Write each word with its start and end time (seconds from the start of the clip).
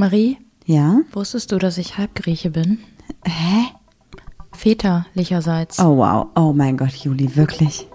Marie, 0.00 0.38
Ja? 0.64 1.02
wusstest 1.12 1.52
du, 1.52 1.58
dass 1.58 1.76
ich 1.76 1.98
Halbgrieche 1.98 2.48
bin? 2.48 2.78
Hä? 3.26 3.66
Väterlicherseits. 4.56 5.78
Oh 5.78 5.98
wow. 5.98 6.28
Oh 6.34 6.54
mein 6.54 6.78
Gott, 6.78 6.94
Juli, 6.94 7.36
wirklich? 7.36 7.86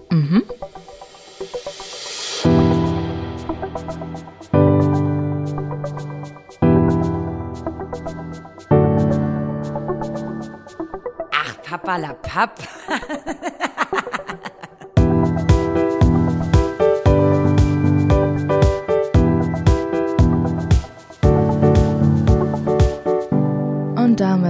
Ach, 11.32 11.62
Papa 11.64 11.98
la 11.98 12.14
Papp. 12.14 12.60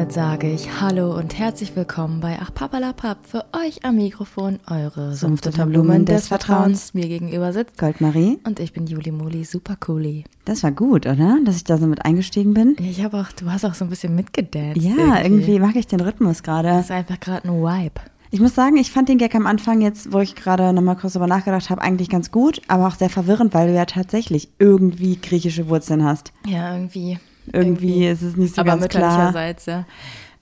damit 0.06 0.14
sage 0.14 0.52
ich 0.52 0.82
Hallo 0.82 1.18
und 1.18 1.40
herzlich 1.40 1.76
willkommen 1.76 2.20
bei 2.20 2.38
Ach 2.40 2.54
Papalapap 2.54 3.26
für 3.26 3.44
euch 3.54 3.84
am 3.86 3.96
Mikrofon, 3.96 4.60
eure 4.70 5.16
Sumpfdotterblumen 5.16 6.06
des 6.06 6.28
Vertrauens. 6.28 6.94
Mir 6.94 7.08
gegenüber 7.08 7.52
sitzt 7.54 7.80
Goldmarie? 7.80 8.38
und 8.46 8.60
ich 8.60 8.72
bin 8.72 8.86
Juli 8.86 9.12
Moli, 9.12 9.46
super 9.46 9.76
cooli. 9.80 10.26
Das 10.44 10.62
war 10.62 10.72
gut, 10.72 11.08
oder? 11.08 11.40
Dass 11.44 11.56
ich 11.56 11.64
da 11.64 11.80
so 11.80 11.88
mit 11.88 12.06
eingestiegen 12.06 12.54
bin. 12.54 12.76
Ich 12.80 13.04
habe 13.04 13.18
auch, 13.18 13.32
du 13.32 13.52
hast 13.52 13.66
auch 13.66 13.74
so 13.74 13.84
ein 13.84 13.90
bisschen 13.90 14.14
mitgedanced. 14.14 14.84
Ja, 14.84 15.24
irgendwie 15.24 15.58
mag 15.58 15.76
ich 15.76 15.88
den 15.88 16.02
Rhythmus 16.02 16.44
gerade. 16.44 16.68
Das 16.68 16.86
ist 16.86 16.92
einfach 16.92 17.20
gerade 17.20 17.48
ein 17.48 17.56
Vibe. 17.56 18.02
Ich 18.30 18.40
muss 18.40 18.54
sagen, 18.54 18.78
ich 18.78 18.92
fand 18.92 19.10
den 19.10 19.18
Gag 19.18 19.34
am 19.34 19.48
Anfang 19.48 19.82
jetzt, 19.82 20.14
wo 20.14 20.20
ich 20.20 20.36
gerade 20.36 20.72
nochmal 20.72 20.98
kurz 20.98 21.14
drüber 21.14 21.28
nachgedacht 21.28 21.72
habe, 21.72 21.82
eigentlich 21.82 22.10
ganz 22.10 22.30
gut, 22.30 22.62
aber 22.68 22.88
auch 22.88 22.96
sehr 22.96 23.10
verwirrend, 23.10 23.56
weil 23.56 23.70
du 23.70 23.74
ja 23.74 23.86
tatsächlich 23.86 24.50
irgendwie 24.60 25.16
griechische 25.20 25.68
Wurzeln 25.68 26.04
hast. 26.04 26.32
Ja, 26.46 26.74
irgendwie. 26.74 27.18
Irgendwie 27.54 28.08
ist 28.08 28.22
es 28.22 28.36
nicht 28.36 28.56
so 28.56 28.62
aber 28.62 28.72
ganz 28.72 28.88
klar. 28.88 29.10
mütterlicherseits, 29.12 29.66
ja. 29.66 29.86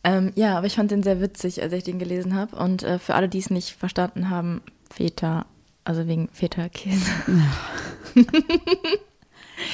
Ähm, 0.04 0.32
ja, 0.36 0.58
aber 0.58 0.68
ich 0.68 0.76
fand 0.76 0.92
den 0.92 1.02
sehr 1.04 1.22
witzig, 1.22 1.62
als 1.62 1.72
ich 1.74 1.84
den 1.84 1.98
gelesen 2.00 2.36
habe. 2.36 2.56
Und 2.56 2.84
äh, 2.84 3.00
für 3.00 3.16
alle, 3.16 3.30
die 3.30 3.40
es 3.40 3.50
nicht 3.50 3.70
verstanden 3.72 4.30
haben, 4.30 4.62
Väter, 4.90 5.46
also 5.86 6.08
wegen 6.08 6.28
Väterkäse. 6.34 7.10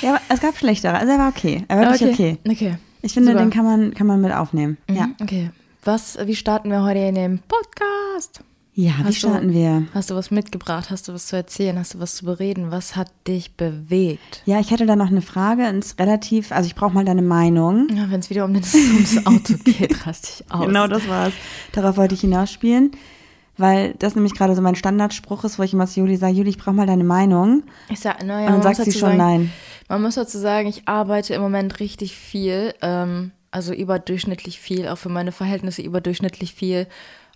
Ja, 0.01 0.09
aber 0.11 0.21
es 0.29 0.39
gab 0.41 0.57
schlechtere. 0.57 0.93
Also 0.97 1.13
er 1.13 1.19
war 1.19 1.29
okay. 1.29 1.63
Er 1.67 1.77
war 1.79 1.91
wirklich 1.91 2.13
okay. 2.13 2.37
Okay. 2.47 2.77
Ich 3.01 3.13
finde, 3.13 3.31
Super. 3.31 3.43
den 3.43 3.49
kann 3.49 3.65
man, 3.65 3.93
kann 3.93 4.07
man 4.07 4.21
mit 4.21 4.33
aufnehmen. 4.33 4.77
Mhm, 4.87 4.95
Ja. 4.95 5.09
Okay. 5.21 5.51
Was, 5.83 6.17
wie 6.25 6.35
starten 6.35 6.69
wir 6.69 6.83
heute 6.83 6.99
in 6.99 7.15
dem 7.15 7.39
Podcast? 7.39 8.41
Ja, 8.79 8.93
wie 8.99 9.03
Hast 9.07 9.17
starten 9.17 9.49
du, 9.49 9.53
wir? 9.55 9.83
Hast 9.93 10.09
du 10.09 10.15
was 10.15 10.31
mitgebracht? 10.31 10.89
Hast 10.89 11.09
du 11.09 11.13
was 11.13 11.27
zu 11.27 11.35
erzählen? 11.35 11.77
Hast 11.77 11.95
du 11.95 11.99
was 11.99 12.15
zu 12.15 12.23
bereden? 12.23 12.71
Was 12.71 12.95
hat 12.95 13.11
dich 13.27 13.57
bewegt? 13.57 14.41
Ja, 14.45 14.61
ich 14.61 14.71
hätte 14.71 14.85
da 14.85 14.95
noch 14.95 15.07
eine 15.07 15.21
Frage. 15.21 15.67
Ist 15.67 15.99
relativ, 15.99 16.53
also 16.53 16.65
ich 16.65 16.75
brauche 16.75 16.93
mal 16.93 17.03
deine 17.03 17.21
Meinung. 17.21 17.89
Ja, 17.93 18.09
Wenn 18.09 18.21
es 18.21 18.29
wieder 18.29 18.45
um 18.45 18.53
das, 18.53 18.73
ums 18.73 19.25
Auto 19.25 19.55
geht, 19.65 20.07
raste 20.07 20.29
ich 20.45 20.49
aus. 20.49 20.65
Genau 20.65 20.87
das 20.87 21.09
war's. 21.09 21.33
Darauf 21.73 21.97
wollte 21.97 22.15
ich 22.15 22.21
hinausspielen. 22.21 22.91
Weil 23.57 23.95
das 23.99 24.15
nämlich 24.15 24.33
gerade 24.33 24.55
so 24.55 24.61
mein 24.61 24.75
Standardspruch 24.75 25.43
ist, 25.43 25.59
wo 25.59 25.63
ich 25.63 25.73
immer 25.73 25.85
zu 25.85 25.99
Juli 25.99 26.15
sage, 26.15 26.35
Juli, 26.35 26.51
ich 26.51 26.57
brauche 26.57 26.71
mal 26.71 26.87
deine 26.87 27.03
Meinung. 27.03 27.63
Ich 27.89 27.99
sag, 27.99 28.23
naja, 28.23 28.47
Und 28.47 28.63
dann 28.63 28.75
sagt 28.75 28.89
sie 28.89 28.97
schon 28.97 29.09
sagen, 29.09 29.17
nein. 29.17 29.51
Man 29.89 30.01
muss 30.01 30.15
dazu 30.15 30.37
sagen, 30.37 30.69
ich 30.69 30.87
arbeite 30.87 31.33
im 31.33 31.41
Moment 31.41 31.81
richtig 31.81 32.15
viel, 32.15 32.73
ähm, 32.81 33.31
also 33.51 33.73
überdurchschnittlich 33.73 34.61
viel, 34.61 34.87
auch 34.87 34.97
für 34.97 35.09
meine 35.09 35.33
Verhältnisse 35.33 35.81
überdurchschnittlich 35.81 36.53
viel. 36.53 36.87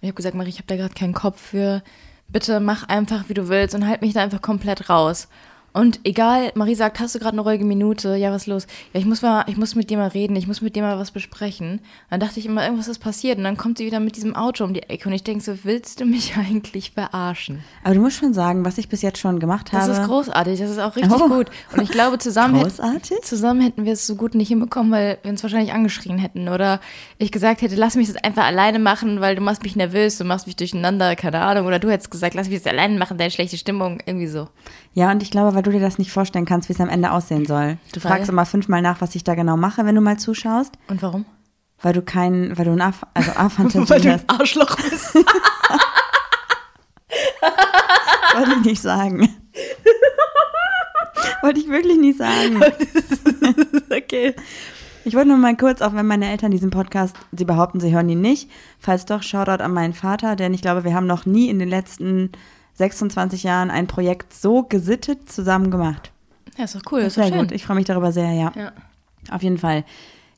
Ich 0.04 0.10
habe 0.10 0.18
gesagt, 0.18 0.36
Marie, 0.36 0.50
ich 0.50 0.58
habe 0.58 0.68
da 0.68 0.76
gerade 0.76 0.94
keinen 0.94 1.14
Kopf 1.14 1.40
für. 1.40 1.82
Bitte 2.28 2.60
mach 2.60 2.84
einfach, 2.90 3.30
wie 3.30 3.34
du 3.34 3.48
willst 3.48 3.74
und 3.74 3.88
halt 3.88 4.02
mich 4.02 4.12
da 4.14 4.22
einfach 4.22 4.42
komplett 4.42 4.90
raus. 4.90 5.30
Und 5.74 6.00
egal, 6.04 6.52
Marie 6.54 6.76
sagt, 6.76 7.00
hast 7.00 7.16
du 7.16 7.20
gerade 7.20 7.34
eine 7.34 7.42
ruhige 7.42 7.66
Minute? 7.66 8.16
Ja, 8.16 8.32
was 8.32 8.46
los? 8.46 8.68
Ja, 8.94 9.00
ich 9.00 9.06
muss 9.08 9.24
mal, 9.24 9.44
ich 9.48 9.58
muss 9.58 9.74
mit 9.74 9.90
dir 9.90 9.98
mal 9.98 10.08
reden, 10.10 10.36
ich 10.36 10.46
muss 10.48 10.62
mit 10.62 10.76
dir 10.76 10.84
mal 10.84 11.00
was 11.00 11.10
besprechen. 11.10 11.82
Dann 12.12 12.20
dachte 12.20 12.40
ich 12.40 12.46
immer, 12.46 12.64
irgendwas 12.64 12.88
ist 12.88 13.00
passiert. 13.00 13.40
Und 13.40 13.44
dann 13.44 13.58
kommt 13.58 13.80
sie 13.80 13.86
wieder 13.88 14.00
mit 14.00 14.16
diesem 14.16 14.36
Auto 14.36 14.64
um 14.66 14.74
die 14.76 14.84
Ecke 14.84 15.10
und 15.10 15.16
ich 15.16 15.24
denke 15.24 15.44
so, 15.44 15.58
willst 15.64 16.00
du 16.00 16.06
mich 16.06 16.36
eigentlich 16.38 16.92
verarschen? 16.92 17.64
Aber 17.84 17.96
du 17.96 18.02
musst 18.02 18.18
schon 18.18 18.34
sagen, 18.36 18.64
was 18.66 18.78
ich 18.78 18.88
bis 18.88 19.02
jetzt 19.02 19.18
schon 19.18 19.40
gemacht 19.40 19.70
Das 19.72 19.84
habe. 19.90 19.94
ist 19.94 20.04
großartig, 20.04 20.60
das 20.60 20.70
ist 20.70 20.80
auch 20.80 20.96
richtig 20.96 21.12
Oh. 21.12 21.28
gut. 21.28 21.48
Und 21.76 21.82
ich 21.82 21.90
glaube, 21.90 22.20
zusammen, 22.20 22.56
hätt- 22.56 22.64
Großartig? 22.66 23.22
zusammen 23.24 23.62
hätten 23.62 23.86
wir 23.86 23.94
es 23.94 24.06
so 24.06 24.16
gut 24.16 24.36
nicht 24.36 24.50
hinbekommen, 24.50 24.92
weil 24.92 25.18
wir 25.24 25.32
uns 25.32 25.42
wahrscheinlich 25.42 25.74
angeschrien 25.74 26.20
hätten. 26.20 26.50
Oder 26.50 26.82
ich 27.18 27.32
gesagt 27.32 27.64
hätte, 27.64 27.76
lass 27.76 27.96
mich 27.96 28.08
das 28.14 28.24
einfach 28.24 28.46
alleine 28.46 28.78
machen, 28.78 29.22
weil 29.22 29.36
du 29.36 29.42
machst 29.42 29.64
mich 29.64 29.76
nervös, 29.76 30.20
du 30.20 30.24
machst 30.24 30.46
mich 30.46 30.56
durcheinander, 30.56 31.16
keine 31.16 31.42
Ahnung. 31.42 31.66
Oder 31.66 31.80
du 31.80 31.90
hättest 31.90 32.12
gesagt, 32.12 32.36
lass 32.36 32.48
mich 32.48 32.62
das 32.62 32.72
alleine 32.72 33.00
machen, 33.00 33.18
deine 33.18 33.32
schlechte 33.32 33.58
Stimmung, 33.58 34.00
irgendwie 34.06 34.28
so. 34.28 34.50
Ja, 34.94 35.12
und 35.12 35.24
ich 35.24 35.32
glaube, 35.32 35.56
weil 35.56 35.64
du 35.64 35.72
dir 35.72 35.80
das 35.80 35.98
nicht 35.98 36.12
vorstellen 36.12 36.46
kannst, 36.46 36.70
wie 36.70 36.74
es 36.74 36.82
am 36.82 36.90
Ende 36.90 37.12
aussehen 37.12 37.46
soll. 37.46 37.78
Du 37.94 38.04
Weil? 38.04 38.12
fragst 38.12 38.30
immer 38.30 38.46
fünfmal 38.46 38.82
nach, 38.82 39.02
was 39.02 39.16
ich 39.16 39.24
da 39.24 39.34
genau 39.34 39.58
mache, 39.58 39.86
wenn 39.86 39.96
du 39.96 40.02
mal 40.02 40.18
zuschaust. 40.18 40.74
Und 40.88 41.02
warum? 41.02 41.26
Weil 41.82 41.94
du 41.94 42.02
kein, 42.04 42.56
weil 42.58 42.66
du 42.66 42.72
ein 42.72 42.82
A, 42.82 42.94
also 43.14 43.32
A-Fantasie 43.36 44.12
hast. 44.12 44.30
Arschloch 44.30 44.76
bist. 44.78 45.16
Wollte 48.36 48.52
ich 48.60 48.66
nicht 48.66 48.82
sagen. 48.82 49.22
Wollte 51.42 51.60
ich 51.60 51.70
wirklich 51.70 51.98
nicht 51.98 52.18
sagen. 52.18 52.62
okay. 53.92 54.34
Ich 55.06 55.16
wollte 55.16 55.28
nur 55.28 55.38
mal 55.38 55.58
kurz, 55.58 55.82
auch 55.82 55.94
wenn 55.94 56.08
meine 56.08 56.32
Eltern 56.32 56.52
diesen 56.52 56.70
Podcast, 56.70 57.18
sie 57.34 57.44
behaupten, 57.44 57.82
sie 57.82 57.94
hören 57.94 58.08
ihn 58.08 58.22
nicht. 58.22 58.50
Falls 58.80 59.04
doch, 59.04 59.22
Shoutout 59.22 59.62
an 59.62 59.74
meinen 59.74 59.94
Vater, 59.94 60.38
denn 60.38 60.54
ich 60.54 60.62
glaube, 60.62 60.86
wir 60.86 60.94
haben 60.96 61.08
noch 61.08 61.26
nie 61.26 61.50
in 61.50 61.60
den 61.60 61.68
letzten 61.68 62.32
26 62.76 63.44
Jahren 63.44 63.70
ein 63.72 63.88
Projekt 63.88 64.34
so 64.34 64.64
gesittet 64.64 65.32
zusammen 65.32 65.72
gemacht. 65.72 66.12
Ja, 66.58 66.66
ist 66.66 66.76
doch 66.76 66.82
cool, 66.92 67.02
ist 67.02 67.16
Sehr 67.16 67.26
doch 67.26 67.32
schön. 67.32 67.40
gut. 67.40 67.52
Ich 67.52 67.66
freue 67.66 67.76
mich 67.76 67.86
darüber 67.86 68.12
sehr, 68.12 68.32
ja. 68.32 68.52
Ja. 68.56 68.72
Auf 69.32 69.42
jeden 69.44 69.58
Fall. 69.58 69.84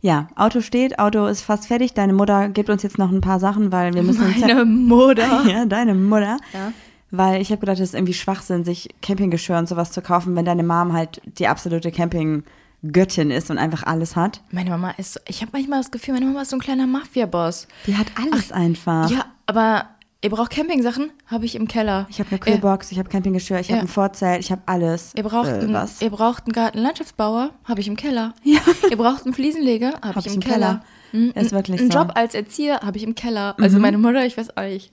Ja, 0.02 0.28
Auto 0.36 0.62
steht, 0.62 1.00
Auto 1.00 1.26
ist 1.26 1.42
fast 1.42 1.68
fertig. 1.68 1.94
Deine 1.94 2.14
Mutter 2.14 2.50
gibt 2.50 2.70
uns 2.70 2.84
jetzt 2.84 2.98
noch 2.98 3.12
ein 3.12 3.22
paar 3.22 3.40
Sachen, 3.40 3.72
weil 3.72 3.94
wir 3.94 4.04
müssen 4.04 4.24
uns 4.24 4.40
Meine 4.40 4.64
Mutter. 4.64 5.44
ja, 5.50 5.66
deine 5.66 5.96
Mutter. 5.96 6.38
Ja. 6.54 6.72
Weil 7.12 7.42
ich 7.42 7.50
habe 7.50 7.60
gedacht, 7.62 7.80
es 7.80 7.90
ist 7.90 7.96
irgendwie 7.96 8.14
Schwachsinn, 8.14 8.64
sich 8.64 8.90
Campinggeschirr 9.02 9.58
und 9.58 9.68
sowas 9.68 9.92
zu 9.92 10.02
kaufen, 10.02 10.36
wenn 10.36 10.46
deine 10.46 10.64
Mom 10.64 10.94
halt 10.94 11.22
die 11.40 11.48
absolute 11.48 11.92
Campinggöttin 11.92 13.32
ist 13.32 13.50
und 13.50 13.58
einfach 13.58 13.84
alles 13.84 14.16
hat. 14.16 14.42
Meine 14.52 14.70
Mama 14.70 14.92
ist 14.92 15.20
ich 15.28 15.42
habe 15.42 15.52
manchmal 15.54 15.80
das 15.80 15.92
Gefühl, 15.92 16.14
meine 16.14 16.28
Mama 16.28 16.42
ist 16.42 16.50
so 16.52 16.58
ein 16.58 16.62
kleiner 16.62 16.88
Mafia-Boss. 16.88 17.68
Die 17.88 17.98
hat 17.98 18.08
alles 18.22 18.52
einfach. 18.52 19.10
Ja, 19.10 19.26
aber 19.48 19.86
ihr 20.26 20.30
braucht 20.32 20.52
Campingsachen? 20.52 21.12
Habe 21.28 21.46
ich 21.46 21.56
im 21.56 21.68
Keller. 21.68 22.08
Ich 22.10 22.20
habe 22.20 22.30
eine 22.32 22.40
Kühlbox, 22.40 22.92
ich 22.92 23.00
habe 23.00 23.08
Campinggeschirr, 23.10 23.60
ich 23.60 23.70
Ja. 23.70 23.76
habe 23.76 23.86
ein 23.86 23.88
Vorzelt, 23.88 24.42
ich 24.42 24.52
habe 24.52 24.62
alles. 24.66 25.14
Ihr 25.16 25.24
braucht, 25.24 25.48
äh, 25.48 25.54
einen, 25.54 25.74
was? 25.74 26.02
ihr 26.02 26.10
braucht 26.10 26.46
einen 26.46 26.54
Gartenlandschaftsbauer, 26.54 27.52
habe 27.64 27.80
ich 27.80 27.88
im 27.88 27.96
Keller. 27.96 28.34
Ja. 28.44 28.60
Ihr 28.90 28.98
braucht 28.98 29.24
einen 29.26 29.34
Fliesenleger, 29.34 29.94
habe 30.04 30.20
ich 30.20 30.28
im 30.34 30.42
Keller. 30.42 30.84
Mhm, 31.14 31.32
Ist 31.36 31.52
wirklich 31.54 31.80
Einen 31.80 31.92
so. 31.92 31.98
Job 32.00 32.12
als 32.16 32.34
Erzieher 32.34 32.82
habe 32.82 32.98
ich 32.98 33.04
im 33.04 33.16
Keller. 33.16 33.56
Also 33.60 33.80
meine 33.80 33.98
Mutter, 33.98 34.26
ich 34.26 34.36
weiß 34.38 34.58
auch 34.58 34.64
nicht. 34.64 34.92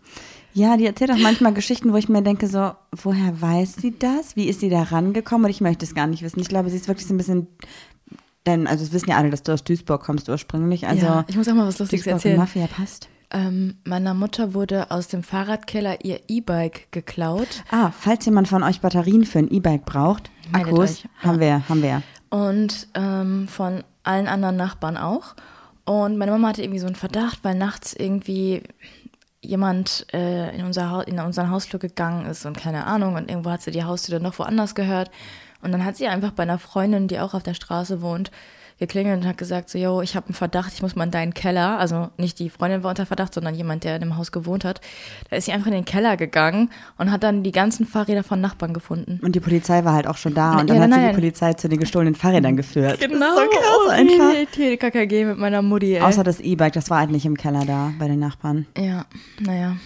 Ja, 0.54 0.76
die 0.76 0.84
erzählt 0.86 1.10
auch 1.10 1.16
manchmal 1.18 1.54
Geschichten, 1.54 1.92
wo 1.92 1.96
ich 1.96 2.08
mir 2.10 2.22
denke, 2.22 2.46
so, 2.46 2.72
woher 2.92 3.40
weiß 3.40 3.76
sie 3.76 3.98
das? 3.98 4.36
Wie 4.36 4.48
ist 4.48 4.60
sie 4.60 4.68
da 4.68 4.82
rangekommen? 4.82 5.46
Und 5.46 5.50
ich 5.50 5.62
möchte 5.62 5.84
es 5.86 5.94
gar 5.94 6.06
nicht 6.06 6.22
wissen. 6.22 6.40
Ich 6.40 6.48
glaube, 6.48 6.68
sie 6.68 6.76
ist 6.76 6.88
wirklich 6.88 7.06
so 7.06 7.14
ein 7.14 7.16
bisschen, 7.16 7.46
denn, 8.46 8.66
also 8.66 8.84
es 8.84 8.92
wissen 8.92 9.08
ja 9.08 9.16
alle, 9.16 9.30
dass 9.30 9.42
du 9.42 9.52
aus 9.52 9.64
Duisburg 9.64 10.02
kommst 10.02 10.28
ursprünglich. 10.28 10.86
Also 10.86 11.06
ja, 11.06 11.24
ich 11.26 11.36
muss 11.36 11.48
auch 11.48 11.54
mal 11.54 11.66
was 11.66 11.78
Lustiges 11.78 12.04
Duisburg 12.04 12.14
erzählen. 12.18 12.36
Mafia 12.36 12.66
passt. 12.66 13.08
Ähm, 13.32 13.76
meiner 13.84 14.12
Mutter 14.12 14.52
wurde 14.52 14.90
aus 14.90 15.08
dem 15.08 15.22
Fahrradkeller 15.22 16.04
ihr 16.04 16.20
E-Bike 16.28 16.92
geklaut. 16.92 17.64
Ah, 17.70 17.90
falls 17.90 18.26
jemand 18.26 18.48
von 18.48 18.62
euch 18.62 18.80
Batterien 18.80 19.24
für 19.24 19.38
ein 19.38 19.50
E-Bike 19.50 19.86
braucht, 19.86 20.30
Meldet 20.52 20.72
Akkus, 20.72 20.90
euch, 20.90 21.08
haben 21.22 21.40
wir, 21.40 21.68
haben 21.68 21.82
wir. 21.82 22.02
Und 22.28 22.88
ähm, 22.94 23.48
von 23.48 23.84
allen 24.04 24.26
anderen 24.26 24.56
Nachbarn 24.56 24.96
auch. 24.96 25.34
Und 25.84 26.18
meine 26.18 26.30
Mama 26.30 26.48
hatte 26.48 26.62
irgendwie 26.62 26.78
so 26.78 26.86
einen 26.86 26.96
Verdacht, 26.96 27.40
weil 27.42 27.54
nachts 27.54 27.94
irgendwie 27.94 28.62
jemand 29.40 30.06
äh, 30.12 30.54
in, 30.54 30.64
unser 30.64 31.06
in 31.08 31.18
unseren 31.18 31.50
Hausflur 31.50 31.80
gegangen 31.80 32.26
ist 32.26 32.44
und 32.44 32.56
keine 32.56 32.86
Ahnung. 32.86 33.14
Und 33.14 33.30
irgendwo 33.30 33.50
hat 33.50 33.62
sie 33.62 33.70
die 33.70 33.84
Haustür 33.84 34.16
dann 34.16 34.22
noch 34.22 34.38
woanders 34.38 34.74
gehört. 34.74 35.10
Und 35.62 35.72
dann 35.72 35.84
hat 35.84 35.96
sie 35.96 36.06
einfach 36.06 36.32
bei 36.32 36.42
einer 36.42 36.58
Freundin, 36.58 37.08
die 37.08 37.18
auch 37.18 37.34
auf 37.34 37.42
der 37.42 37.54
Straße 37.54 38.02
wohnt, 38.02 38.30
geklingelt 38.82 39.20
und 39.22 39.26
hat 39.26 39.38
gesagt, 39.38 39.70
so, 39.70 39.78
yo, 39.78 40.02
ich 40.02 40.16
habe 40.16 40.26
einen 40.26 40.34
Verdacht, 40.34 40.72
ich 40.74 40.82
muss 40.82 40.96
mal 40.96 41.04
in 41.04 41.10
deinen 41.10 41.32
Keller. 41.34 41.78
Also 41.78 42.08
nicht 42.18 42.38
die 42.38 42.50
Freundin 42.50 42.82
war 42.82 42.90
unter 42.90 43.06
Verdacht, 43.06 43.32
sondern 43.32 43.54
jemand, 43.54 43.84
der 43.84 43.94
in 43.94 44.00
dem 44.02 44.16
Haus 44.16 44.32
gewohnt 44.32 44.64
hat. 44.64 44.80
Da 45.30 45.36
ist 45.36 45.46
sie 45.46 45.52
einfach 45.52 45.68
in 45.68 45.72
den 45.74 45.84
Keller 45.84 46.16
gegangen 46.16 46.70
und 46.98 47.10
hat 47.12 47.22
dann 47.22 47.42
die 47.42 47.52
ganzen 47.52 47.86
Fahrräder 47.86 48.22
von 48.24 48.40
Nachbarn 48.40 48.74
gefunden. 48.74 49.20
Und 49.22 49.34
die 49.34 49.40
Polizei 49.40 49.84
war 49.84 49.94
halt 49.94 50.06
auch 50.06 50.16
schon 50.16 50.34
da 50.34 50.58
und 50.58 50.68
dann 50.68 50.76
Ja, 50.76 50.82
hat 50.82 50.90
sie 50.92 50.98
nein. 50.98 51.08
die 51.10 51.14
Polizei 51.14 51.52
zu 51.54 51.68
den 51.68 51.78
gestohlenen 51.78 52.14
Fahrrädern 52.14 52.56
geführt. 52.56 52.98
Genau, 53.00 53.18
Das 53.20 53.28
ist 53.30 53.52
so 53.52 53.58
krass 53.58 53.98
einfach. 53.98 54.52
TKKG 54.52 55.24
mit 55.24 55.38
meiner 55.38 55.62
Mutti, 55.62 55.94
ey. 55.94 56.00
Außer 56.02 56.24
das 56.24 56.40
E-Bike, 56.40 56.72
das 56.72 56.90
war 56.90 56.98
halt 56.98 57.10
nicht 57.10 57.24
im 57.24 57.36
Keller 57.36 57.64
da 57.64 57.92
bei 57.98 58.08
den 58.08 58.18
Nachbarn. 58.18 58.66
Ja, 58.76 59.06
naja. 59.40 59.76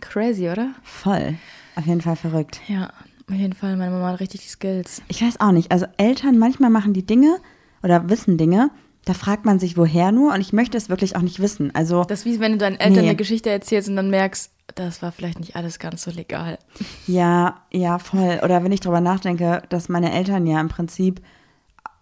Crazy, 0.00 0.48
oder? 0.48 0.70
Voll. 0.82 1.34
Auf 1.74 1.86
jeden 1.86 2.00
Fall 2.00 2.16
verrückt. 2.16 2.60
Ja, 2.68 2.90
auf 3.30 3.34
jeden 3.34 3.54
Fall. 3.54 3.76
Meine 3.76 3.90
Mama 3.90 4.08
hat 4.12 4.20
richtig 4.20 4.42
die 4.42 4.48
Skills. 4.48 5.02
Ich 5.08 5.22
weiß 5.22 5.40
auch 5.40 5.52
nicht. 5.52 5.72
Also 5.72 5.86
Eltern 5.96 6.38
manchmal 6.38 6.70
machen 6.70 6.92
die 6.92 7.04
Dinge 7.06 7.38
oder 7.82 8.08
wissen 8.08 8.38
Dinge, 8.38 8.70
da 9.04 9.14
fragt 9.14 9.44
man 9.44 9.58
sich 9.58 9.76
woher 9.76 10.10
nur 10.12 10.34
und 10.34 10.40
ich 10.40 10.52
möchte 10.52 10.76
es 10.76 10.88
wirklich 10.88 11.14
auch 11.16 11.22
nicht 11.22 11.38
wissen. 11.40 11.72
Also 11.74 12.04
Das 12.04 12.20
ist 12.20 12.26
wie 12.26 12.40
wenn 12.40 12.52
du 12.52 12.58
deinen 12.58 12.80
Eltern 12.80 13.02
Nee. 13.02 13.08
eine 13.10 13.16
Geschichte 13.16 13.50
erzählst 13.50 13.88
und 13.88 13.96
dann 13.96 14.10
merkst, 14.10 14.50
das 14.74 15.00
war 15.00 15.12
vielleicht 15.12 15.38
nicht 15.38 15.54
alles 15.54 15.78
ganz 15.78 16.02
so 16.02 16.10
legal. 16.10 16.58
ja, 17.06 17.56
ja, 17.72 17.98
voll. 18.00 18.40
Oder 18.42 18.64
wenn 18.64 18.72
ich 18.72 18.80
drüber 18.80 19.00
nachdenke, 19.00 19.62
dass 19.68 19.88
meine 19.88 20.12
Eltern 20.12 20.46
ja 20.46 20.60
im 20.60 20.68
Prinzip 20.68 21.20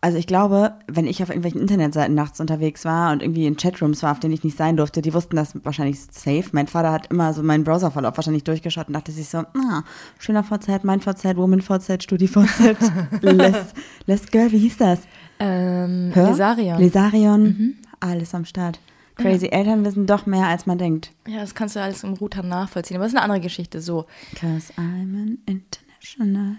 also 0.01 0.19
ich 0.19 0.27
glaube, 0.27 0.75
wenn 0.87 1.07
ich 1.07 1.23
auf 1.23 1.31
irgendwelchen 1.31 1.63
Internetseiten 1.63 2.15
nachts 2.15 2.39
unterwegs 2.39 2.85
war 2.85 3.11
und 3.11 3.23
irgendwie 3.23 3.47
in 3.47 3.57
Chatrooms 3.57 4.03
war, 4.03 4.13
auf 4.13 4.21
denen 4.21 4.35
ich 4.35 4.45
nicht 4.45 4.55
sein 4.59 4.77
durfte, 4.77 5.01
die 5.01 5.15
wussten 5.15 5.35
das 5.35 5.55
wahrscheinlich 5.65 5.99
safe. 5.99 6.45
Mein 6.53 6.67
Vater 6.67 6.93
hat 6.93 7.07
immer 7.11 7.33
so 7.33 7.43
meinen 7.43 7.65
Browserverlauf 7.65 8.15
wahrscheinlich 8.15 8.45
durchgeschaut 8.45 8.89
und 8.89 8.93
dachte 8.93 9.13
sich 9.13 9.31
so, 9.31 9.39
ah, 9.39 9.83
schöner 10.19 10.45
VZ, 10.45 10.85
mein 10.85 11.01
VZ, 11.01 11.37
Woman 11.39 11.63
VZ, 11.63 12.03
Studi 12.03 12.29
VZ, 12.29 12.77
Les, 13.23 13.57
Les 14.07 14.27
Girl, 14.27 14.53
wie 14.53 14.59
hieß 14.59 14.77
das? 14.77 14.99
Ähm, 15.39 16.11
Hör? 16.15 16.31
Lesarion. 16.31 16.79
Lesarion, 16.79 17.77
alles 18.01 18.35
am 18.35 18.45
Start. 18.45 18.79
Crazy, 19.17 19.47
Eltern 19.47 19.85
wissen 19.85 20.07
doch 20.07 20.27
mehr, 20.27 20.47
als 20.49 20.67
man 20.67 20.77
denkt. 20.79 21.13
ja, 21.29 21.39
das 21.41 21.55
kannst 21.55 21.77
du 21.77 21.81
alles 21.81 22.03
im 22.03 22.15
Router 22.15 22.43
nachvollziehen. 22.43 22.97
Aber 22.97 23.05
das 23.05 23.13
ist 23.13 23.17
eine 23.17 23.25
andere 23.25 23.41
Geschichte. 23.41 23.81
So, 23.81 24.07
Cause 24.35 24.73
I'm 24.77 25.15
an 25.15 25.39
international. 25.47 26.57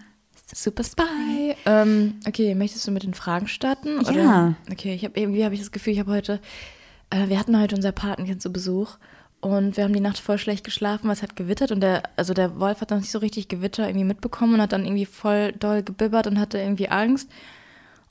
Super 0.53 0.83
Spy. 0.83 1.55
Ähm, 1.65 2.15
okay, 2.27 2.55
möchtest 2.55 2.87
du 2.87 2.91
mit 2.91 3.03
den 3.03 3.13
Fragen 3.13 3.47
starten? 3.47 4.01
Ja. 4.03 4.09
Oder? 4.11 4.55
Okay, 4.71 4.93
ich 4.93 5.03
habe 5.03 5.19
irgendwie 5.19 5.43
habe 5.43 5.53
ich 5.53 5.59
das 5.59 5.71
Gefühl, 5.71 5.93
ich 5.93 5.99
habe 5.99 6.11
heute, 6.11 6.39
äh, 7.09 7.27
wir 7.27 7.39
hatten 7.39 7.59
heute 7.59 7.75
unser 7.75 7.91
Patenkind 7.91 8.41
zu 8.41 8.53
Besuch 8.53 8.97
und 9.41 9.75
wir 9.75 9.83
haben 9.83 9.93
die 9.93 9.99
Nacht 9.99 10.19
voll 10.19 10.37
schlecht 10.37 10.63
geschlafen, 10.63 11.07
weil 11.07 11.13
es 11.13 11.23
hat 11.23 11.35
gewittert 11.35 11.71
und 11.71 11.81
der, 11.81 12.03
also 12.15 12.33
der 12.33 12.59
Wolf 12.59 12.79
hat 12.79 12.91
noch 12.91 12.99
nicht 12.99 13.11
so 13.11 13.19
richtig 13.19 13.47
Gewitter 13.47 13.87
irgendwie 13.87 14.05
mitbekommen 14.05 14.53
und 14.53 14.61
hat 14.61 14.71
dann 14.71 14.85
irgendwie 14.85 15.05
voll 15.05 15.51
doll 15.51 15.83
gebibbert 15.83 16.27
und 16.27 16.39
hatte 16.39 16.59
irgendwie 16.59 16.89
Angst. 16.89 17.29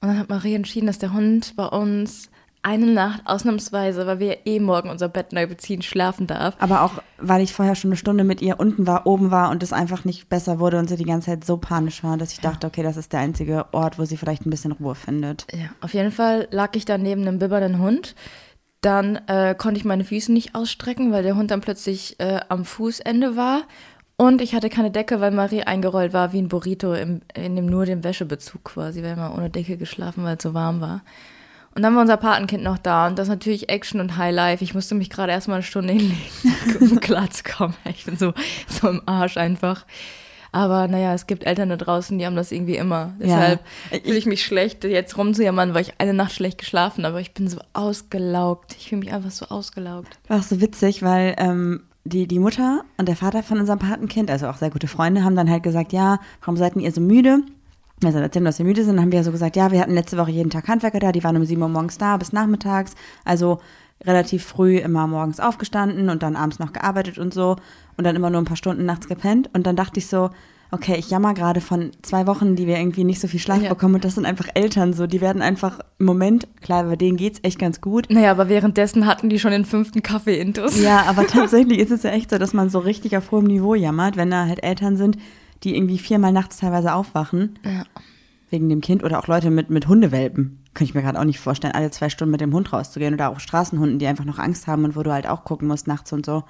Und 0.04 0.10
dann 0.10 0.18
hat 0.18 0.28
Marie 0.28 0.54
entschieden, 0.54 0.86
dass 0.86 0.98
der 0.98 1.14
Hund 1.14 1.54
bei 1.56 1.64
uns 1.64 2.28
eine 2.60 2.84
Nacht 2.84 3.22
ausnahmsweise, 3.24 4.06
weil 4.06 4.18
wir 4.18 4.46
eh 4.46 4.60
morgen 4.60 4.90
unser 4.90 5.08
Bett 5.08 5.32
neu 5.32 5.46
beziehen, 5.46 5.80
schlafen 5.80 6.26
darf. 6.26 6.56
Aber 6.58 6.82
auch, 6.82 7.02
weil 7.16 7.40
ich 7.40 7.54
vorher 7.54 7.74
schon 7.74 7.88
eine 7.88 7.96
Stunde 7.96 8.22
mit 8.22 8.42
ihr 8.42 8.60
unten 8.60 8.86
war, 8.86 9.06
oben 9.06 9.30
war 9.30 9.50
und 9.50 9.62
es 9.62 9.72
einfach 9.72 10.04
nicht 10.04 10.28
besser 10.28 10.58
wurde 10.58 10.78
und 10.78 10.90
sie 10.90 10.96
die 10.96 11.06
ganze 11.06 11.30
Zeit 11.30 11.46
so 11.46 11.56
panisch 11.56 12.04
war, 12.04 12.18
dass 12.18 12.32
ich 12.32 12.40
dachte, 12.40 12.66
okay, 12.66 12.82
das 12.82 12.98
ist 12.98 13.14
der 13.14 13.20
einzige 13.20 13.72
Ort, 13.72 13.98
wo 13.98 14.04
sie 14.04 14.18
vielleicht 14.18 14.44
ein 14.44 14.50
bisschen 14.50 14.72
Ruhe 14.72 14.94
findet. 14.94 15.46
Ja, 15.50 15.70
auf 15.80 15.94
jeden 15.94 16.12
Fall 16.12 16.48
lag 16.50 16.76
ich 16.76 16.84
da 16.84 16.98
neben 16.98 17.22
einem 17.22 17.38
bibbernden 17.38 17.80
Hund. 17.80 18.14
Dann 18.82 19.16
äh, 19.28 19.54
konnte 19.54 19.78
ich 19.78 19.86
meine 19.86 20.04
Füße 20.04 20.30
nicht 20.30 20.54
ausstrecken, 20.54 21.12
weil 21.12 21.22
der 21.22 21.36
Hund 21.36 21.50
dann 21.50 21.62
plötzlich 21.62 22.20
äh, 22.20 22.40
am 22.50 22.66
Fußende 22.66 23.36
war. 23.36 23.62
Und 24.16 24.40
ich 24.40 24.54
hatte 24.54 24.70
keine 24.70 24.90
Decke, 24.90 25.20
weil 25.20 25.32
Marie 25.32 25.62
eingerollt 25.62 26.12
war 26.12 26.32
wie 26.32 26.38
ein 26.40 26.48
Burrito 26.48 26.94
im, 26.94 27.22
in 27.34 27.56
dem 27.56 27.66
nur 27.66 27.84
dem 27.84 28.04
Wäschebezug 28.04 28.64
quasi. 28.64 29.02
Wir 29.02 29.10
haben 29.10 29.18
ja 29.18 29.34
ohne 29.34 29.50
Decke 29.50 29.76
geschlafen, 29.76 30.24
weil 30.24 30.36
es 30.36 30.42
so 30.42 30.54
warm 30.54 30.80
war. 30.80 31.02
Und 31.74 31.82
dann 31.82 31.94
war 31.94 32.02
unser 32.02 32.16
Patenkind 32.16 32.62
noch 32.62 32.78
da 32.78 33.08
und 33.08 33.18
das 33.18 33.26
natürlich 33.26 33.68
Action 33.68 34.00
und 34.00 34.16
Highlife. 34.16 34.62
Ich 34.62 34.74
musste 34.74 34.94
mich 34.94 35.10
gerade 35.10 35.32
erstmal 35.32 35.56
eine 35.56 35.64
Stunde 35.64 35.92
hinlegen, 35.94 36.20
um 36.80 37.00
klarzukommen. 37.00 37.76
Ich 37.90 38.04
bin 38.04 38.16
so, 38.16 38.32
so 38.68 38.88
im 38.88 39.02
Arsch 39.06 39.36
einfach. 39.36 39.84
Aber 40.52 40.86
naja, 40.86 41.14
es 41.14 41.26
gibt 41.26 41.44
Eltern 41.44 41.70
da 41.70 41.76
draußen, 41.76 42.16
die 42.16 42.26
haben 42.26 42.36
das 42.36 42.52
irgendwie 42.52 42.76
immer. 42.76 43.14
Deshalb 43.18 43.60
fühle 44.04 44.16
ich 44.16 44.26
mich 44.26 44.44
schlecht, 44.44 44.84
jetzt 44.84 45.18
rumzujammern, 45.18 45.74
weil 45.74 45.82
ich 45.82 45.94
eine 45.98 46.14
Nacht 46.14 46.30
schlecht 46.30 46.58
geschlafen 46.58 47.02
habe. 47.02 47.14
Aber 47.14 47.20
ich 47.20 47.34
bin 47.34 47.48
so 47.48 47.58
ausgelaugt. 47.72 48.76
Ich 48.78 48.90
fühle 48.90 49.00
mich 49.00 49.12
einfach 49.12 49.32
so 49.32 49.46
ausgelaugt. 49.46 50.16
War 50.28 50.38
auch 50.38 50.44
so 50.44 50.60
witzig, 50.60 51.02
weil 51.02 51.34
ähm, 51.38 51.82
die, 52.04 52.26
die 52.26 52.38
Mutter 52.38 52.84
und 52.98 53.08
der 53.08 53.16
Vater 53.16 53.42
von 53.42 53.58
unserem 53.58 53.78
Patenkind, 53.78 54.30
also 54.30 54.46
auch 54.48 54.56
sehr 54.56 54.70
gute 54.70 54.88
Freunde, 54.88 55.24
haben 55.24 55.36
dann 55.36 55.50
halt 55.50 55.62
gesagt, 55.62 55.92
ja, 55.92 56.18
warum 56.40 56.56
seid 56.56 56.76
ihr 56.76 56.92
so 56.92 57.00
müde? 57.00 57.40
Also 58.04 58.18
erzählen, 58.18 58.44
dass 58.44 58.58
wir 58.58 58.66
müde 58.66 58.84
sind, 58.84 58.96
dann 58.96 59.04
haben 59.04 59.12
wir 59.12 59.20
ja 59.20 59.24
so 59.24 59.32
gesagt, 59.32 59.56
ja, 59.56 59.70
wir 59.70 59.80
hatten 59.80 59.94
letzte 59.94 60.18
Woche 60.18 60.30
jeden 60.30 60.50
Tag 60.50 60.68
Handwerker 60.68 60.98
da, 60.98 61.12
die 61.12 61.24
waren 61.24 61.36
um 61.36 61.44
7 61.44 61.60
Uhr 61.62 61.68
morgens 61.68 61.96
da 61.96 62.16
bis 62.16 62.32
nachmittags, 62.32 62.94
also 63.24 63.60
relativ 64.04 64.44
früh 64.44 64.78
immer 64.78 65.06
morgens 65.06 65.40
aufgestanden 65.40 66.10
und 66.10 66.22
dann 66.22 66.36
abends 66.36 66.58
noch 66.58 66.72
gearbeitet 66.72 67.18
und 67.18 67.32
so. 67.32 67.56
Und 67.96 68.04
dann 68.04 68.16
immer 68.16 68.28
nur 68.28 68.42
ein 68.42 68.46
paar 68.46 68.56
Stunden 68.56 68.84
nachts 68.84 69.08
gepennt. 69.08 69.48
Und 69.54 69.66
dann 69.66 69.76
dachte 69.76 69.98
ich 69.98 70.08
so, 70.08 70.30
okay, 70.74 70.96
ich 70.98 71.08
jammer 71.10 71.32
gerade 71.32 71.60
von 71.62 71.92
zwei 72.02 72.26
Wochen, 72.26 72.56
die 72.56 72.66
wir 72.66 72.78
irgendwie 72.78 73.04
nicht 73.04 73.20
so 73.20 73.28
viel 73.28 73.40
Schlaf 73.40 73.62
Ja. 73.62 73.68
bekommen 73.70 73.94
und 73.94 74.04
das 74.04 74.14
sind 74.16 74.26
einfach 74.26 74.48
Eltern 74.54 74.92
so, 74.92 75.06
die 75.06 75.20
werden 75.20 75.40
einfach 75.40 75.80
im 75.98 76.06
Moment, 76.06 76.46
klar, 76.60 76.84
bei 76.84 76.96
denen 76.96 77.16
geht's 77.16 77.38
echt 77.42 77.58
ganz 77.58 77.80
gut, 77.80 78.08
Naja, 78.10 78.30
aber 78.30 78.48
währenddessen 78.48 79.06
hatten 79.06 79.28
die 79.30 79.38
schon 79.38 79.52
den 79.52 79.64
fünften 79.64 80.02
Kaffee 80.02 80.38
intus. 80.38 80.80
ja, 80.82 81.04
aber 81.06 81.26
tatsächlich 81.28 81.78
ist 81.78 81.90
es 81.90 82.02
ja 82.02 82.10
echt 82.10 82.30
so, 82.30 82.38
dass 82.38 82.52
man 82.52 82.68
so 82.68 82.78
richtig 82.80 83.16
auf 83.16 83.30
hohem 83.30 83.46
Niveau 83.46 83.74
jammert, 83.74 84.16
wenn 84.16 84.30
da 84.30 84.46
halt 84.46 84.62
Eltern 84.62 84.96
sind, 84.96 85.16
die 85.62 85.76
irgendwie 85.76 85.98
viermal 85.98 86.32
nachts 86.32 86.58
teilweise 86.58 86.92
aufwachen 86.94 87.58
Ja. 87.64 87.84
wegen 88.50 88.68
dem 88.68 88.80
Kind 88.82 89.02
oder 89.02 89.18
auch 89.18 89.26
Leute 89.28 89.50
mit, 89.50 89.70
mit 89.70 89.88
Hundewelpen. 89.88 90.60
Könnte 90.74 90.90
ich 90.90 90.94
mir 90.94 91.02
gerade 91.02 91.18
auch 91.20 91.24
nicht 91.24 91.38
vorstellen, 91.40 91.74
alle 91.74 91.90
zwei 91.92 92.08
Stunden 92.08 92.32
mit 92.32 92.40
dem 92.40 92.52
Hund 92.52 92.72
rauszugehen 92.72 93.14
oder 93.14 93.30
auch 93.30 93.38
Straßenhunden, 93.40 93.98
die 94.00 94.06
einfach 94.08 94.24
noch 94.24 94.38
Angst 94.40 94.66
haben 94.66 94.84
und 94.84 94.96
wo 94.96 95.02
du 95.04 95.12
halt 95.12 95.28
auch 95.28 95.44
gucken 95.44 95.68
musst 95.68 95.86
nachts 95.86 96.12
und 96.12 96.26
so. 96.26 96.42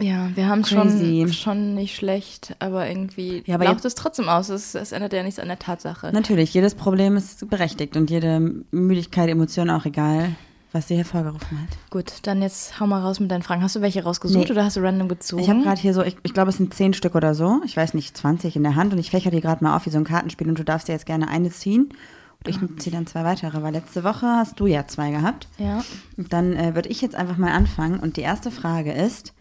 Ja, 0.00 0.30
wir 0.34 0.48
haben 0.48 0.62
Crazy. 0.62 1.20
schon, 1.26 1.32
schon 1.32 1.74
nicht 1.74 1.94
schlecht, 1.94 2.56
aber 2.58 2.88
irgendwie 2.88 3.42
Ja, 3.46 3.56
aber 3.56 3.66
lauft 3.66 3.84
es 3.84 3.94
trotzdem 3.94 4.28
aus. 4.28 4.48
Es, 4.48 4.74
es 4.74 4.92
ändert 4.92 5.12
ja 5.12 5.22
nichts 5.22 5.38
an 5.38 5.48
der 5.48 5.58
Tatsache. 5.58 6.10
Natürlich, 6.12 6.54
jedes 6.54 6.74
Problem 6.74 7.16
ist 7.16 7.48
berechtigt 7.50 7.96
und 7.96 8.10
jede 8.10 8.40
Müdigkeit, 8.70 9.28
Emotion 9.28 9.68
auch 9.70 9.84
egal, 9.84 10.30
was 10.72 10.88
sie 10.88 10.96
hervorgerufen 10.96 11.60
hat. 11.60 11.68
Gut, 11.90 12.12
dann 12.22 12.40
jetzt 12.40 12.80
hau 12.80 12.86
mal 12.86 13.02
raus 13.02 13.20
mit 13.20 13.30
deinen 13.30 13.42
Fragen. 13.42 13.62
Hast 13.62 13.76
du 13.76 13.82
welche 13.82 14.02
rausgesucht 14.02 14.46
Nee. 14.46 14.52
oder 14.52 14.64
hast 14.64 14.76
du 14.76 14.80
random 14.80 15.08
gezogen? 15.08 15.42
Ich 15.42 15.50
habe 15.50 15.60
gerade 15.62 15.80
hier 15.80 15.92
so, 15.92 16.02
ich, 16.02 16.16
ich 16.22 16.32
glaube, 16.32 16.48
es 16.48 16.56
sind 16.56 16.72
zehn 16.72 16.94
Stück 16.94 17.14
oder 17.14 17.34
so. 17.34 17.60
Ich 17.66 17.76
weiß 17.76 17.92
nicht, 17.92 18.16
20 18.16 18.56
in 18.56 18.62
der 18.62 18.74
Hand 18.76 18.94
und 18.94 18.98
ich 18.98 19.10
fächer 19.10 19.30
die 19.30 19.42
gerade 19.42 19.62
mal 19.62 19.76
auf 19.76 19.84
wie 19.84 19.90
so 19.90 19.98
ein 19.98 20.04
Kartenspiel 20.04 20.48
und 20.48 20.58
du 20.58 20.64
darfst 20.64 20.88
dir 20.88 20.92
jetzt 20.92 21.04
gerne 21.06 21.28
eine 21.28 21.50
ziehen. 21.50 21.90
Und 22.44 22.48
ich 22.48 22.58
ziehe 22.82 22.96
dann 22.96 23.06
zwei 23.06 23.22
weitere, 23.24 23.62
weil 23.62 23.72
letzte 23.74 24.02
Woche 24.02 24.26
hast 24.26 24.58
du 24.58 24.66
ja 24.66 24.86
zwei 24.88 25.10
gehabt. 25.10 25.46
Ja. 25.58 25.84
Und 26.16 26.32
dann 26.32 26.54
äh, 26.54 26.74
würde 26.74 26.88
ich 26.88 27.00
jetzt 27.02 27.14
einfach 27.14 27.36
mal 27.36 27.52
anfangen. 27.52 28.00
Und 28.00 28.16
die 28.16 28.22
erste 28.22 28.50
Frage 28.50 28.90
ist, 28.92 29.32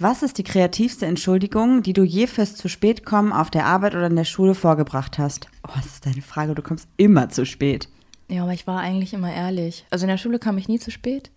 was 0.00 0.22
ist 0.22 0.38
die 0.38 0.44
kreativste 0.44 1.06
Entschuldigung, 1.06 1.82
die 1.82 1.92
du 1.92 2.02
je 2.02 2.26
fürs 2.26 2.56
zu 2.56 2.68
spät 2.68 3.04
kommen 3.04 3.32
auf 3.32 3.50
der 3.50 3.66
Arbeit 3.66 3.94
oder 3.94 4.06
in 4.06 4.16
der 4.16 4.24
Schule 4.24 4.54
vorgebracht 4.54 5.18
hast? 5.18 5.48
Oh, 5.62 5.72
das 5.76 5.86
ist 5.86 6.06
deine 6.06 6.22
Frage, 6.22 6.54
du 6.54 6.62
kommst 6.62 6.88
immer 6.96 7.28
zu 7.28 7.44
spät. 7.44 7.88
Ja, 8.28 8.44
aber 8.44 8.52
ich 8.52 8.66
war 8.66 8.80
eigentlich 8.80 9.12
immer 9.12 9.32
ehrlich. 9.32 9.84
Also 9.90 10.04
in 10.04 10.08
der 10.08 10.16
Schule 10.16 10.38
kam 10.38 10.56
ich 10.56 10.68
nie 10.68 10.78
zu 10.78 10.90
spät. 10.90 11.30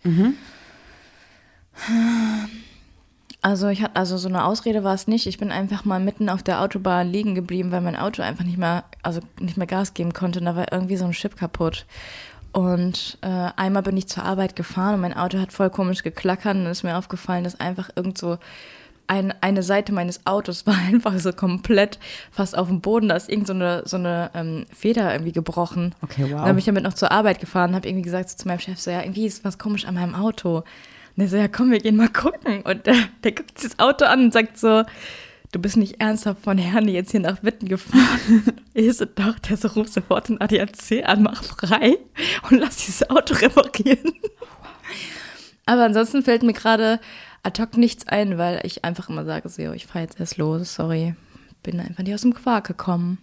Also 3.42 3.68
ich 3.68 3.82
hatte, 3.82 3.98
also 3.98 4.18
so 4.18 4.30
eine 4.30 4.46
Ausrede 4.46 4.86
war 4.86 4.94
es 4.94 5.08
nicht. 5.08 5.28
Ich 5.28 5.38
bin 5.38 5.52
einfach 5.52 5.84
mal 5.84 6.00
mitten 6.00 6.30
auf 6.30 6.44
der 6.44 6.62
Autobahn 6.62 7.10
liegen 7.10 7.36
geblieben, 7.36 7.72
weil 7.72 7.82
mein 7.82 7.98
Auto 7.98 8.22
einfach 8.22 8.46
nicht 8.46 8.58
mehr, 8.58 8.86
also 9.02 9.20
nicht 9.40 9.58
mehr 9.58 9.68
Gas 9.68 9.94
geben 9.94 10.14
konnte. 10.14 10.40
Und 10.40 10.46
da 10.46 10.56
war 10.56 10.72
irgendwie 10.72 10.96
so 10.96 11.04
ein 11.06 11.12
Chip 11.12 11.36
kaputt. 11.36 11.86
Und 12.54 13.18
äh, 13.22 13.50
einmal 13.56 13.82
bin 13.82 13.98
ich 13.98 14.08
zur 14.08 14.24
Arbeit 14.24 14.56
gefahren 14.56 14.96
und 14.96 15.02
mein 15.02 15.18
Auto 15.18 15.40
hat 15.40 15.52
voll 15.52 15.72
komisch 15.72 16.04
geklackert 16.04 16.56
und 16.56 16.68
ist 16.68 16.84
mir 16.84 16.98
aufgefallen, 16.98 17.44
dass 17.44 17.60
einfach 17.60 17.90
irgend 17.96 18.18
so 18.18 18.38
ein, 19.08 19.34
eine 19.42 19.64
Seite 19.64 19.92
meines 19.92 20.26
Autos 20.26 20.66
war 20.68 20.78
einfach 20.78 21.18
so 21.18 21.34
komplett 21.34 21.98
fast 22.32 22.56
auf 22.56 22.68
dem 22.68 22.80
Boden. 22.80 23.10
Da 23.10 23.16
ist 23.16 23.28
irgend 23.28 23.48
so 23.48 23.54
eine, 23.54 23.82
so 23.86 23.98
eine 23.98 24.30
ähm, 24.36 24.66
Feder 24.72 25.12
irgendwie 25.12 25.32
gebrochen. 25.32 25.96
Okay, 26.02 26.26
wow. 26.26 26.32
Und 26.32 26.38
dann 26.38 26.48
bin 26.50 26.58
ich 26.60 26.66
damit 26.66 26.84
noch 26.84 26.94
zur 26.94 27.12
Arbeit 27.12 27.40
gefahren 27.40 27.72
und 27.72 27.76
habe 27.76 27.88
irgendwie 27.88 28.04
gesagt 28.04 28.30
so 28.30 28.38
zu 28.38 28.48
meinem 28.48 28.60
Chef 28.60 28.80
so, 28.80 28.92
ja, 28.92 29.02
irgendwie 29.02 29.26
ist 29.26 29.44
was 29.44 29.58
komisch 29.58 29.86
an 29.86 29.96
meinem 29.96 30.14
Auto. 30.14 30.58
Und 31.16 31.24
er 31.24 31.28
so, 31.28 31.38
ja 31.38 31.48
komm, 31.48 31.72
wir 31.72 31.80
gehen 31.80 31.96
mal 31.96 32.10
gucken. 32.10 32.62
Und 32.62 32.86
der, 32.86 32.96
der 33.24 33.32
guckt 33.32 33.58
sich 33.60 33.72
das 33.72 33.80
Auto 33.80 34.06
an 34.06 34.26
und 34.26 34.34
sagt 34.34 34.60
so, 34.60 34.84
du 35.54 35.60
bist 35.60 35.78
nicht 35.78 36.02
ernsthaft 36.02 36.44
von 36.44 36.58
Herne 36.58 36.92
jetzt 36.92 37.12
hier 37.12 37.22
nach 37.22 37.44
Witten 37.44 37.70
gefahren. 37.70 38.44
ich 38.74 38.98
so, 38.98 39.06
doch, 39.06 39.40
der 39.40 39.56
so, 39.56 39.70
ruf 39.70 39.88
sofort 39.88 40.28
den 40.28 40.42
ADAC 40.42 41.06
an, 41.06 41.24
mach 41.24 41.44
frei 41.44 41.98
und 42.50 42.60
lass 42.60 42.78
dieses 42.78 43.10
Auto 43.10 43.36
reparieren. 43.36 44.14
Aber 45.66 45.86
ansonsten 45.86 46.24
fällt 46.24 46.44
mir 46.44 46.54
gerade 46.54 47.00
ad 47.44 47.62
hoc 47.62 47.78
nichts 47.78 48.08
ein, 48.08 48.38
weil 48.38 48.62
ich 48.64 48.84
einfach 48.84 49.10
immer 49.10 49.26
sage, 49.26 49.48
so, 49.48 49.72
ich 49.72 49.86
fahre 49.86 50.06
jetzt 50.06 50.20
erst 50.20 50.38
los, 50.38 50.76
sorry. 50.76 51.16
Bin 51.62 51.80
einfach 51.80 52.04
nicht 52.04 52.14
aus 52.14 52.22
dem 52.22 52.34
Quark 52.34 52.68
gekommen. 52.68 53.20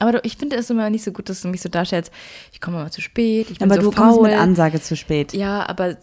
Aber 0.00 0.24
ich 0.24 0.36
finde 0.36 0.56
es 0.56 0.68
immer 0.70 0.90
nicht 0.90 1.04
so 1.04 1.12
gut, 1.12 1.28
dass 1.28 1.42
du 1.42 1.48
mich 1.48 1.60
so 1.60 1.68
darstellst, 1.68 2.10
ich 2.52 2.60
komme 2.60 2.80
immer 2.80 2.90
zu 2.90 3.00
spät, 3.00 3.50
ich 3.50 3.58
bin 3.58 3.70
Aber 3.70 3.80
so 3.80 3.90
du 3.90 3.96
kommst 3.96 4.16
faul. 4.16 4.28
mit 4.28 4.36
Ansage 4.38 4.80
zu 4.80 4.96
spät. 4.96 5.32
Ja, 5.34 5.68
aber 5.68 5.94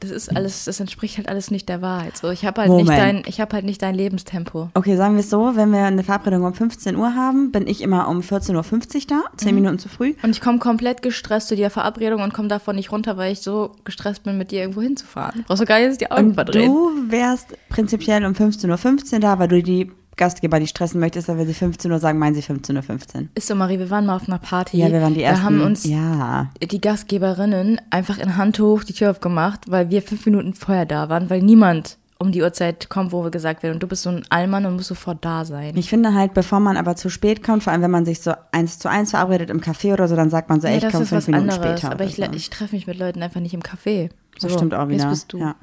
das 0.00 0.10
ist 0.10 0.36
alles, 0.36 0.66
das 0.66 0.78
entspricht 0.78 1.16
halt 1.16 1.28
alles 1.28 1.50
nicht 1.50 1.68
der 1.68 1.82
Wahrheit. 1.82 2.16
So, 2.18 2.30
ich 2.30 2.44
habe 2.44 2.60
halt 2.60 2.70
nicht 2.70 2.88
dein, 2.88 3.22
ich 3.26 3.40
habe 3.40 3.54
halt 3.54 3.64
nicht 3.64 3.82
dein 3.82 3.94
Lebenstempo. 3.94 4.68
Okay, 4.74 4.96
sagen 4.96 5.14
wir 5.14 5.20
es 5.20 5.30
so, 5.30 5.56
wenn 5.56 5.70
wir 5.72 5.80
eine 5.84 6.04
Verabredung 6.04 6.44
um 6.44 6.54
15 6.54 6.94
Uhr 6.96 7.14
haben, 7.14 7.50
bin 7.50 7.66
ich 7.66 7.80
immer 7.80 8.08
um 8.08 8.20
14.50 8.20 8.54
Uhr 8.54 9.00
da, 9.08 9.22
10 9.38 9.54
Minuten 9.54 9.78
zu 9.78 9.88
früh. 9.88 10.14
Und 10.22 10.30
ich 10.30 10.40
komme 10.40 10.58
komplett 10.58 11.02
gestresst 11.02 11.48
zu 11.48 11.56
der 11.56 11.70
Verabredung 11.70 12.22
und 12.22 12.34
komme 12.34 12.48
davon 12.48 12.76
nicht 12.76 12.92
runter, 12.92 13.16
weil 13.16 13.32
ich 13.32 13.40
so 13.40 13.72
gestresst 13.84 14.22
bin, 14.22 14.36
mit 14.38 14.50
dir 14.50 14.60
irgendwo 14.60 14.82
hinzufahren. 14.82 15.44
Brauchst 15.46 15.62
du 15.62 15.66
gar 15.66 15.80
nicht 15.80 16.00
die 16.00 16.10
Augen 16.10 16.28
Und 16.28 16.34
verdrehen. 16.34 16.66
du 16.72 17.10
wärst 17.10 17.56
prinzipiell 17.70 18.24
um 18.26 18.32
15.15 18.34 19.14
Uhr 19.14 19.20
da, 19.20 19.38
weil 19.38 19.48
du 19.48 19.62
die 19.62 19.90
Gastgeber, 20.16 20.58
die 20.60 20.66
stressen 20.66 20.98
möchtest, 21.00 21.28
aber 21.28 21.40
wenn 21.40 21.46
sie 21.46 21.54
15 21.54 21.92
Uhr 21.92 21.98
sagen, 21.98 22.18
meinen 22.18 22.34
sie 22.34 22.42
15.15 22.42 23.16
Uhr. 23.16 23.28
Ist 23.34 23.48
so, 23.48 23.54
Marie, 23.54 23.78
wir 23.78 23.90
waren 23.90 24.06
mal 24.06 24.16
auf 24.16 24.28
einer 24.28 24.38
Party. 24.38 24.78
Ja, 24.78 24.90
wir 24.90 25.02
waren 25.02 25.14
die 25.14 25.22
ersten. 25.22 25.40
Da 25.42 25.46
haben 25.46 25.60
uns 25.60 25.84
ja. 25.84 26.50
die 26.62 26.80
Gastgeberinnen 26.80 27.80
einfach 27.90 28.18
in 28.18 28.36
Handtuch 28.36 28.84
die 28.84 28.94
Tür 28.94 29.10
aufgemacht, 29.10 29.70
weil 29.70 29.90
wir 29.90 30.02
fünf 30.02 30.24
Minuten 30.26 30.54
vorher 30.54 30.86
da 30.86 31.08
waren, 31.08 31.28
weil 31.30 31.42
niemand 31.42 31.98
um 32.18 32.32
die 32.32 32.40
Uhrzeit 32.42 32.88
kommt, 32.88 33.12
wo 33.12 33.22
wir 33.24 33.30
gesagt 33.30 33.62
werden, 33.62 33.74
und 33.74 33.82
du 33.82 33.86
bist 33.86 34.02
so 34.02 34.10
ein 34.10 34.24
Allmann 34.30 34.64
und 34.64 34.76
musst 34.76 34.88
sofort 34.88 35.22
da 35.22 35.44
sein. 35.44 35.76
Ich 35.76 35.90
finde 35.90 36.14
halt, 36.14 36.32
bevor 36.32 36.60
man 36.60 36.78
aber 36.78 36.96
zu 36.96 37.10
spät 37.10 37.42
kommt, 37.42 37.62
vor 37.62 37.72
allem 37.74 37.82
wenn 37.82 37.90
man 37.90 38.06
sich 38.06 38.22
so 38.22 38.32
eins 38.52 38.78
zu 38.78 38.88
eins 38.88 39.10
verabredet 39.10 39.50
im 39.50 39.60
Café 39.60 39.92
oder 39.92 40.08
so, 40.08 40.16
dann 40.16 40.30
sagt 40.30 40.48
man 40.48 40.60
so, 40.62 40.66
ey, 40.66 40.72
Ja, 40.72 40.78
ich 40.78 40.82
das 40.84 40.92
komme 40.92 41.02
ist 41.02 41.08
fünf 41.10 41.18
was 41.24 41.26
Minuten 41.26 41.50
anderes. 41.50 41.78
später. 41.80 41.92
Aber 41.92 42.04
ich, 42.04 42.16
so. 42.16 42.22
ich 42.32 42.48
treffe 42.48 42.74
mich 42.74 42.86
mit 42.86 42.98
Leuten 42.98 43.22
einfach 43.22 43.40
nicht 43.40 43.52
im 43.52 43.60
Café. 43.62 44.08
Das 44.40 44.50
So, 44.50 44.56
stimmt 44.56 44.72
auch 44.72 44.88
wieder. 44.88 45.02
Jetzt 45.02 45.10
bist 45.10 45.32
du. 45.34 45.38
Ja. 45.40 45.56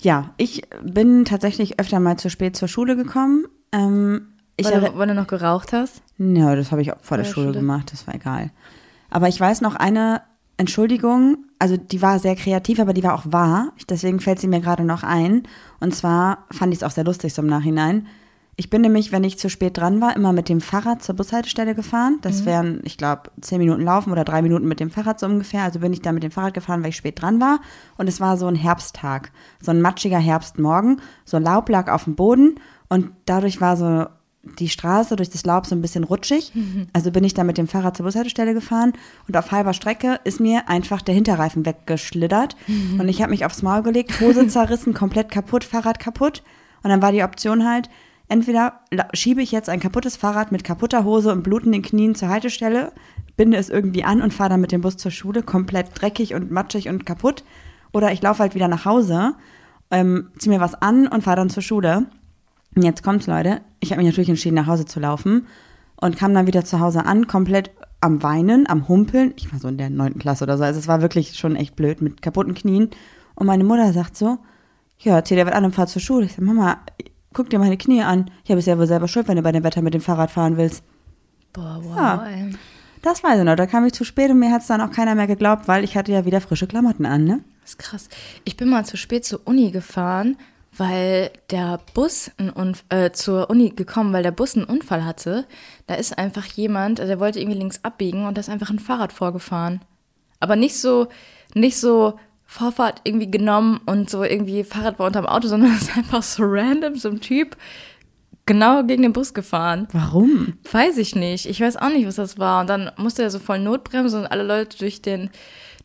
ja, 0.00 0.30
ich 0.36 0.62
bin 0.82 1.24
tatsächlich 1.24 1.78
öfter 1.78 2.00
mal 2.00 2.16
zu 2.18 2.28
spät 2.28 2.56
zur 2.56 2.66
Schule 2.66 2.96
gekommen. 2.96 3.44
Ähm, 3.74 4.28
ich 4.56 4.66
weil, 4.66 4.72
erre- 4.74 4.92
du, 4.92 4.98
weil 4.98 5.08
du 5.08 5.14
noch 5.14 5.26
geraucht 5.26 5.72
hast? 5.72 6.00
Ja, 6.18 6.54
das 6.54 6.70
habe 6.70 6.80
ich 6.82 6.92
auch 6.92 7.00
vor 7.02 7.16
der 7.16 7.24
der 7.26 7.32
Schule 7.32 7.46
Schule. 7.48 7.58
gemacht, 7.60 7.92
das 7.92 8.06
war 8.06 8.14
egal. 8.14 8.50
Aber 9.10 9.28
ich 9.28 9.40
weiß 9.40 9.60
noch 9.60 9.74
eine 9.74 10.22
Entschuldigung, 10.56 11.38
also 11.58 11.76
die 11.76 12.00
war 12.00 12.18
sehr 12.20 12.36
kreativ, 12.36 12.78
aber 12.78 12.92
die 12.92 13.02
war 13.02 13.14
auch 13.14 13.24
wahr. 13.26 13.72
Deswegen 13.88 14.20
fällt 14.20 14.38
sie 14.38 14.46
mir 14.48 14.60
gerade 14.60 14.84
noch 14.84 15.02
ein. 15.02 15.42
Und 15.80 15.94
zwar 15.94 16.44
fand 16.52 16.72
ich 16.72 16.78
es 16.78 16.82
auch 16.84 16.92
sehr 16.92 17.04
lustig 17.04 17.34
so 17.34 17.42
im 17.42 17.48
Nachhinein. 17.48 18.06
Ich 18.56 18.70
bin 18.70 18.82
nämlich, 18.82 19.10
wenn 19.10 19.24
ich 19.24 19.36
zu 19.36 19.50
spät 19.50 19.76
dran 19.76 20.00
war, 20.00 20.14
immer 20.14 20.32
mit 20.32 20.48
dem 20.48 20.60
Fahrrad 20.60 21.02
zur 21.02 21.16
Bushaltestelle 21.16 21.74
gefahren. 21.74 22.18
Das 22.22 22.44
wären, 22.46 22.80
ich 22.84 22.96
glaube, 22.96 23.32
zehn 23.40 23.58
Minuten 23.58 23.82
laufen 23.82 24.12
oder 24.12 24.22
drei 24.22 24.42
Minuten 24.42 24.68
mit 24.68 24.78
dem 24.78 24.90
Fahrrad 24.90 25.18
so 25.18 25.26
ungefähr. 25.26 25.64
Also 25.64 25.80
bin 25.80 25.92
ich 25.92 26.02
da 26.02 26.12
mit 26.12 26.22
dem 26.22 26.30
Fahrrad 26.30 26.54
gefahren, 26.54 26.80
weil 26.84 26.90
ich 26.90 26.96
spät 26.96 27.20
dran 27.20 27.40
war. 27.40 27.58
Und 27.98 28.08
es 28.08 28.20
war 28.20 28.36
so 28.36 28.46
ein 28.46 28.54
Herbsttag, 28.54 29.32
so 29.60 29.72
ein 29.72 29.82
matschiger 29.82 30.18
Herbstmorgen. 30.20 31.00
So 31.24 31.38
Laub 31.38 31.68
lag 31.68 31.90
auf 31.90 32.04
dem 32.04 32.14
Boden 32.14 32.60
und 32.88 33.10
dadurch 33.26 33.60
war 33.60 33.76
so 33.76 34.06
die 34.58 34.68
Straße 34.68 35.16
durch 35.16 35.30
das 35.30 35.44
Laub 35.44 35.66
so 35.66 35.74
ein 35.74 35.80
bisschen 35.82 36.04
rutschig. 36.04 36.52
Also 36.92 37.10
bin 37.10 37.24
ich 37.24 37.34
da 37.34 37.44
mit 37.44 37.58
dem 37.58 37.68
Fahrrad 37.68 37.96
zur 37.96 38.04
Bushaltestelle 38.04 38.54
gefahren 38.54 38.92
und 39.26 39.36
auf 39.36 39.52
halber 39.52 39.72
Strecke 39.72 40.20
ist 40.24 40.40
mir 40.40 40.68
einfach 40.68 41.02
der 41.02 41.14
Hinterreifen 41.14 41.64
weggeschlittert. 41.64 42.56
Und 42.98 43.08
ich 43.08 43.22
habe 43.22 43.30
mich 43.30 43.44
aufs 43.44 43.62
Maul 43.62 43.82
gelegt, 43.82 44.20
Hose 44.20 44.46
zerrissen, 44.48 44.94
komplett 44.94 45.30
kaputt, 45.30 45.64
Fahrrad 45.64 45.98
kaputt. 45.98 46.42
Und 46.82 46.90
dann 46.90 47.00
war 47.00 47.12
die 47.12 47.22
Option 47.22 47.66
halt, 47.66 47.88
entweder 48.28 48.80
schiebe 49.14 49.42
ich 49.42 49.50
jetzt 49.50 49.68
ein 49.68 49.80
kaputtes 49.80 50.16
Fahrrad 50.16 50.52
mit 50.52 50.64
kaputter 50.64 51.04
Hose 51.04 51.32
und 51.32 51.42
blutenden 51.42 51.82
Knien 51.82 52.14
zur 52.14 52.28
Haltestelle, 52.28 52.92
binde 53.36 53.56
es 53.56 53.70
irgendwie 53.70 54.04
an 54.04 54.20
und 54.20 54.34
fahre 54.34 54.50
dann 54.50 54.60
mit 54.60 54.72
dem 54.72 54.82
Bus 54.82 54.96
zur 54.96 55.10
Schule, 55.10 55.42
komplett 55.42 55.88
dreckig 55.94 56.34
und 56.34 56.50
matschig 56.50 56.88
und 56.88 57.06
kaputt. 57.06 57.44
Oder 57.92 58.12
ich 58.12 58.20
laufe 58.22 58.40
halt 58.40 58.54
wieder 58.54 58.68
nach 58.68 58.84
Hause, 58.84 59.34
ähm, 59.90 60.30
ziehe 60.38 60.54
mir 60.54 60.60
was 60.60 60.74
an 60.74 61.06
und 61.06 61.22
fahre 61.22 61.36
dann 61.36 61.50
zur 61.50 61.62
Schule. 61.62 62.06
Und 62.74 62.82
jetzt 62.82 63.02
kommt's, 63.02 63.26
Leute. 63.26 63.60
Ich 63.80 63.90
habe 63.90 64.02
mich 64.02 64.10
natürlich 64.10 64.28
entschieden, 64.28 64.54
nach 64.56 64.66
Hause 64.66 64.84
zu 64.84 65.00
laufen 65.00 65.46
und 65.96 66.16
kam 66.16 66.34
dann 66.34 66.46
wieder 66.46 66.64
zu 66.64 66.80
Hause 66.80 67.06
an, 67.06 67.26
komplett 67.26 67.70
am 68.00 68.22
Weinen, 68.22 68.68
am 68.68 68.88
Humpeln. 68.88 69.32
Ich 69.36 69.52
war 69.52 69.60
so 69.60 69.68
in 69.68 69.78
der 69.78 69.90
neunten 69.90 70.18
Klasse 70.18 70.44
oder 70.44 70.58
so. 70.58 70.64
Also 70.64 70.78
es 70.78 70.88
war 70.88 71.00
wirklich 71.00 71.36
schon 71.36 71.56
echt 71.56 71.76
blöd 71.76 72.02
mit 72.02 72.20
kaputten 72.20 72.54
Knien. 72.54 72.90
Und 73.34 73.46
meine 73.46 73.64
Mutter 73.64 73.92
sagt 73.92 74.16
so, 74.16 74.38
ja, 74.98 75.22
zieh 75.24 75.34
dir 75.36 75.46
was 75.46 75.54
an 75.54 75.64
und 75.64 75.74
fahr 75.74 75.86
zur 75.86 76.02
Schule. 76.02 76.26
Ich 76.26 76.32
sag, 76.32 76.42
Mama, 76.42 76.78
guck 77.32 77.50
dir 77.50 77.58
meine 77.58 77.76
Knie 77.76 78.02
an. 78.02 78.30
Ja, 78.44 78.54
bist 78.56 78.66
ja 78.66 78.78
wohl 78.78 78.86
selber 78.86 79.08
schuld, 79.08 79.28
wenn 79.28 79.36
du 79.36 79.42
bei 79.42 79.52
dem 79.52 79.64
Wetter 79.64 79.82
mit 79.82 79.94
dem 79.94 80.00
Fahrrad 80.00 80.30
fahren 80.30 80.56
willst. 80.56 80.82
Boah, 81.52 81.80
wow, 81.82 81.96
Ja. 81.96 82.26
Das 83.02 83.22
weiß 83.22 83.38
ich 83.38 83.44
noch. 83.44 83.54
Da 83.54 83.66
kam 83.66 83.84
ich 83.84 83.92
zu 83.92 84.02
spät 84.02 84.30
und 84.30 84.38
mir 84.38 84.50
hat's 84.50 84.66
dann 84.66 84.80
auch 84.80 84.90
keiner 84.90 85.14
mehr 85.14 85.26
geglaubt, 85.26 85.68
weil 85.68 85.84
ich 85.84 85.94
hatte 85.94 86.10
ja 86.10 86.24
wieder 86.24 86.40
frische 86.40 86.66
Klamotten 86.66 87.04
an, 87.04 87.24
ne? 87.24 87.40
Das 87.60 87.72
ist 87.72 87.78
krass. 87.78 88.08
Ich 88.44 88.56
bin 88.56 88.70
mal 88.70 88.86
zu 88.86 88.96
spät 88.96 89.26
zur 89.26 89.42
Uni 89.44 89.70
gefahren, 89.72 90.38
weil 90.76 91.30
der 91.50 91.80
Bus 91.94 92.30
äh, 92.88 93.10
zur 93.10 93.50
Uni 93.50 93.70
gekommen, 93.70 94.12
weil 94.12 94.22
der 94.22 94.30
Bus 94.30 94.56
einen 94.56 94.66
Unfall 94.66 95.04
hatte. 95.04 95.46
Da 95.86 95.94
ist 95.94 96.16
einfach 96.18 96.46
jemand, 96.46 96.98
der 96.98 97.20
wollte 97.20 97.40
irgendwie 97.40 97.58
links 97.58 97.80
abbiegen 97.82 98.26
und 98.26 98.36
da 98.36 98.40
ist 98.40 98.48
einfach 98.48 98.70
ein 98.70 98.78
Fahrrad 98.78 99.12
vorgefahren. 99.12 99.80
Aber 100.40 100.56
nicht 100.56 100.76
so, 100.78 101.08
nicht 101.54 101.78
so 101.78 102.18
Vorfahrt 102.46 103.00
irgendwie 103.04 103.30
genommen 103.30 103.80
und 103.86 104.10
so 104.10 104.22
irgendwie 104.22 104.64
Fahrrad 104.64 104.98
war 104.98 105.06
unterm 105.06 105.26
Auto, 105.26 105.48
sondern 105.48 105.74
es 105.74 105.82
ist 105.82 105.96
einfach 105.96 106.22
so 106.22 106.42
random, 106.44 106.96
so 106.96 107.08
ein 107.08 107.20
Typ 107.20 107.56
genau 108.46 108.82
gegen 108.84 109.02
den 109.02 109.12
Bus 109.12 109.34
gefahren. 109.34 109.88
Warum? 109.92 110.58
Weiß 110.70 110.98
ich 110.98 111.14
nicht. 111.14 111.46
Ich 111.46 111.60
weiß 111.60 111.76
auch 111.76 111.88
nicht, 111.88 112.06
was 112.06 112.16
das 112.16 112.38
war. 112.38 112.60
Und 112.60 112.68
dann 112.68 112.90
musste 112.96 113.22
er 113.22 113.30
so 113.30 113.38
voll 113.38 113.58
Notbremsen 113.58 114.20
und 114.20 114.26
alle 114.26 114.42
Leute 114.42 114.76
durch 114.78 115.00
den, 115.02 115.30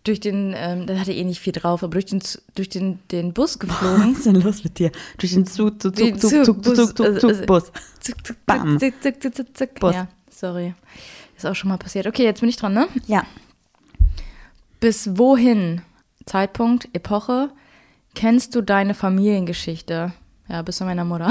durch 0.03 0.19
den, 0.19 0.53
ähm, 0.55 0.87
da 0.87 0.97
hatte 0.97 1.11
eh 1.13 1.23
nicht 1.23 1.39
viel 1.39 1.53
drauf, 1.53 1.83
aber 1.83 1.91
durch 1.91 2.05
den, 2.05 2.21
durch 2.55 2.69
den, 2.69 2.99
den 3.11 3.33
Bus 3.33 3.59
geflogen. 3.59 4.11
Was 4.11 4.17
ist 4.19 4.25
denn 4.25 4.35
los 4.35 4.63
mit 4.63 4.79
dir? 4.79 4.91
Durch 5.17 5.33
den 5.33 5.45
Zug, 5.45 5.81
Zug, 5.81 5.95
Zug, 5.95 6.19
Zug, 6.19 6.31
Zug, 6.31 6.45
Zug, 6.45 6.65
Zug, 6.65 7.05
also- 7.05 7.19
Zug, 7.19 7.29
also- 7.29 7.45
Bus. 7.45 7.71
Zuck, 7.99 8.25
zuck, 8.25 8.37
Bam. 8.45 8.79
zuck, 8.79 8.93
zuck, 9.01 9.21
zuck, 9.21 9.35
zuck, 9.35 9.57
zuck. 9.57 9.79
Bus. 9.79 9.95
Ja, 9.95 10.07
sorry. 10.29 10.73
Ist 11.37 11.45
auch 11.45 11.55
schon 11.55 11.69
mal 11.69 11.77
passiert. 11.77 12.07
Okay, 12.07 12.23
jetzt 12.23 12.39
bin 12.39 12.49
ich 12.49 12.55
dran, 12.57 12.73
ne? 12.73 12.87
Ja. 13.07 13.23
Bis 14.79 15.17
wohin? 15.17 15.81
Zeitpunkt, 16.25 16.87
Epoche. 16.93 17.49
Kennst 18.15 18.55
du 18.55 18.61
deine 18.61 18.93
Familiengeschichte? 18.93 20.13
Ja, 20.47 20.61
bis 20.61 20.77
zu 20.77 20.85
meiner 20.85 21.05
Mutter. 21.05 21.29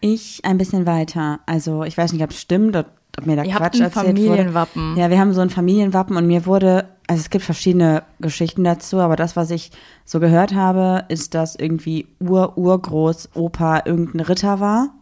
Ich 0.00 0.44
ein 0.44 0.58
bisschen 0.58 0.86
weiter. 0.86 1.40
Also 1.46 1.84
ich 1.84 1.96
weiß 1.96 2.12
nicht, 2.12 2.22
ob 2.24 2.30
es 2.30 2.40
stimmt, 2.40 2.74
ob 2.76 2.86
mir 3.24 3.36
da 3.36 3.44
Ihr 3.44 3.54
habt 3.54 3.62
Quatsch 3.62 3.80
ein 3.80 3.82
erzählt 3.82 4.06
Familienwappen. 4.06 4.90
wurde. 4.92 5.00
Ja, 5.00 5.10
wir 5.10 5.18
haben 5.18 5.32
so 5.32 5.40
ein 5.40 5.50
Familienwappen 5.50 6.16
und 6.16 6.26
mir 6.26 6.46
wurde, 6.46 6.88
also 7.06 7.20
es 7.20 7.30
gibt 7.30 7.44
verschiedene 7.44 8.02
Geschichten 8.20 8.64
dazu, 8.64 8.98
aber 9.00 9.16
das, 9.16 9.36
was 9.36 9.50
ich 9.50 9.70
so 10.04 10.18
gehört 10.18 10.54
habe, 10.54 11.04
ist, 11.08 11.34
dass 11.34 11.54
irgendwie 11.54 12.06
Ur-Urgroß-Opa 12.20 13.82
irgendein 13.84 14.20
Ritter 14.20 14.60
war. 14.60 14.94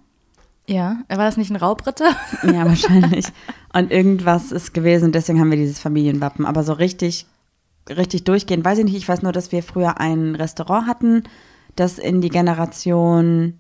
Ja, 0.67 0.99
war 1.09 1.25
das 1.25 1.37
nicht 1.37 1.51
ein 1.51 1.57
Raubritter? 1.57 2.11
Ja, 2.45 2.65
wahrscheinlich. 2.65 3.27
Und 3.73 3.91
irgendwas 3.91 4.53
ist 4.53 4.75
gewesen, 4.75 5.13
deswegen 5.13 5.41
haben 5.41 5.51
wir 5.51 5.57
dieses 5.57 5.79
Familienwappen. 5.81 6.47
Aber 6.47 6.63
so 6.63 6.73
richtig, 6.73 7.27
richtig 7.89 8.25
durchgehend, 8.25 8.65
weiß 8.65 8.79
ich 8.79 8.85
nicht. 8.85 8.97
Ich 8.97 9.09
weiß 9.09 9.23
nur, 9.23 9.33
dass 9.33 9.53
wir 9.53 9.63
früher 9.63 10.01
ein 10.01 10.35
Restaurant 10.35 10.87
hatten, 10.87 11.25
das 11.77 11.99
in 11.99 12.21
die 12.21 12.29
Generation 12.29 13.59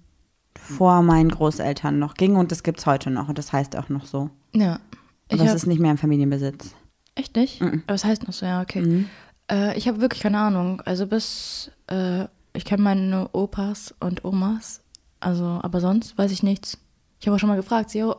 vor 0.54 1.02
meinen 1.02 1.30
Großeltern 1.30 1.98
noch 1.98 2.14
ging 2.14 2.36
und 2.36 2.52
das 2.52 2.62
gibt's 2.62 2.86
heute 2.86 3.10
noch 3.10 3.28
und 3.28 3.38
das 3.38 3.52
heißt 3.52 3.76
auch 3.76 3.88
noch 3.88 4.04
so. 4.06 4.30
Ja. 4.54 4.80
Ich 5.28 5.40
Aber 5.40 5.48
es 5.48 5.54
ist 5.54 5.66
nicht 5.66 5.80
mehr 5.80 5.92
im 5.92 5.98
Familienbesitz. 5.98 6.74
Echt 7.14 7.36
nicht? 7.36 7.62
Aber 7.62 7.94
es 7.94 8.04
heißt 8.04 8.26
noch 8.26 8.32
so, 8.32 8.46
ja, 8.46 8.62
okay. 8.62 8.80
Mhm. 8.80 9.08
Äh, 9.50 9.76
ich 9.76 9.88
habe 9.88 10.00
wirklich 10.00 10.22
keine 10.22 10.38
Ahnung. 10.38 10.80
Also 10.82 11.06
bis, 11.06 11.70
äh, 11.88 12.24
ich 12.52 12.64
kenne 12.64 12.82
meine 12.82 13.28
Opas 13.32 13.94
und 14.00 14.24
Omas. 14.24 14.82
Also, 15.20 15.44
aber 15.44 15.80
sonst 15.80 16.16
weiß 16.18 16.32
ich 16.32 16.42
nichts. 16.42 16.78
Ich 17.20 17.26
habe 17.26 17.36
auch 17.36 17.40
schon 17.40 17.48
mal 17.48 17.56
gefragt, 17.56 17.90
so, 17.90 18.16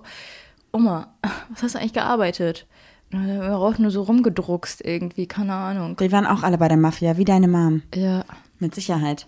Oma, 0.72 1.14
was 1.50 1.64
hast 1.64 1.76
du 1.76 1.80
eigentlich 1.80 1.94
gearbeitet? 1.94 2.68
Er 3.12 3.58
auch 3.58 3.78
nur 3.78 3.92
so 3.92 4.04
rumgedruckst 4.04 4.86
irgendwie, 4.86 5.28
keine 5.28 5.54
Ahnung. 5.54 5.98
Die 5.98 6.12
waren 6.14 6.26
auch 6.26 6.44
alle 6.44 6.58
bei 6.58 6.70
der 6.70 6.78
Mafia, 6.78 7.18
wie 7.18 7.26
deine 7.26 7.50
Mom. 7.50 7.82
Ja, 7.94 8.24
Mit 8.60 8.74
Sicherheit. 8.74 9.28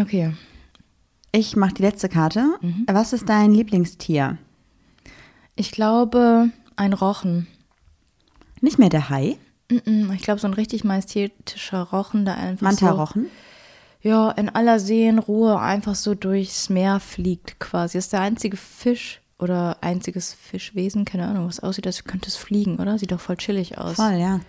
okay. 0.00 0.32
Ich 1.30 1.54
mache 1.54 1.74
die 1.74 1.82
letzte 1.82 2.08
Karte. 2.08 2.58
Was 2.88 3.12
ist 3.12 3.28
dein 3.28 3.52
Lieblingstier? 3.52 4.38
Ich 5.58 5.72
glaube, 5.72 6.50
ein 6.76 6.92
Rochen. 6.92 7.48
Nicht 8.60 8.78
mehr 8.78 8.88
der 8.90 9.10
Hai, 9.10 9.36
Ich 9.70 10.22
glaube, 10.22 10.40
so 10.40 10.46
ein 10.46 10.54
richtig 10.54 10.84
majestätischer 10.84 11.82
Rochen, 11.82 12.24
der 12.24 12.36
einfach 12.38 12.62
Manta-Rochen. 12.62 13.24
so, 14.02 14.08
ja, 14.08 14.30
in 14.30 14.48
aller 14.48 14.78
Seelenruhe 14.78 15.58
einfach 15.58 15.96
so 15.96 16.14
durchs 16.14 16.70
Meer 16.70 17.00
fliegt 17.00 17.58
quasi. 17.58 17.98
ist 17.98 18.12
der 18.12 18.20
einzige 18.20 18.56
Fisch 18.56 19.20
oder 19.38 19.76
einziges 19.80 20.32
Fischwesen, 20.32 21.04
keine 21.04 21.26
Ahnung, 21.26 21.48
was 21.48 21.60
aussieht, 21.60 21.86
als 21.88 22.04
könnte 22.04 22.28
es 22.28 22.36
fliegen, 22.36 22.76
oder? 22.78 22.96
Sieht 22.98 23.10
doch 23.10 23.20
voll 23.20 23.36
chillig 23.36 23.78
aus. 23.78 23.96
Voll, 23.96 24.14
ja. 24.14 24.40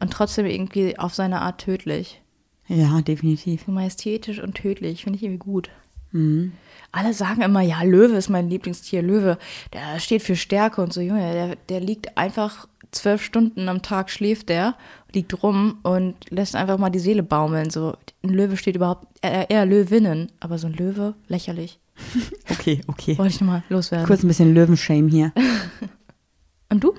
Und 0.00 0.12
trotzdem 0.12 0.46
irgendwie 0.46 0.98
auf 0.98 1.14
seine 1.14 1.42
Art 1.42 1.60
tödlich. 1.60 2.20
Ja, 2.66 3.00
definitiv. 3.02 3.62
So 3.66 3.72
majestätisch 3.72 4.40
und 4.40 4.54
tödlich, 4.56 5.04
finde 5.04 5.16
ich 5.18 5.22
irgendwie 5.22 5.38
gut. 5.44 5.70
Mhm. 6.12 6.52
Alle 6.92 7.12
sagen 7.12 7.42
immer, 7.42 7.60
ja, 7.60 7.82
Löwe 7.82 8.16
ist 8.16 8.30
mein 8.30 8.48
Lieblingstier. 8.48 9.02
Löwe, 9.02 9.38
der 9.72 10.00
steht 10.00 10.22
für 10.22 10.36
Stärke 10.36 10.80
und 10.80 10.92
so. 10.92 11.00
Junge, 11.00 11.32
der, 11.32 11.56
der 11.68 11.80
liegt 11.80 12.16
einfach 12.16 12.66
zwölf 12.90 13.22
Stunden 13.22 13.68
am 13.68 13.82
Tag, 13.82 14.10
schläft 14.10 14.48
der, 14.48 14.74
liegt 15.12 15.42
rum 15.42 15.78
und 15.82 16.14
lässt 16.30 16.56
einfach 16.56 16.78
mal 16.78 16.90
die 16.90 16.98
Seele 16.98 17.22
baumeln. 17.22 17.70
So, 17.70 17.94
ein 18.22 18.30
Löwe 18.30 18.56
steht 18.56 18.76
überhaupt, 18.76 19.06
eher, 19.22 19.50
eher 19.50 19.66
Löwinnen, 19.66 20.32
aber 20.40 20.58
so 20.58 20.66
ein 20.66 20.74
Löwe, 20.74 21.14
lächerlich. 21.28 21.78
Okay, 22.48 22.80
okay. 22.88 23.16
Wollte 23.18 23.34
ich 23.34 23.40
nochmal 23.40 23.62
loswerden. 23.68 24.06
Kurz 24.06 24.22
ein 24.22 24.28
bisschen 24.28 24.54
Löwenshame 24.54 25.08
hier. 25.08 25.32
Und 26.70 26.82
du? 26.84 26.94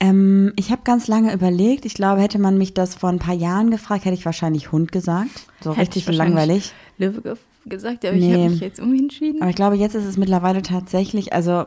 Ähm, 0.00 0.52
ich 0.56 0.70
habe 0.70 0.82
ganz 0.84 1.08
lange 1.08 1.32
überlegt. 1.32 1.84
Ich 1.84 1.94
glaube, 1.94 2.20
hätte 2.20 2.38
man 2.38 2.58
mich 2.58 2.74
das 2.74 2.94
vor 2.94 3.10
ein 3.10 3.18
paar 3.18 3.34
Jahren 3.34 3.70
gefragt, 3.70 4.04
hätte 4.04 4.14
ich 4.16 4.24
wahrscheinlich 4.24 4.72
Hund 4.72 4.92
gesagt. 4.92 5.30
So 5.60 5.70
Hätte 5.70 5.80
richtig 5.80 6.08
langweilig. 6.08 6.72
Löwe 6.98 7.36
gesagt, 7.66 8.04
aber 8.04 8.14
ich 8.14 8.22
Nee. 8.24 8.32
habe 8.34 8.50
mich 8.50 8.60
jetzt 8.60 8.80
umentschieden. 8.80 9.40
Aber 9.40 9.50
ich 9.50 9.56
glaube, 9.56 9.76
jetzt 9.76 9.94
ist 9.94 10.04
es 10.04 10.16
mittlerweile 10.16 10.62
tatsächlich, 10.62 11.32
also 11.32 11.64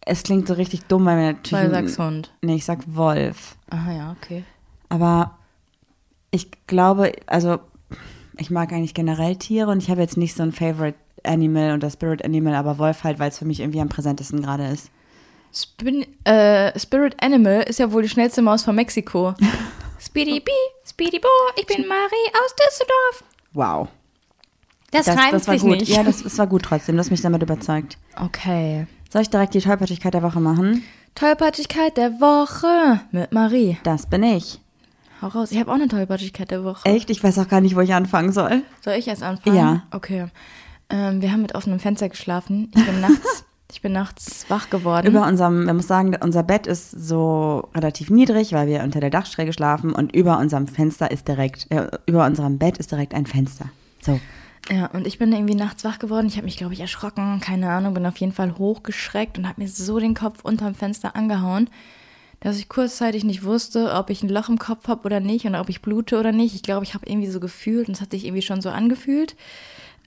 es 0.00 0.22
klingt 0.22 0.48
so 0.48 0.54
richtig 0.54 0.84
dumm, 0.84 1.04
weil 1.06 1.16
wir 1.18 1.32
natürlich. 1.32 1.52
Weil 1.52 1.66
du 1.68 1.74
sagst 1.74 1.98
Hund. 1.98 2.32
Nee, 2.42 2.56
ich 2.56 2.64
sag 2.64 2.80
Wolf. 2.86 3.56
Aha, 3.70 3.92
ja, 3.92 4.16
okay. 4.20 4.44
Aber 4.88 5.36
ich 6.30 6.48
glaube, 6.66 7.12
also 7.26 7.58
ich 8.38 8.50
mag 8.50 8.72
eigentlich 8.72 8.94
generell 8.94 9.36
Tiere 9.36 9.70
und 9.70 9.82
ich 9.82 9.90
habe 9.90 10.00
jetzt 10.00 10.16
nicht 10.16 10.34
so 10.34 10.42
ein 10.42 10.52
Favorite 10.52 10.98
Animal 11.24 11.74
oder 11.74 11.90
Spirit 11.90 12.24
Animal, 12.24 12.54
aber 12.54 12.78
Wolf 12.78 13.04
halt, 13.04 13.18
weil 13.18 13.28
es 13.30 13.38
für 13.38 13.44
mich 13.44 13.60
irgendwie 13.60 13.80
am 13.80 13.88
präsentesten 13.88 14.40
gerade 14.42 14.66
ist. 14.68 14.90
Spin 15.52 16.06
äh, 16.24 16.78
Spirit 16.78 17.16
Animal 17.22 17.62
ist 17.62 17.78
ja 17.78 17.90
wohl 17.92 18.02
die 18.02 18.08
schnellste 18.08 18.40
Maus 18.42 18.62
von 18.62 18.76
Mexiko. 18.76 19.34
Speedy 20.00 20.38
Bee, 20.40 20.52
Speedy 20.86 21.18
Bo, 21.18 21.28
ich 21.58 21.66
bin 21.66 21.86
Marie 21.88 22.32
aus 22.44 22.54
Düsseldorf. 22.54 23.24
Wow. 23.52 23.88
Das, 24.90 25.06
Das, 25.06 25.16
reimt 25.16 25.32
das 25.32 25.46
war 25.46 25.54
sich 25.54 25.62
gut. 25.62 25.80
nicht. 25.80 25.88
Ja, 25.94 26.02
das, 26.02 26.22
das 26.22 26.38
war 26.38 26.46
gut 26.46 26.62
trotzdem. 26.62 26.94
Du 26.96 27.00
hast 27.00 27.10
mich 27.10 27.20
damit 27.20 27.42
überzeugt. 27.42 27.98
okay. 28.22 28.86
Soll 29.10 29.22
ich 29.22 29.30
direkt 29.30 29.54
die 29.54 29.60
Tollpatschigkeit 29.60 30.12
der 30.12 30.22
Woche 30.22 30.38
machen? 30.38 30.82
Tollpatschigkeit 31.14 31.96
der 31.96 32.20
Woche 32.20 33.00
mit 33.10 33.32
Marie. 33.32 33.78
Das 33.82 34.06
bin 34.06 34.22
ich. 34.22 34.60
Hau 35.22 35.28
raus. 35.28 35.50
Ich 35.50 35.58
habe 35.58 35.70
auch 35.70 35.76
eine 35.76 35.88
Tollpatschigkeit 35.88 36.50
der 36.50 36.62
Woche. 36.62 36.84
Echt? 36.86 37.08
Ich 37.08 37.24
weiß 37.24 37.38
auch 37.38 37.48
gar 37.48 37.62
nicht, 37.62 37.74
wo 37.74 37.80
ich 37.80 37.94
anfangen 37.94 38.32
soll. 38.32 38.62
Soll 38.82 38.94
ich 38.94 39.08
erst 39.08 39.22
anfangen? 39.22 39.56
Ja. 39.56 39.82
Okay. 39.90 40.26
Ähm, 40.90 41.22
wir 41.22 41.32
haben 41.32 41.40
mit 41.42 41.54
offenem 41.54 41.80
Fenster 41.80 42.08
geschlafen. 42.08 42.70
Ich 42.76 42.84
bin 42.84 43.00
nachts 43.00 43.44
Ich 43.70 43.82
bin 43.82 43.92
nachts 43.92 44.46
wach 44.48 44.70
geworden. 44.70 45.06
Über 45.06 45.26
unserem, 45.26 45.64
man 45.64 45.76
muss 45.76 45.86
sagen, 45.86 46.16
unser 46.22 46.42
Bett 46.42 46.66
ist 46.66 46.90
so 46.90 47.68
relativ 47.74 48.08
niedrig, 48.08 48.54
weil 48.54 48.66
wir 48.66 48.82
unter 48.82 48.98
der 49.00 49.10
Dachschräge 49.10 49.52
schlafen 49.52 49.92
und 49.92 50.14
über 50.16 50.38
unserem 50.38 50.66
Fenster 50.66 51.10
ist 51.10 51.28
direkt, 51.28 51.70
äh, 51.70 51.86
über 52.06 52.24
unserem 52.24 52.58
Bett 52.58 52.78
ist 52.78 52.90
direkt 52.92 53.12
ein 53.14 53.26
Fenster. 53.26 53.66
So. 54.00 54.18
Ja, 54.70 54.86
und 54.86 55.06
ich 55.06 55.18
bin 55.18 55.32
irgendwie 55.32 55.54
nachts 55.54 55.84
wach 55.84 55.98
geworden. 55.98 56.26
Ich 56.26 56.36
habe 56.36 56.44
mich, 56.44 56.56
glaube 56.56 56.74
ich, 56.74 56.80
erschrocken. 56.80 57.40
Keine 57.40 57.70
Ahnung, 57.70 57.94
bin 57.94 58.06
auf 58.06 58.18
jeden 58.18 58.32
Fall 58.32 58.58
hochgeschreckt 58.58 59.38
und 59.38 59.48
habe 59.48 59.62
mir 59.62 59.68
so 59.68 59.98
den 59.98 60.14
Kopf 60.14 60.40
unterm 60.42 60.74
Fenster 60.74 61.16
angehauen, 61.16 61.70
dass 62.40 62.58
ich 62.58 62.68
kurzzeitig 62.68 63.24
nicht 63.24 63.44
wusste, 63.44 63.92
ob 63.94 64.10
ich 64.10 64.22
ein 64.22 64.28
Loch 64.28 64.48
im 64.48 64.58
Kopf 64.58 64.88
habe 64.88 65.04
oder 65.04 65.20
nicht 65.20 65.46
und 65.46 65.54
ob 65.54 65.68
ich 65.68 65.82
blute 65.82 66.18
oder 66.18 66.32
nicht. 66.32 66.54
Ich 66.54 66.62
glaube, 66.62 66.84
ich 66.84 66.94
habe 66.94 67.08
irgendwie 67.08 67.30
so 67.30 67.40
gefühlt 67.40 67.88
und 67.88 67.94
es 67.94 68.00
hat 68.00 68.10
sich 68.10 68.24
irgendwie 68.24 68.42
schon 68.42 68.60
so 68.60 68.68
angefühlt. 68.70 69.36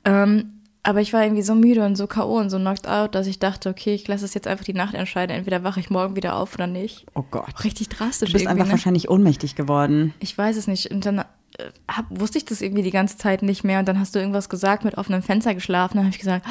Ähm, 0.05 0.61
aber 0.83 1.01
ich 1.01 1.13
war 1.13 1.23
irgendwie 1.23 1.43
so 1.43 1.53
müde 1.53 1.85
und 1.85 1.95
so 1.95 2.07
K.O. 2.07 2.37
und 2.37 2.49
so 2.49 2.57
knocked 2.57 2.87
out, 2.87 3.13
dass 3.13 3.27
ich 3.27 3.37
dachte, 3.37 3.69
okay, 3.69 3.93
ich 3.93 4.07
lasse 4.07 4.25
es 4.25 4.33
jetzt 4.33 4.47
einfach 4.47 4.65
die 4.65 4.73
Nacht 4.73 4.95
entscheiden. 4.95 5.35
Entweder 5.35 5.63
wache 5.63 5.79
ich 5.79 5.91
morgen 5.91 6.15
wieder 6.15 6.35
auf 6.35 6.55
oder 6.55 6.65
nicht. 6.65 7.05
Oh 7.13 7.23
Gott. 7.29 7.63
Richtig 7.63 7.89
drastisch 7.89 8.31
Du 8.31 8.33
bist 8.33 8.47
einfach 8.47 8.65
ne? 8.65 8.71
wahrscheinlich 8.71 9.09
ohnmächtig 9.09 9.55
geworden. 9.55 10.13
Ich 10.19 10.35
weiß 10.35 10.57
es 10.57 10.67
nicht. 10.67 10.89
Und 10.89 11.05
dann 11.05 11.23
hab, 11.87 12.05
wusste 12.09 12.37
ich 12.37 12.45
das 12.45 12.61
irgendwie 12.61 12.83
die 12.83 12.91
ganze 12.91 13.17
Zeit 13.17 13.41
nicht 13.43 13.63
mehr. 13.63 13.79
Und 13.79 13.87
dann 13.87 13.99
hast 13.99 14.15
du 14.15 14.19
irgendwas 14.19 14.49
gesagt, 14.49 14.83
mit 14.83 14.97
offenem 14.97 15.21
Fenster 15.23 15.53
geschlafen. 15.53 15.95
Dann 15.97 16.05
habe 16.05 16.13
ich 16.13 16.19
gesagt, 16.19 16.45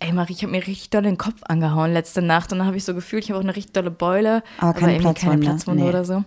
ey 0.00 0.12
Marie, 0.12 0.32
ich 0.32 0.42
habe 0.42 0.52
mir 0.52 0.66
richtig 0.66 0.90
doll 0.90 1.02
den 1.02 1.18
Kopf 1.18 1.42
angehauen 1.42 1.92
letzte 1.92 2.22
Nacht. 2.22 2.52
Und 2.52 2.58
dann 2.58 2.66
habe 2.66 2.76
ich 2.76 2.84
so 2.84 2.94
gefühlt, 2.94 3.24
ich 3.24 3.30
habe 3.30 3.38
auch 3.38 3.44
eine 3.44 3.54
richtig 3.56 3.72
dolle 3.72 3.90
Beule. 3.90 4.42
Aber 4.58 4.72
keine 4.74 4.92
irgendwie 4.94 5.04
keine 5.14 5.38
Platzwunde. 5.38 5.46
Platzwunde 5.46 5.82
Nee. 5.82 5.88
oder 5.88 6.04
so. 6.04 6.24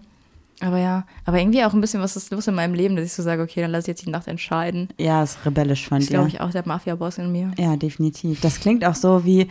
Aber 0.63 0.77
ja, 0.77 1.05
aber 1.25 1.39
irgendwie 1.39 1.63
auch 1.65 1.73
ein 1.73 1.81
bisschen, 1.81 2.01
was 2.03 2.15
ist 2.15 2.31
los 2.31 2.45
in 2.47 2.53
meinem 2.53 2.75
Leben, 2.75 2.95
dass 2.95 3.05
ich 3.05 3.13
so 3.13 3.23
sage, 3.23 3.41
okay, 3.41 3.61
dann 3.61 3.71
lass 3.71 3.85
ich 3.85 3.87
jetzt 3.87 4.05
die 4.05 4.11
Nacht 4.11 4.27
entscheiden. 4.27 4.89
Ja, 4.99 5.23
ist 5.23 5.39
rebellisch 5.43 5.87
von 5.87 5.97
Das 5.97 6.03
ist, 6.03 6.09
dir. 6.11 6.17
glaube 6.17 6.29
ich, 6.29 6.39
auch 6.39 6.51
der 6.51 6.61
Mafia-Boss 6.67 7.17
in 7.17 7.31
mir. 7.31 7.51
Ja, 7.57 7.75
definitiv. 7.77 8.41
Das 8.41 8.59
klingt 8.59 8.85
auch 8.85 8.93
so 8.93 9.25
wie 9.25 9.49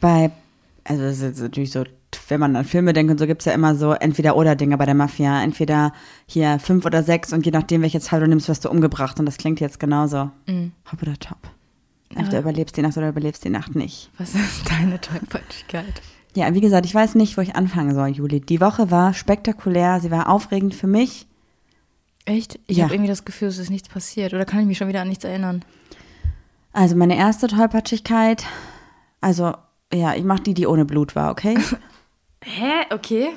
bei, 0.00 0.30
also 0.84 1.02
das 1.02 1.16
ist 1.16 1.22
jetzt 1.22 1.40
natürlich 1.40 1.72
so, 1.72 1.82
wenn 2.28 2.40
man 2.40 2.54
an 2.56 2.64
Filme 2.64 2.92
denkt 2.92 3.10
und 3.12 3.18
so, 3.18 3.26
gibt 3.26 3.42
es 3.42 3.46
ja 3.46 3.52
immer 3.52 3.74
so 3.74 3.92
Entweder-Oder-Dinge 3.92 4.76
bei 4.78 4.86
der 4.86 4.94
Mafia. 4.94 5.42
Entweder 5.42 5.92
hier 6.26 6.58
fünf 6.58 6.84
oder 6.86 7.02
sechs 7.02 7.32
und 7.32 7.44
je 7.44 7.52
nachdem, 7.52 7.82
welches 7.82 8.04
Teil 8.06 8.20
du 8.20 8.28
nimmst, 8.28 8.48
wirst 8.48 8.64
du 8.64 8.70
umgebracht. 8.70 9.18
Und 9.20 9.26
das 9.26 9.36
klingt 9.36 9.60
jetzt 9.60 9.78
genauso. 9.80 10.30
Hopp 10.90 11.02
oder 11.02 11.18
top. 11.18 11.38
Entweder 12.10 12.34
Ja. 12.34 12.40
überlebst 12.40 12.76
die 12.76 12.82
Nacht 12.82 12.96
oder 12.96 13.08
überlebst 13.08 13.44
die 13.44 13.50
Nacht 13.50 13.74
nicht. 13.74 14.10
Was 14.18 14.34
ist 14.34 14.70
deine 14.70 15.00
Tollpatschigkeit? 15.00 16.02
Ja, 16.36 16.52
wie 16.54 16.60
gesagt, 16.60 16.86
ich 16.86 16.94
weiß 16.94 17.14
nicht, 17.16 17.36
wo 17.36 17.40
ich 17.42 17.54
anfangen 17.56 17.94
soll, 17.94 18.08
Juli. 18.08 18.40
Die 18.40 18.60
Woche 18.60 18.90
war 18.90 19.14
spektakulär, 19.14 20.00
sie 20.00 20.10
war 20.10 20.28
aufregend 20.28 20.74
für 20.74 20.86
mich. 20.88 21.26
Echt? 22.24 22.58
Ich 22.66 22.78
Ja. 22.78 22.84
habe 22.84 22.94
irgendwie 22.94 23.08
das 23.10 23.24
Gefühl, 23.24 23.48
es 23.48 23.58
ist 23.58 23.70
nichts 23.70 23.88
passiert. 23.88 24.32
Oder 24.34 24.44
kann 24.44 24.60
ich 24.60 24.66
mich 24.66 24.78
schon 24.78 24.88
wieder 24.88 25.02
an 25.02 25.08
nichts 25.08 25.24
erinnern? 25.24 25.64
Also 26.72 26.96
meine 26.96 27.16
erste 27.16 27.46
Tollpatschigkeit, 27.46 28.44
also 29.20 29.52
ja, 29.92 30.14
ich 30.14 30.24
mach 30.24 30.40
die, 30.40 30.54
die 30.54 30.66
ohne 30.66 30.84
Blut 30.84 31.14
war, 31.14 31.30
okay? 31.30 31.56
Hä? 32.44 32.84
Okay. 32.92 33.30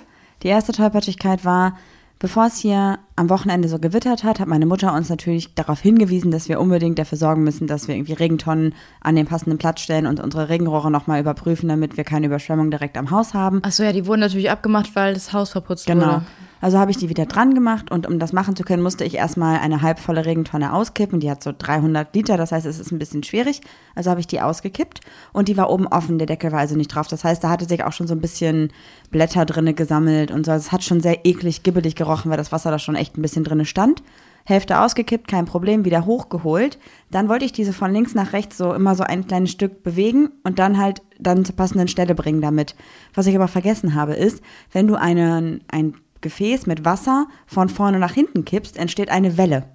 Die 0.43 0.47
erste 0.47 0.71
Tollpatschigkeit 0.71 1.43
war, 1.45 1.77
bevor 2.19 2.45
es 2.47 2.57
hier 2.57 2.99
am 3.15 3.29
Wochenende 3.29 3.67
so 3.67 3.79
gewittert 3.79 4.23
hat, 4.23 4.39
hat 4.39 4.47
meine 4.47 4.65
Mutter 4.65 4.93
uns 4.93 5.09
natürlich 5.09 5.55
darauf 5.55 5.79
hingewiesen, 5.79 6.31
dass 6.31 6.49
wir 6.49 6.59
unbedingt 6.59 6.99
dafür 6.99 7.17
sorgen 7.17 7.43
müssen, 7.43 7.67
dass 7.67 7.87
wir 7.87 7.95
irgendwie 7.95 8.13
Regentonnen 8.13 8.75
an 9.01 9.15
den 9.15 9.25
passenden 9.25 9.57
Platz 9.57 9.81
stellen 9.81 10.05
und 10.05 10.19
unsere 10.19 10.49
Regenrohre 10.49 10.91
nochmal 10.91 11.19
überprüfen, 11.19 11.69
damit 11.69 11.97
wir 11.97 12.03
keine 12.03 12.27
Überschwemmung 12.27 12.69
direkt 12.69 12.97
am 12.97 13.11
Haus 13.11 13.33
haben. 13.33 13.63
Achso, 13.63 13.83
ja, 13.83 13.93
die 13.93 14.05
wurden 14.05 14.19
natürlich 14.21 14.51
abgemacht, 14.51 14.95
weil 14.95 15.13
das 15.13 15.33
Haus 15.33 15.51
verputzt 15.51 15.85
Genau. 15.87 16.05
wurde. 16.05 16.21
Also 16.61 16.79
habe 16.79 16.91
ich 16.91 16.97
die 16.97 17.09
wieder 17.09 17.25
dran 17.25 17.53
gemacht 17.53 17.91
und 17.91 18.07
um 18.07 18.19
das 18.19 18.33
machen 18.33 18.55
zu 18.55 18.63
können, 18.63 18.83
musste 18.83 19.03
ich 19.03 19.15
erstmal 19.15 19.59
eine 19.59 19.81
halbvolle 19.81 20.25
Regentonne 20.25 20.73
auskippen. 20.73 21.19
Die 21.19 21.29
hat 21.29 21.43
so 21.43 21.53
300 21.57 22.13
Liter, 22.15 22.37
das 22.37 22.51
heißt, 22.51 22.65
es 22.65 22.79
ist 22.79 22.91
ein 22.91 22.99
bisschen 22.99 23.23
schwierig. 23.23 23.61
Also 23.95 24.09
habe 24.09 24.19
ich 24.19 24.27
die 24.27 24.41
ausgekippt 24.41 25.01
und 25.33 25.47
die 25.47 25.57
war 25.57 25.69
oben 25.69 25.87
offen, 25.87 26.17
der 26.17 26.27
Deckel 26.27 26.51
war 26.51 26.59
also 26.59 26.75
nicht 26.75 26.93
drauf. 26.93 27.07
Das 27.07 27.23
heißt, 27.23 27.43
da 27.43 27.49
hatte 27.49 27.65
sich 27.65 27.83
auch 27.83 27.93
schon 27.93 28.07
so 28.07 28.15
ein 28.15 28.21
bisschen 28.21 28.71
Blätter 29.11 29.45
drinne 29.45 29.73
gesammelt 29.73 30.31
und 30.31 30.45
so. 30.45 30.51
Also 30.51 30.67
Es 30.67 30.71
hat 30.71 30.83
schon 30.83 31.01
sehr 31.01 31.25
eklig, 31.25 31.63
gibbelig 31.63 31.95
gerochen, 31.95 32.31
weil 32.31 32.37
das 32.37 32.51
Wasser 32.51 32.71
da 32.71 32.79
schon 32.79 32.95
echt 32.95 33.17
ein 33.17 33.21
bisschen 33.21 33.43
drinne 33.43 33.65
stand. 33.65 34.03
Hälfte 34.47 34.79
ausgekippt, 34.79 35.27
kein 35.27 35.43
Problem, 35.43 35.83
wieder 35.83 36.05
hochgeholt. 36.05 36.79
Dann 37.11 37.27
wollte 37.27 37.43
ich 37.43 37.51
diese 37.51 37.73
von 37.73 37.91
links 37.91 38.15
nach 38.15 38.31
rechts 38.31 38.57
so 38.57 38.73
immer 38.73 38.95
so 38.95 39.03
ein 39.03 39.27
kleines 39.27 39.51
Stück 39.51 39.83
bewegen 39.83 40.29
und 40.43 40.57
dann 40.57 40.77
halt 40.77 41.01
dann 41.19 41.43
zur 41.43 41.55
passenden 41.57 41.89
Stelle 41.89 42.15
bringen 42.15 42.39
damit. 42.39 42.73
Was 43.13 43.27
ich 43.27 43.35
aber 43.35 43.49
vergessen 43.49 43.93
habe, 43.93 44.13
ist, 44.13 44.41
wenn 44.71 44.87
du 44.87 44.95
einen, 44.95 45.65
ein 45.67 45.95
Gefäß 46.21 46.65
mit 46.67 46.85
Wasser 46.85 47.27
von 47.45 47.69
vorne 47.69 47.99
nach 47.99 48.13
hinten 48.13 48.45
kippst, 48.45 48.77
entsteht 48.77 49.09
eine 49.09 49.37
Welle. 49.37 49.65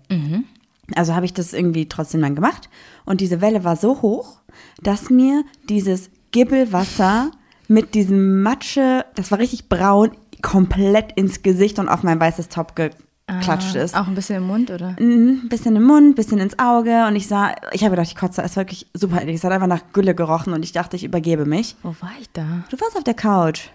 Also 0.95 1.15
habe 1.15 1.25
ich 1.25 1.33
das 1.33 1.53
irgendwie 1.53 1.89
trotzdem 1.89 2.21
dann 2.23 2.35
gemacht. 2.35 2.69
Und 3.05 3.21
diese 3.21 3.41
Welle 3.41 3.65
war 3.65 3.77
so 3.77 4.03
hoch, 4.03 4.41
dass 4.83 5.11
mir 5.11 5.45
dieses 5.69 6.11
Gibbelwasser 6.33 7.31
mit 7.69 7.95
diesem 7.95 8.43
Matsche, 8.43 9.05
das 9.15 9.31
war 9.31 9.39
richtig 9.39 9.69
braun, 9.69 10.11
komplett 10.43 11.13
ins 11.13 11.43
Gesicht 11.43 11.79
und 11.79 11.89
auf 11.89 12.03
mein 12.03 12.21
weißes 12.21 12.49
Top 12.49 12.75
geklatscht 12.75 13.77
ist. 13.77 13.95
Auch 13.97 14.09
ein 14.09 14.15
bisschen 14.15 14.37
im 14.37 14.47
Mund, 14.47 14.71
oder? 14.71 14.97
Mhm, 14.99 15.49
bisschen 15.49 15.77
im 15.77 15.85
Mund, 15.85 16.17
bisschen 16.17 16.39
ins 16.39 16.59
Auge 16.59 17.07
und 17.07 17.17
ich 17.17 17.29
sah, 17.29 17.55
ich 17.73 17.83
habe 17.85 17.93
gedacht, 17.93 18.09
ich 18.09 18.17
kotze, 18.17 18.43
es 18.43 18.57
war 18.57 18.63
wirklich 18.63 18.87
super. 18.93 19.27
Es 19.27 19.45
hat 19.45 19.53
einfach 19.53 19.69
nach 19.69 19.93
Gülle 19.93 20.15
gerochen 20.15 20.53
und 20.53 20.65
ich 20.65 20.73
dachte, 20.73 20.97
ich 20.97 21.05
übergebe 21.05 21.47
mich. 21.47 21.77
Wo 21.83 21.95
war 22.01 22.13
ich 22.21 22.29
da? 22.33 22.65
Du 22.71 22.79
warst 22.81 22.97
auf 22.97 23.05
der 23.05 23.15
Couch. 23.15 23.69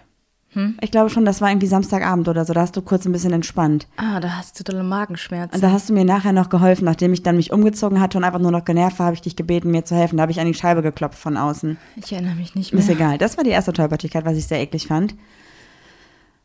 Ich 0.80 0.90
glaube 0.90 1.10
schon, 1.10 1.24
das 1.24 1.40
war 1.40 1.50
irgendwie 1.50 1.66
Samstagabend 1.66 2.26
oder 2.26 2.44
so, 2.44 2.52
da 2.52 2.62
hast 2.62 2.76
du 2.76 2.82
kurz 2.82 3.04
ein 3.06 3.12
bisschen 3.12 3.32
entspannt. 3.32 3.86
Ah, 3.96 4.18
da 4.18 4.36
hast 4.36 4.58
du 4.58 4.64
dolle 4.64 4.82
Magenschmerzen. 4.82 5.54
Und 5.54 5.62
da 5.62 5.70
hast 5.70 5.88
du 5.88 5.92
mir 5.92 6.04
nachher 6.04 6.32
noch 6.32 6.48
geholfen, 6.48 6.84
nachdem 6.84 7.12
ich 7.12 7.22
dann 7.22 7.36
mich 7.36 7.52
umgezogen 7.52 8.00
hatte 8.00 8.18
und 8.18 8.24
einfach 8.24 8.40
nur 8.40 8.50
noch 8.50 8.64
genervt 8.64 8.98
war, 8.98 9.06
habe 9.06 9.14
ich 9.14 9.22
dich 9.22 9.36
gebeten, 9.36 9.70
mir 9.70 9.84
zu 9.84 9.94
helfen. 9.94 10.16
Da 10.16 10.22
habe 10.22 10.32
ich 10.32 10.40
an 10.40 10.46
die 10.46 10.54
Scheibe 10.54 10.82
geklopft 10.82 11.18
von 11.18 11.36
außen. 11.36 11.76
ich 11.96 12.12
erinnere 12.12 12.34
mich 12.34 12.54
nicht 12.54 12.72
mehr. 12.72 12.82
Ist 12.82 12.88
egal. 12.88 13.18
Das 13.18 13.36
war 13.36 13.44
die 13.44 13.50
erste 13.50 13.72
Tollpatschigkeit, 13.72 14.24
was 14.24 14.36
ich 14.36 14.46
sehr 14.46 14.60
eklig 14.60 14.86
fand. 14.86 15.14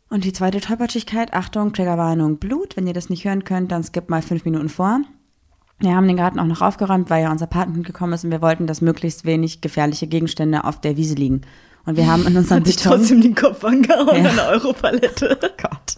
Und 0.09 0.25
die 0.25 0.33
zweite 0.33 0.59
Tollpatschigkeit, 0.59 1.33
Achtung, 1.33 1.73
Triggerwarnung, 1.73 2.37
Blut. 2.37 2.75
Wenn 2.77 2.85
ihr 2.85 2.93
das 2.93 3.09
nicht 3.09 3.25
hören 3.25 3.45
könnt, 3.45 3.71
dann 3.71 3.83
skippt 3.83 4.09
mal 4.09 4.21
fünf 4.21 4.45
Minuten 4.45 4.69
vor. 4.69 4.99
Wir 5.79 5.95
haben 5.95 6.07
den 6.07 6.17
Garten 6.17 6.39
auch 6.39 6.45
noch 6.45 6.61
aufgeräumt, 6.61 7.09
weil 7.09 7.23
ja 7.23 7.31
unser 7.31 7.47
Partner 7.47 7.81
gekommen 7.81 8.13
ist 8.13 8.23
und 8.23 8.31
wir 8.31 8.41
wollten, 8.41 8.67
dass 8.67 8.81
möglichst 8.81 9.25
wenig 9.25 9.61
gefährliche 9.61 10.07
Gegenstände 10.07 10.65
auf 10.65 10.79
der 10.79 10.97
Wiese 10.97 11.15
liegen. 11.15 11.41
Und 11.85 11.97
wir 11.97 12.07
haben 12.07 12.25
in 12.25 12.37
unserem 12.37 12.59
Hat 12.61 12.67
sich 12.67 12.77
Beton... 12.77 12.91
trotzdem 12.93 13.21
den 13.21 13.35
Kopf 13.35 13.63
angehauen 13.63 14.23
Ja. 14.23 14.29
an 14.29 14.35
der 14.35 14.47
Europalette. 14.49 15.37
Gott. 15.61 15.97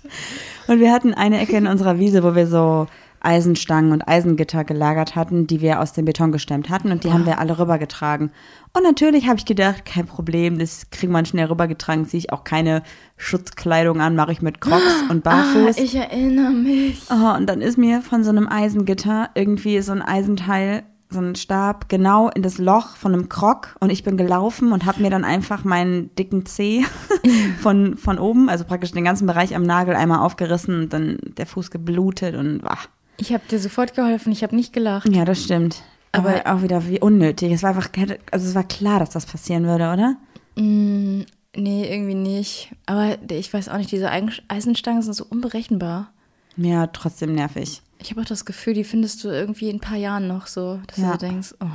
Und 0.68 0.80
wir 0.80 0.92
hatten 0.92 1.14
eine 1.14 1.40
Ecke 1.40 1.56
in 1.58 1.68
unserer 1.68 2.00
Wiese, 2.00 2.24
wo 2.24 2.34
wir 2.36 2.48
so 2.48 2.88
Eisenstangen 3.22 3.92
und 3.92 4.08
Eisengitter 4.08 4.64
gelagert 4.64 5.16
hatten, 5.16 5.48
die 5.48 5.60
wir 5.62 5.80
aus 5.80 5.94
dem 5.94 6.06
Beton 6.06 6.32
gestemmt 6.32 6.70
hatten 6.70 6.92
und 6.92 7.04
die 7.04 7.12
haben 7.12 7.26
wir 7.26 7.40
alle 7.40 7.58
rübergetragen. 7.58 8.30
Und 8.74 8.84
natürlich 8.84 9.28
habe 9.28 9.38
ich 9.40 9.46
gedacht, 9.46 9.84
kein 9.86 10.06
Problem, 10.06 10.60
das 10.60 10.92
kriegt 10.92 11.12
man 11.12 11.26
schnell 11.26 11.46
rübergetragen, 11.48 12.06
ziehe 12.06 12.20
ich 12.20 12.32
auch 12.32 12.44
keine 12.44 12.84
Schutzkleidung 13.18 14.00
an, 14.00 14.16
mache 14.16 14.32
ich 14.32 14.42
mit 14.44 14.62
Crocs 14.62 15.04
und 15.10 15.26
Ah, 15.26 15.32
Barfuß. 15.54 15.78
ich 15.78 15.96
erinnere 15.96 16.52
mich. 16.52 17.02
Oh, 17.10 17.36
und 17.36 17.48
dann 17.48 17.62
ist 17.62 17.78
mir 17.80 18.02
von 18.02 18.24
so 18.24 18.30
einem 18.30 18.48
Eisengitter 18.48 19.30
irgendwie 19.34 19.82
so 19.82 19.92
ein 19.92 20.02
Eisenteil, 20.04 20.84
so 21.16 21.22
ein 21.22 21.36
Stab, 21.36 21.90
genau 21.90 22.30
in 22.30 22.44
das 22.44 22.60
Loch 22.60 22.96
von 22.96 23.14
einem 23.14 23.28
Krog 23.30 23.76
und 23.80 23.90
ich 23.90 24.04
bin 24.04 24.16
gelaufen 24.18 24.72
und 24.72 24.86
habe 24.86 25.02
mir 25.02 25.10
dann 25.10 25.24
einfach 25.26 25.64
meinen 25.64 26.14
dicken 26.16 26.46
Zeh 26.46 26.84
von, 27.62 27.98
von 27.98 28.20
oben, 28.20 28.50
also 28.50 28.64
praktisch 28.66 28.92
den 28.92 29.04
ganzen 29.04 29.26
Bereich 29.26 29.56
am 29.56 29.64
Nagel 29.64 29.96
einmal 29.96 30.20
aufgerissen 30.20 30.84
und 30.84 30.94
dann 30.94 31.18
der 31.38 31.48
Fuß 31.48 31.72
geblutet 31.72 32.36
und 32.36 32.62
wach. 32.64 32.88
Ich 33.18 33.34
habe 33.34 33.44
dir 33.50 33.60
sofort 33.60 33.96
geholfen, 33.96 34.32
ich 34.32 34.44
habe 34.44 34.56
nicht 34.56 34.74
gelacht. 34.74 35.08
Ja, 35.10 35.26
das 35.26 35.44
stimmt. 35.44 35.82
Aber 36.12 36.30
Aber- 36.46 36.56
auch 36.58 36.62
wieder 36.62 36.88
wie 36.88 37.00
unnötig. 37.00 37.52
Es 37.52 37.64
war 37.64 37.72
einfach, 37.72 37.90
also 38.32 38.48
es 38.48 38.56
war 38.56 38.64
klar, 38.64 39.00
dass 39.00 39.10
das 39.10 39.26
passieren 39.26 39.66
würde, 39.66 39.92
oder? 39.92 40.16
Mm, 40.56 41.22
nee, 41.56 41.90
irgendwie 41.92 42.16
nicht. 42.16 42.74
Aber 42.86 43.18
ich 43.32 43.54
weiß 43.54 43.70
auch 43.70 43.78
nicht, 43.78 43.92
diese 43.92 44.10
Eisenstangen 44.48 45.02
sind 45.02 45.14
so 45.14 45.26
unberechenbar. 45.30 46.12
Ja, 46.58 46.88
trotzdem 46.88 47.34
nervig. 47.36 47.82
Ich 48.06 48.12
habe 48.12 48.22
auch 48.22 48.26
das 48.26 48.46
Gefühl, 48.46 48.76
die 48.76 48.84
findest 48.84 49.24
du 49.24 49.30
irgendwie 49.30 49.70
in 49.70 49.78
ein 49.78 49.82
paar 49.82 49.98
Jahren 49.98 50.28
noch 50.28 50.46
so, 50.48 50.80
dass 50.88 50.98
Ja. 50.98 51.14
du 51.14 51.18
denkst, 51.18 51.56
oh. 51.60 51.66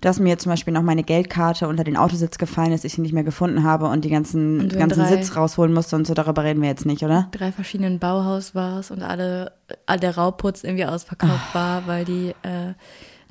Dass 0.00 0.20
mir 0.20 0.38
zum 0.38 0.50
Beispiel 0.50 0.72
noch 0.72 0.82
meine 0.82 1.02
Geldkarte 1.02 1.66
unter 1.66 1.82
den 1.82 1.96
Autositz 1.96 2.38
gefallen 2.38 2.70
ist, 2.70 2.84
ich 2.84 2.92
sie 2.94 3.00
nicht 3.00 3.12
mehr 3.12 3.24
gefunden 3.24 3.64
habe 3.64 3.86
und 3.88 4.04
die 4.04 4.10
ganzen, 4.10 4.60
Und 4.60 4.78
ganzen 4.78 5.04
Sitz 5.06 5.34
rausholen 5.34 5.74
musste 5.74 5.96
und 5.96 6.06
so, 6.06 6.14
darüber 6.14 6.44
reden 6.44 6.62
wir 6.62 6.68
jetzt 6.68 6.86
nicht, 6.86 7.02
oder? 7.02 7.26
drei 7.32 7.50
verschiedenen 7.50 7.98
Bauhaus 7.98 8.54
warst 8.54 8.92
und 8.92 9.02
alle, 9.02 9.50
all 9.86 9.98
der 9.98 10.16
Rauputz 10.16 10.62
irgendwie 10.62 10.84
ausverkauft 10.84 11.52
war, 11.52 11.88
weil 11.88 12.04
die 12.04 12.28
äh, 12.42 12.74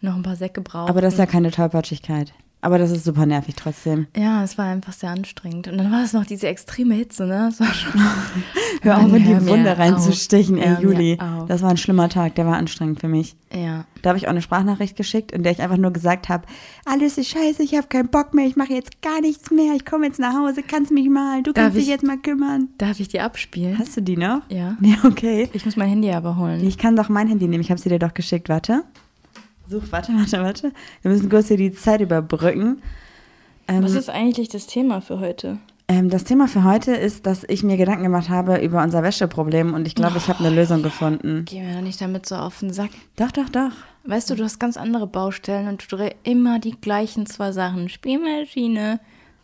noch 0.02 0.16
ein 0.18 0.24
paar 0.24 0.36
Säcke 0.36 0.60
brauchten. 0.60 0.90
Aber 0.90 1.00
das 1.00 1.13
ist 1.13 1.20
ja 1.20 1.26
keine 1.26 1.52
Tollpatschigkeit. 1.52 2.34
Aber 2.68 2.78
das 2.80 2.92
ist 2.92 3.06
super 3.06 3.26
nervig 3.26 3.56
trotzdem. 3.56 4.08
ja, 4.14 4.44
es 4.44 4.58
war 4.58 4.66
einfach 4.66 4.92
sehr 4.92 5.10
anstrengend. 5.12 5.70
Und 5.70 5.78
dann 5.78 5.90
war 5.90 6.04
es 6.04 6.12
noch 6.12 6.26
diese 6.26 6.48
extreme 6.50 6.96
Hitze, 6.96 7.26
ne? 7.26 7.48
Das 7.50 7.62
war 7.62 7.74
schon 7.74 7.94
Hör 8.82 8.98
auf, 8.98 9.14
in 9.14 9.24
die 9.24 9.48
Wunde 9.48 9.78
reinzustechen, 9.78 10.60
auf. 10.60 10.66
ey, 10.66 10.84
Juli. 10.84 11.18
Das 11.48 11.62
war 11.62 11.70
ein 11.70 11.78
schlimmer 11.78 12.10
Tag, 12.10 12.36
der 12.36 12.46
war 12.46 12.58
anstrengend 12.58 13.00
für 13.00 13.08
mich. 13.08 13.38
ja. 13.54 13.86
Da 14.02 14.10
habe 14.10 14.20
ich 14.20 14.28
auch 14.28 14.32
eine 14.32 14.42
Sprachnachricht 14.42 14.96
geschickt, 14.98 15.32
in 15.32 15.44
der 15.44 15.52
ich 15.54 15.62
einfach 15.62 15.78
nur 15.78 15.92
gesagt 15.92 16.28
habe, 16.30 16.46
alles 16.86 17.18
ist 17.18 17.30
scheiße, 17.30 17.64
ich 17.64 17.74
habe 17.76 17.88
keinen 17.88 18.10
Bock 18.10 18.34
mehr, 18.34 18.46
ich 18.46 18.56
mache 18.58 18.74
jetzt 18.74 19.02
gar 19.02 19.22
nichts 19.22 19.50
mehr, 19.50 19.74
ich 19.76 19.86
komme 19.86 20.06
jetzt 20.06 20.20
nach 20.20 20.34
Hause, 20.36 20.62
kannst 20.62 20.92
mich 20.92 21.10
mal, 21.10 21.42
du 21.44 21.52
Darf 21.54 21.64
kannst 21.66 21.78
dich 21.78 21.86
ich- 21.86 21.90
jetzt 21.90 22.04
mal 22.04 22.18
kümmern. 22.18 22.68
Darf 22.78 23.00
ich 23.00 23.08
die 23.08 23.20
abspielen? 23.22 23.78
Hast 23.80 23.96
du 23.98 24.02
die 24.02 24.18
noch? 24.18 24.42
Ja. 24.50 24.76
Ja, 24.82 24.96
okay. 25.06 25.50
Ich 25.54 25.66
muss 25.66 25.76
mein 25.78 25.90
Handy 25.90 26.12
aber 26.12 26.36
holen. 26.38 26.66
Ich 26.68 26.78
kann 26.78 26.96
doch 26.98 27.08
mein 27.10 27.28
Handy 27.30 27.48
nehmen, 27.48 27.62
ich 27.62 27.72
habe 27.72 27.80
sie 27.82 27.90
dir 27.90 28.00
doch 28.00 28.14
geschickt, 28.14 28.50
warte. 28.50 28.84
Such, 29.70 29.84
warte, 29.92 30.14
warte, 30.14 30.44
warte. 30.44 30.72
Wir 31.02 31.12
müssen 31.12 31.30
kurz 31.30 31.48
hier 31.50 31.58
die 31.58 31.74
Zeit 31.74 32.02
überbrücken. 32.02 32.82
Was 33.68 33.94
ist 33.94 34.10
eigentlich 34.10 34.48
das 34.48 34.66
Thema 34.66 35.02
für 35.02 35.20
heute? 35.20 35.60
Ähm, 35.90 36.10
das 36.10 36.24
Thema 36.26 36.48
für 36.48 36.64
heute 36.64 36.92
ist, 36.94 37.26
dass 37.26 37.44
ich 37.48 37.64
mir 37.64 37.78
Gedanken 37.78 38.04
gemacht 38.04 38.30
habe 38.30 38.58
über 38.58 38.82
unser 38.84 39.04
Wäscheproblem 39.04 39.74
und 39.74 39.88
ich 39.88 39.96
glaube, 39.96 40.18
ich 40.18 40.28
habe 40.28 40.40
eine 40.40 40.54
Lösung 40.54 40.84
gefunden. 40.84 41.44
Geh 41.46 41.62
mir 41.62 41.76
doch 41.76 41.82
nicht 41.82 42.00
damit 42.02 42.26
so 42.26 42.36
auf 42.36 42.60
den 42.60 42.74
Sack. 42.74 42.92
Doch, 43.16 43.32
doch, 43.32 43.50
doch. 43.50 43.72
Weißt 44.04 44.30
du, 44.30 44.36
du 44.36 44.44
hast 44.44 44.60
ganz 44.60 44.78
andere 44.78 45.08
Baustellen 45.08 45.68
und 45.68 45.90
du 45.90 45.96
drehst 45.96 46.16
immer 46.24 46.60
die 46.60 46.80
gleichen 46.80 47.26
zwei 47.26 47.52
Sachen. 47.52 47.90
Spielmaschine, 47.90 49.00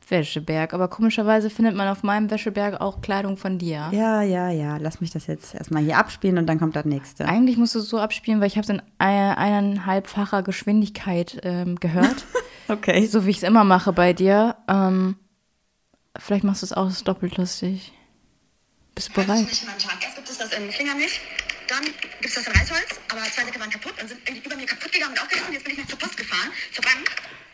Wäscheberg. 0.10 0.74
Aber 0.74 0.88
komischerweise 0.88 1.50
findet 1.50 1.76
man 1.76 1.88
auf 1.88 2.04
meinem 2.04 2.30
Wäscheberg 2.30 2.80
auch 2.82 3.02
Kleidung 3.02 3.38
von 3.38 3.58
dir. 3.58 3.90
Ja, 3.92 4.22
ja, 4.22 4.50
ja. 4.50 4.78
Lass 4.78 5.02
mich 5.02 5.12
das 5.12 5.28
jetzt 5.28 5.54
erstmal 5.56 5.84
hier 5.84 5.98
abspielen 5.98 6.38
und 6.38 6.48
dann 6.48 6.60
kommt 6.60 6.76
das 6.76 6.86
nächste. 6.86 7.26
Eigentlich 7.26 7.58
musst 7.58 7.76
du 7.76 7.80
es 7.80 7.90
so 7.90 8.00
abspielen, 8.00 8.40
weil 8.40 8.48
ich 8.48 8.56
habe 8.58 8.64
es 8.64 8.70
in 8.70 8.82
ein- 8.98 9.36
eineinhalbfacher 9.36 10.44
Geschwindigkeit 10.44 11.40
ähm, 11.44 11.80
gehört. 11.80 12.26
Okay. 12.70 13.06
so 13.08 13.26
wie 13.26 13.30
ich 13.32 13.38
es 13.38 13.44
immer 13.44 13.66
mache 13.66 13.92
bei 13.92 14.14
dir. 14.14 14.56
Ähm, 14.70 15.18
vielleicht 16.18 16.46
machst 16.46 16.62
du 16.62 16.66
es 16.66 16.72
auch 16.72 16.90
doppelt 17.02 17.36
lustig. 17.36 17.92
Bist 18.96 19.10
du 19.10 19.14
bereit? 19.14 19.42
Nicht 19.42 19.62
in 19.64 19.68
meinem 19.68 19.80
Tag. 19.80 19.98
Erst 20.02 20.16
gibt 20.16 20.30
es 20.30 20.38
das 20.38 20.54
in 20.54 20.72
Fingermilch, 20.72 21.20
dann 21.68 21.84
gibt 21.84 22.26
es 22.26 22.36
das 22.36 22.48
in 22.48 22.54
Reisholz, 22.54 23.00
aber 23.12 23.22
zwei 23.24 23.44
Säcke 23.44 23.60
waren 23.60 23.70
kaputt 23.70 23.94
und 24.02 24.08
sind 24.08 24.22
irgendwie 24.26 24.46
über 24.48 24.56
mir 24.56 24.66
kaputt 24.66 24.92
gegangen 24.94 25.12
und 25.12 25.22
aufgerissen. 25.22 25.52
Jetzt 25.54 25.64
bin 25.66 25.74
ich 25.74 25.80
noch 25.80 25.88
zur 25.88 26.00
Post 26.00 26.16
gefahren, 26.16 26.52
zur 26.72 26.84
Bank. 26.86 27.06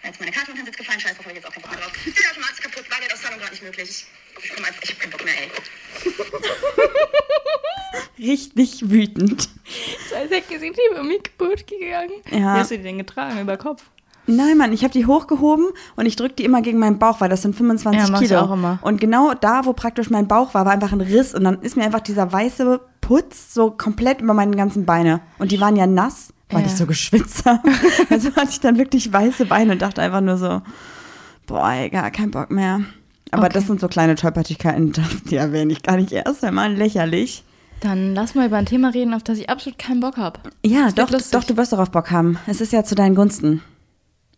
Da 0.01 0.09
ist 0.09 0.19
meine 0.19 0.31
Karte 0.31 0.51
unter 0.51 0.63
den 0.63 0.67
Sitz 0.67 0.77
gefallen, 0.77 0.99
scheiß 0.99 1.15
drauf, 1.15 1.25
hab 1.25 1.31
ich 1.31 1.37
jetzt 1.37 1.47
auch 1.47 1.51
keinen 1.51 1.61
Bock 1.63 1.71
mehr 1.71 1.81
drauf. 1.81 1.91
Der 2.05 2.31
Automat 2.31 2.51
ist 2.51 2.61
kaputt, 2.61 2.89
Bargeldauszahlung 2.89 3.39
gerade 3.39 3.51
nicht 3.51 3.63
möglich. 3.63 4.05
Ich 4.41 4.49
komm 4.55 4.65
einfach, 4.65 4.81
ich 4.83 4.91
hab 4.91 4.99
keinen 4.99 5.11
Bock 5.11 5.25
mehr, 5.25 5.33
ey. 5.39 5.49
Richtig 8.31 8.89
wütend. 8.89 9.49
Zwei 10.09 10.27
Säcke 10.27 10.59
sind 10.59 10.77
über 10.91 11.03
mich 11.03 11.23
kaputt 11.23 11.67
gegangen. 11.67 12.21
Ja. 12.31 12.55
Wie 12.55 12.59
hast 12.59 12.71
du 12.71 12.77
die 12.77 12.83
denn 12.83 12.97
getragen? 12.97 13.41
Über 13.41 13.57
Kopf? 13.57 13.83
Nein, 14.35 14.57
Mann, 14.57 14.71
ich 14.73 14.83
habe 14.83 14.93
die 14.93 15.05
hochgehoben 15.05 15.65
und 15.95 16.05
ich 16.05 16.15
drücke 16.15 16.35
die 16.35 16.45
immer 16.45 16.61
gegen 16.61 16.79
meinen 16.79 16.99
Bauch, 16.99 17.19
weil 17.21 17.29
das 17.29 17.41
sind 17.41 17.55
25 17.55 18.01
Ja, 18.01 18.09
mach 18.11 18.21
ich 18.21 18.27
Kilo. 18.29 18.39
auch 18.41 18.51
immer. 18.51 18.79
Und 18.81 19.01
genau 19.01 19.33
da, 19.33 19.65
wo 19.65 19.73
praktisch 19.73 20.09
mein 20.09 20.27
Bauch 20.27 20.53
war, 20.53 20.65
war 20.65 20.71
einfach 20.73 20.91
ein 20.91 21.01
Riss 21.01 21.33
und 21.33 21.43
dann 21.43 21.61
ist 21.61 21.75
mir 21.77 21.83
einfach 21.83 22.01
dieser 22.01 22.31
weiße 22.31 22.79
Putz 23.01 23.53
so 23.53 23.71
komplett 23.71 24.21
über 24.21 24.33
meine 24.33 24.55
ganzen 24.55 24.85
Beine. 24.85 25.21
Und 25.39 25.51
die 25.51 25.59
waren 25.59 25.75
ja 25.75 25.87
nass, 25.87 26.33
weil 26.49 26.61
Ja. 26.61 26.67
ich 26.67 26.75
so 26.75 26.85
geschwitzt 26.85 27.45
habe. 27.45 27.61
also 28.09 28.35
hatte 28.35 28.49
ich 28.51 28.59
dann 28.59 28.77
wirklich 28.77 29.11
weiße 29.11 29.45
Beine 29.45 29.73
und 29.73 29.81
dachte 29.81 30.01
einfach 30.01 30.21
nur 30.21 30.37
so, 30.37 30.61
boah, 31.47 31.71
ey, 31.71 31.89
gar 31.89 32.11
kein 32.11 32.31
Bock 32.31 32.51
mehr. 32.51 32.81
Aber 33.31 33.43
Okay. 33.43 33.53
das 33.53 33.67
sind 33.67 33.79
so 33.79 33.87
kleine 33.87 34.15
Tollpatschigkeiten, 34.15 34.93
die 35.29 35.35
erwähne 35.35 35.71
ich 35.73 35.83
gar 35.83 35.97
nicht 35.97 36.11
erst 36.11 36.43
einmal. 36.43 36.73
Lächerlich. 36.73 37.43
Dann 37.81 38.13
lass 38.13 38.35
mal 38.35 38.47
über 38.47 38.57
ein 38.57 38.65
Thema 38.65 38.89
reden, 38.89 39.13
auf 39.13 39.23
das 39.23 39.37
ich 39.37 39.49
absolut 39.49 39.79
keinen 39.79 40.01
Bock 40.01 40.17
habe. 40.17 40.39
Ja, 40.65 40.91
doch, 40.91 41.09
doch, 41.09 41.43
du 41.45 41.55
wirst 41.55 41.71
darauf 41.71 41.91
Bock 41.91 42.11
haben. 42.11 42.37
Es 42.45 42.59
ist 42.59 42.73
ja 42.73 42.83
zu 42.83 42.93
deinen 42.93 43.15
Gunsten. 43.15 43.61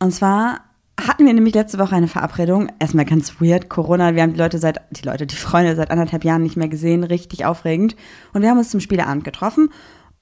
Und 0.01 0.11
zwar 0.11 0.61
hatten 0.99 1.27
wir 1.27 1.33
nämlich 1.33 1.53
letzte 1.53 1.77
Woche 1.77 1.95
eine 1.95 2.07
Verabredung. 2.07 2.71
Erstmal 2.79 3.05
ganz 3.05 3.39
weird, 3.39 3.69
Corona. 3.69 4.15
Wir 4.15 4.23
haben 4.23 4.33
die 4.33 4.39
Leute 4.39 4.57
seit, 4.57 4.81
die 4.89 5.03
Leute, 5.03 5.27
die 5.27 5.35
Freunde 5.35 5.75
seit 5.75 5.91
anderthalb 5.91 6.23
Jahren 6.23 6.41
nicht 6.41 6.57
mehr 6.57 6.69
gesehen. 6.69 7.03
Richtig 7.03 7.45
aufregend. 7.45 7.95
Und 8.33 8.41
wir 8.41 8.49
haben 8.49 8.57
uns 8.57 8.71
zum 8.71 8.79
Spieleabend 8.79 9.23
getroffen. 9.23 9.69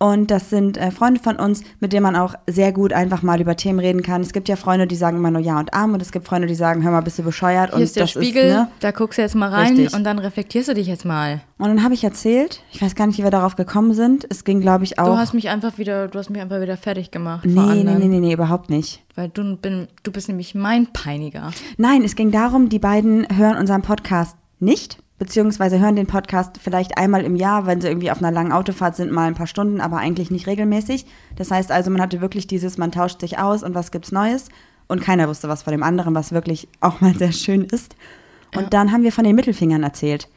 Und 0.01 0.31
das 0.31 0.49
sind 0.49 0.77
äh, 0.77 0.91
Freunde 0.91 1.19
von 1.19 1.35
uns, 1.35 1.61
mit 1.81 1.91
denen 1.91 2.03
man 2.03 2.15
auch 2.15 2.33
sehr 2.47 2.71
gut 2.71 2.93
einfach 2.93 3.21
mal 3.21 3.41
über 3.41 3.57
Themen 3.57 3.79
reden 3.79 4.01
kann. 4.01 4.21
Es 4.21 4.31
gibt 4.31 4.47
ja 4.47 4.55
Freunde, 4.55 4.87
die 4.87 4.95
sagen 4.95 5.17
immer 5.17 5.29
nur 5.29 5.41
Ja 5.41 5.59
und 5.59 5.73
Arm. 5.73 5.93
Und 5.93 6.01
es 6.01 6.13
gibt 6.13 6.25
Freunde, 6.25 6.47
die 6.47 6.55
sagen, 6.55 6.83
hör 6.83 6.91
mal, 6.91 7.01
bist 7.01 7.19
du 7.19 7.23
bescheuert? 7.23 7.71
Hier 7.71 7.75
und 7.75 7.81
ist 7.81 7.97
der 7.97 8.03
das 8.03 8.11
Spiegel, 8.11 8.43
Ist, 8.45 8.53
ne? 8.53 8.69
da 8.79 8.91
guckst 8.91 9.17
du 9.17 9.21
jetzt 9.23 9.35
mal 9.35 9.49
rein 9.49 9.75
Richtig. 9.75 9.93
und 9.93 10.05
dann 10.05 10.17
reflektierst 10.17 10.69
du 10.69 10.73
dich 10.73 10.87
jetzt 10.87 11.03
mal. 11.03 11.41
Und 11.57 11.67
dann 11.67 11.83
habe 11.83 11.93
ich 11.93 12.05
erzählt, 12.05 12.63
ich 12.71 12.81
weiß 12.81 12.95
gar 12.95 13.07
nicht, 13.07 13.17
wie 13.19 13.23
wir 13.23 13.29
darauf 13.29 13.57
gekommen 13.57 13.93
sind. 13.93 14.25
Es 14.29 14.45
ging, 14.45 14.61
glaube 14.61 14.85
ich, 14.85 14.99
auch. 14.99 15.05
Du 15.07 15.17
hast 15.17 15.33
mich 15.33 15.49
einfach 15.49 15.77
wieder, 15.77 16.07
du 16.07 16.17
hast 16.17 16.29
mich 16.29 16.41
einfach 16.41 16.61
wieder 16.61 16.77
fertig 16.77 17.11
gemacht. 17.11 17.45
nee, 17.45 17.59
nee, 17.59 17.83
nee, 17.83 18.07
nee, 18.07 18.19
nee, 18.21 18.33
überhaupt 18.33 18.69
nicht. 18.69 19.03
Weil 19.15 19.27
du, 19.27 19.57
bin, 19.57 19.89
du 20.03 20.13
bist 20.13 20.29
nämlich 20.29 20.55
mein 20.55 20.87
Peiniger. 20.93 21.51
Nein, 21.75 22.05
es 22.05 22.15
ging 22.15 22.31
darum, 22.31 22.69
die 22.69 22.79
beiden 22.79 23.27
hören 23.35 23.57
unseren 23.57 23.81
Podcast 23.81 24.37
nicht, 24.61 24.97
beziehungsweise 25.19 25.79
hören 25.79 25.95
den 25.95 26.07
Podcast 26.07 26.57
vielleicht 26.61 26.97
einmal 26.97 27.23
im 27.23 27.35
Jahr, 27.35 27.67
wenn 27.67 27.81
sie 27.81 27.87
irgendwie 27.87 28.09
auf 28.09 28.19
einer 28.19 28.31
langen 28.31 28.51
Autofahrt 28.51 28.95
sind, 28.95 29.11
mal 29.11 29.27
ein 29.27 29.35
paar 29.35 29.47
Stunden, 29.47 29.81
aber 29.81 29.97
eigentlich 29.97 30.31
nicht 30.31 30.47
regelmäßig. 30.47 31.05
Das 31.35 31.51
heißt 31.51 31.71
also, 31.71 31.91
man 31.91 32.01
hatte 32.01 32.21
wirklich 32.21 32.47
dieses, 32.47 32.77
man 32.77 32.91
tauscht 32.91 33.19
sich 33.19 33.37
aus 33.37 33.61
und 33.61 33.75
was 33.75 33.91
gibt's 33.91 34.11
Neues 34.11 34.47
und 34.87 35.01
keiner 35.01 35.27
wusste 35.27 35.49
was 35.49 35.61
von 35.63 35.71
dem 35.71 35.83
anderen, 35.83 36.15
was 36.15 36.31
wirklich 36.31 36.67
auch 36.81 37.01
mal 37.01 37.15
sehr 37.15 37.33
schön 37.33 37.63
ist. 37.65 37.95
Und 38.55 38.73
dann 38.73 38.91
haben 38.91 39.03
wir 39.03 39.11
von 39.11 39.25
den 39.25 39.35
Mittelfingern 39.35 39.83
erzählt. 39.83 40.27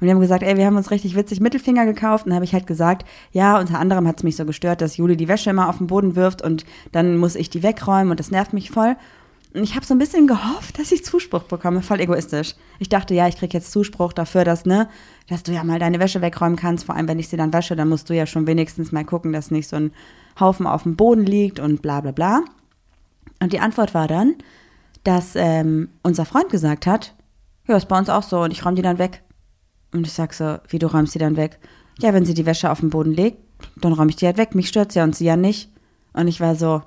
Und 0.00 0.06
wir 0.06 0.14
haben 0.14 0.20
gesagt, 0.20 0.42
ey, 0.42 0.56
wir 0.56 0.64
haben 0.64 0.76
uns 0.76 0.90
richtig 0.90 1.14
witzig 1.14 1.40
Mittelfinger 1.40 1.84
gekauft. 1.84 2.24
Und 2.24 2.30
dann 2.30 2.36
habe 2.36 2.44
ich 2.44 2.54
halt 2.54 2.66
gesagt, 2.66 3.06
ja, 3.32 3.58
unter 3.58 3.78
anderem 3.78 4.08
hat 4.08 4.16
es 4.16 4.24
mich 4.24 4.34
so 4.34 4.46
gestört, 4.46 4.80
dass 4.80 4.96
Juli 4.96 5.16
die 5.16 5.28
Wäsche 5.28 5.50
immer 5.50 5.68
auf 5.68 5.78
den 5.78 5.88
Boden 5.88 6.16
wirft 6.16 6.42
und 6.42 6.64
dann 6.90 7.18
muss 7.18 7.36
ich 7.36 7.50
die 7.50 7.62
wegräumen 7.62 8.10
und 8.10 8.18
das 8.18 8.30
nervt 8.30 8.54
mich 8.54 8.70
voll. 8.70 8.96
Und 9.52 9.64
ich 9.64 9.74
habe 9.74 9.84
so 9.84 9.94
ein 9.94 9.98
bisschen 9.98 10.28
gehofft, 10.28 10.78
dass 10.78 10.92
ich 10.92 11.04
Zuspruch 11.04 11.42
bekomme, 11.42 11.82
voll 11.82 12.00
egoistisch. 12.00 12.54
Ich 12.78 12.88
dachte, 12.88 13.14
ja, 13.14 13.26
ich 13.26 13.36
krieg 13.36 13.52
jetzt 13.52 13.72
Zuspruch 13.72 14.12
dafür, 14.12 14.44
dass, 14.44 14.64
ne, 14.64 14.88
dass 15.28 15.42
du 15.42 15.52
ja 15.52 15.64
mal 15.64 15.80
deine 15.80 15.98
Wäsche 15.98 16.20
wegräumen 16.22 16.56
kannst. 16.56 16.84
Vor 16.84 16.94
allem, 16.94 17.08
wenn 17.08 17.18
ich 17.18 17.28
sie 17.28 17.36
dann 17.36 17.52
wasche, 17.52 17.74
dann 17.74 17.88
musst 17.88 18.08
du 18.08 18.14
ja 18.14 18.26
schon 18.26 18.46
wenigstens 18.46 18.92
mal 18.92 19.04
gucken, 19.04 19.32
dass 19.32 19.50
nicht 19.50 19.68
so 19.68 19.76
ein 19.76 19.92
Haufen 20.38 20.66
auf 20.66 20.84
dem 20.84 20.94
Boden 20.94 21.26
liegt 21.26 21.58
und 21.58 21.82
bla 21.82 22.00
bla 22.00 22.12
bla. 22.12 22.42
Und 23.40 23.52
die 23.52 23.58
Antwort 23.58 23.92
war 23.92 24.06
dann, 24.06 24.36
dass 25.02 25.34
ähm, 25.34 25.88
unser 26.02 26.26
Freund 26.26 26.50
gesagt 26.50 26.86
hat, 26.86 27.14
ja, 27.66 27.76
ist 27.76 27.88
bei 27.88 27.98
uns 27.98 28.08
auch 28.08 28.22
so 28.22 28.42
und 28.42 28.52
ich 28.52 28.64
räume 28.64 28.76
die 28.76 28.82
dann 28.82 28.98
weg. 28.98 29.22
Und 29.92 30.06
ich 30.06 30.12
sag 30.12 30.32
so, 30.32 30.58
wie 30.68 30.78
du 30.78 30.86
räumst 30.86 31.12
sie 31.12 31.18
dann 31.18 31.36
weg? 31.36 31.58
Ja, 31.98 32.14
wenn 32.14 32.24
sie 32.24 32.34
die 32.34 32.46
Wäsche 32.46 32.70
auf 32.70 32.80
den 32.80 32.90
Boden 32.90 33.12
legt, 33.12 33.38
dann 33.76 33.92
räume 33.92 34.10
ich 34.10 34.16
die 34.16 34.26
halt 34.26 34.38
weg. 34.38 34.54
Mich 34.54 34.68
stört's 34.68 34.94
ja 34.94 35.02
und 35.02 35.16
sie 35.16 35.24
ja 35.24 35.36
nicht. 35.36 35.70
Und 36.12 36.28
ich 36.28 36.40
war 36.40 36.54
so, 36.54 36.82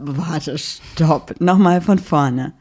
warte, 0.00 0.56
stopp, 0.58 1.34
nochmal 1.40 1.80
von 1.80 1.98
vorne. 1.98 2.52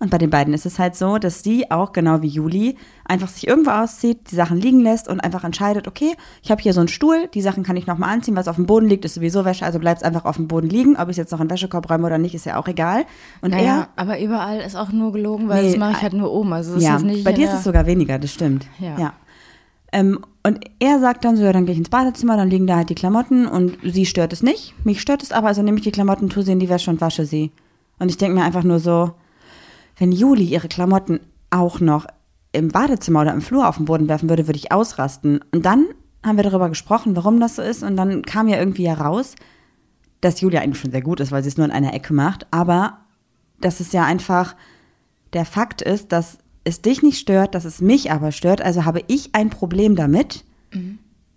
Und 0.00 0.10
bei 0.10 0.18
den 0.18 0.30
beiden 0.30 0.54
ist 0.54 0.64
es 0.64 0.78
halt 0.78 0.94
so, 0.94 1.18
dass 1.18 1.42
sie 1.42 1.72
auch 1.72 1.92
genau 1.92 2.22
wie 2.22 2.28
Juli 2.28 2.76
einfach 3.04 3.28
sich 3.28 3.48
irgendwo 3.48 3.70
auszieht, 3.70 4.30
die 4.30 4.36
Sachen 4.36 4.60
liegen 4.60 4.80
lässt 4.80 5.08
und 5.08 5.18
einfach 5.20 5.42
entscheidet, 5.42 5.88
okay, 5.88 6.14
ich 6.40 6.52
habe 6.52 6.62
hier 6.62 6.72
so 6.72 6.80
einen 6.80 6.88
Stuhl, 6.88 7.26
die 7.34 7.40
Sachen 7.40 7.64
kann 7.64 7.76
ich 7.76 7.88
nochmal 7.88 8.10
anziehen, 8.10 8.36
was 8.36 8.46
auf 8.46 8.56
dem 8.56 8.66
Boden 8.66 8.86
liegt, 8.86 9.04
ist 9.04 9.14
sowieso 9.14 9.44
Wäsche, 9.44 9.64
also 9.64 9.80
bleibt 9.80 10.02
es 10.02 10.04
einfach 10.04 10.24
auf 10.24 10.36
dem 10.36 10.46
Boden 10.46 10.68
liegen. 10.68 10.96
Ob 10.96 11.08
ich 11.08 11.16
jetzt 11.16 11.32
noch 11.32 11.40
einen 11.40 11.50
Wäschekorb 11.50 11.90
räume 11.90 12.06
oder 12.06 12.18
nicht, 12.18 12.34
ist 12.34 12.46
ja 12.46 12.60
auch 12.60 12.68
egal. 12.68 13.06
Und 13.40 13.50
Naja, 13.50 13.88
aber 13.96 14.20
überall 14.20 14.60
ist 14.60 14.76
auch 14.76 14.92
nur 14.92 15.12
gelogen, 15.12 15.48
weil 15.48 15.64
Nee, 15.64 15.70
das 15.70 15.78
mache 15.78 15.92
ich 15.92 16.02
halt 16.02 16.12
nur 16.12 16.30
oben. 16.30 16.52
Also 16.52 16.74
das 16.74 16.84
ja, 16.84 16.96
ist 16.96 17.02
nicht 17.04 17.24
bei 17.24 17.30
in 17.30 17.36
dir 17.36 17.48
ist 17.48 17.54
es 17.54 17.64
sogar 17.64 17.86
weniger, 17.86 18.20
das 18.20 18.32
stimmt. 18.32 18.66
Ja. 18.78 19.14
Ähm, 19.92 20.24
und 20.42 20.60
er 20.80 21.00
sagt 21.00 21.24
dann 21.24 21.36
so, 21.36 21.42
ja, 21.42 21.52
dann 21.52 21.66
gehe 21.66 21.72
ich 21.72 21.78
ins 21.78 21.88
Badezimmer, 21.88 22.36
dann 22.36 22.50
liegen 22.50 22.66
da 22.66 22.76
halt 22.76 22.90
die 22.90 22.94
Klamotten 22.94 23.46
und 23.46 23.78
sie 23.82 24.06
stört 24.06 24.32
es 24.32 24.42
nicht. 24.42 24.74
Mich 24.84 25.00
stört 25.00 25.22
es 25.22 25.32
aber, 25.32 25.48
also 25.48 25.62
nehme 25.62 25.78
ich 25.78 25.84
die 25.84 25.90
Klamotten, 25.90 26.28
tue 26.28 26.42
sie 26.42 26.52
in 26.52 26.60
die 26.60 26.68
Wäsche 26.68 26.90
und 26.90 27.00
wasche 27.00 27.24
sie. 27.24 27.52
Und 27.98 28.10
ich 28.10 28.16
denke 28.16 28.38
mir 28.38 28.44
einfach 28.44 28.64
nur 28.64 28.80
so, 28.80 29.12
wenn 29.98 30.12
Juli 30.12 30.44
ihre 30.44 30.68
Klamotten 30.68 31.20
auch 31.50 31.80
noch 31.80 32.06
im 32.52 32.68
Badezimmer 32.68 33.22
oder 33.22 33.32
im 33.32 33.40
Flur 33.40 33.68
auf 33.68 33.76
den 33.76 33.86
Boden 33.86 34.08
werfen 34.08 34.28
würde, 34.28 34.46
würde 34.46 34.58
ich 34.58 34.72
ausrasten. 34.72 35.40
Und 35.52 35.66
dann 35.66 35.86
haben 36.24 36.36
wir 36.36 36.44
darüber 36.44 36.68
gesprochen, 36.68 37.16
warum 37.16 37.40
das 37.40 37.56
so 37.56 37.62
ist. 37.62 37.82
Und 37.82 37.96
dann 37.96 38.22
kam 38.22 38.48
ja 38.48 38.58
irgendwie 38.58 38.88
heraus, 38.88 39.34
dass 40.20 40.40
Julia 40.40 40.60
eigentlich 40.60 40.80
schon 40.80 40.90
sehr 40.90 41.02
gut 41.02 41.20
ist, 41.20 41.32
weil 41.32 41.42
sie 41.42 41.48
es 41.48 41.56
nur 41.56 41.66
in 41.66 41.72
einer 41.72 41.94
Ecke 41.94 42.12
macht. 42.12 42.46
Aber 42.50 42.98
dass 43.60 43.80
es 43.80 43.92
ja 43.92 44.04
einfach 44.04 44.56
der 45.32 45.44
Fakt 45.44 45.82
ist, 45.82 46.12
dass 46.12 46.38
es 46.68 46.82
dich 46.82 47.02
nicht 47.02 47.18
stört, 47.18 47.54
dass 47.54 47.64
es 47.64 47.80
mich 47.80 48.12
aber 48.12 48.32
stört. 48.32 48.62
Also 48.62 48.84
habe 48.84 49.02
ich 49.08 49.34
ein 49.34 49.50
Problem 49.50 49.96
damit 49.96 50.44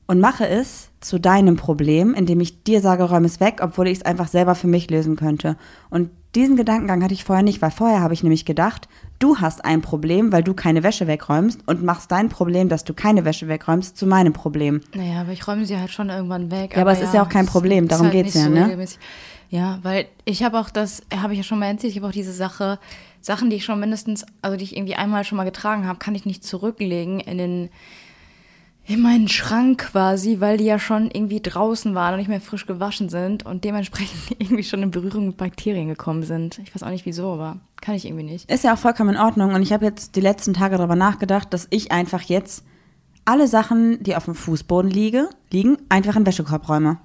und 0.08 0.20
mache 0.20 0.46
es 0.46 0.90
zu 1.00 1.20
deinem 1.20 1.56
Problem, 1.56 2.14
indem 2.14 2.42
ich 2.42 2.64
dir 2.64 2.82
sage, 2.82 3.04
räum 3.04 3.24
es 3.24 3.40
weg, 3.40 3.60
obwohl 3.62 3.88
ich 3.88 4.00
es 4.00 4.06
einfach 4.06 4.28
selber 4.28 4.56
für 4.56 4.68
mich 4.68 4.90
lösen 4.90 5.16
könnte. 5.16 5.56
Und 5.90 6.10
diesen 6.36 6.58
Gedankengang 6.58 7.02
hatte 7.02 7.14
ich 7.14 7.24
vorher 7.24 7.44
nicht, 7.44 7.62
weil 7.62 7.72
vorher 7.72 8.02
habe 8.02 8.14
ich 8.14 8.22
nämlich 8.22 8.46
gedacht, 8.46 8.90
du 9.20 9.38
hast 9.38 9.64
ein 9.64 9.82
Problem, 9.82 10.32
weil 10.32 10.44
du 10.44 10.54
keine 10.54 10.84
Wäsche 10.84 11.08
wegräumst 11.08 11.62
und 11.66 11.84
machst 11.84 12.12
dein 12.12 12.28
Problem, 12.30 12.68
dass 12.70 12.84
du 12.84 12.94
keine 12.94 13.26
Wäsche 13.26 13.48
wegräumst, 13.48 13.98
zu 13.98 14.06
meinem 14.06 14.34
Problem. 14.34 14.82
Naja, 14.94 15.22
aber 15.22 15.32
ich 15.32 15.48
räume 15.48 15.66
sie 15.66 15.78
halt 15.78 15.92
schon 15.92 16.10
irgendwann 16.10 16.52
weg. 16.52 16.74
Ja, 16.76 16.82
aber 16.82 16.92
es 16.92 17.02
ist 17.02 17.14
ja 17.14 17.24
auch 17.24 17.30
kein 17.30 17.46
es 17.46 17.52
Problem, 17.52 17.88
darum 17.88 18.08
halt 18.08 18.14
geht's 18.14 18.36
nicht 18.36 18.44
ja, 18.44 18.50
so 18.50 18.54
ne? 18.54 18.66
regelmäßig. 18.66 19.00
Ja, 19.50 19.80
weil 19.84 20.08
ich 20.24 20.44
habe 20.44 20.60
auch 20.60 20.70
das, 20.70 21.04
habe 21.14 21.34
ich 21.34 21.40
ja 21.40 21.44
schon 21.44 21.60
mal 21.60 21.66
erzählt, 21.68 21.92
ich 21.92 21.98
habe 21.98 22.08
auch 22.08 22.14
diese 22.14 22.32
Sache, 22.32 22.80
Sachen, 23.22 23.50
die 23.50 23.58
ich 23.58 23.66
schon 23.66 23.80
mindestens, 23.80 24.26
also 24.42 24.58
die 24.58 24.64
ich 24.64 24.76
irgendwie 24.76 24.96
einmal 24.96 25.24
schon 25.24 25.38
mal 25.38 25.44
getragen 25.44 25.88
habe, 25.88 26.00
kann 26.00 26.16
ich 26.16 26.26
nicht 26.26 26.44
zurücklegen 26.44 27.20
in 27.20 27.38
den, 27.38 27.70
in 28.88 29.02
meinen 29.02 29.28
Schrank 29.28 29.92
quasi, 29.92 30.40
weil 30.40 30.58
die 30.58 30.66
ja 30.66 30.80
schon 30.80 31.10
irgendwie 31.12 31.40
draußen 31.40 31.94
waren 31.94 32.14
und 32.14 32.20
nicht 32.20 32.30
mehr 32.30 32.42
frisch 32.42 32.66
gewaschen 32.66 33.10
sind 33.10 33.46
und 33.46 33.64
dementsprechend 33.64 34.20
irgendwie 34.40 34.64
schon 34.64 34.84
in 34.84 34.92
Berührung 34.92 35.28
mit 35.28 35.38
Bakterien 35.38 35.88
gekommen 35.88 36.24
sind. 36.24 36.60
Ich 36.60 36.74
weiß 36.74 36.84
auch 36.84 36.90
nicht 36.90 37.06
wieso, 37.06 37.32
aber 37.34 37.58
kann 37.80 37.96
ich 37.96 38.06
irgendwie 38.06 38.24
nicht. 38.24 38.50
Ist 38.50 38.64
ja 38.64 38.74
auch 38.74 38.80
vollkommen 38.80 39.16
in 39.16 39.22
Ordnung. 39.22 39.54
Und 39.54 39.62
ich 39.62 39.72
habe 39.72 39.86
jetzt 39.86 40.16
die 40.16 40.22
letzten 40.22 40.54
Tage 40.54 40.78
darüber 40.78 40.96
nachgedacht, 40.96 41.54
dass 41.54 41.68
ich 41.70 41.92
einfach 41.92 42.22
jetzt 42.22 42.64
alle 43.26 43.48
Sachen, 43.48 44.02
die 44.04 44.16
auf 44.16 44.26
dem 44.26 44.36
Fußboden 44.36 44.90
liege, 44.90 45.30
liegen, 45.52 45.78
einfach 45.90 46.16
in 46.16 46.26
Wäschekorb 46.26 46.68
räume. 46.68 46.98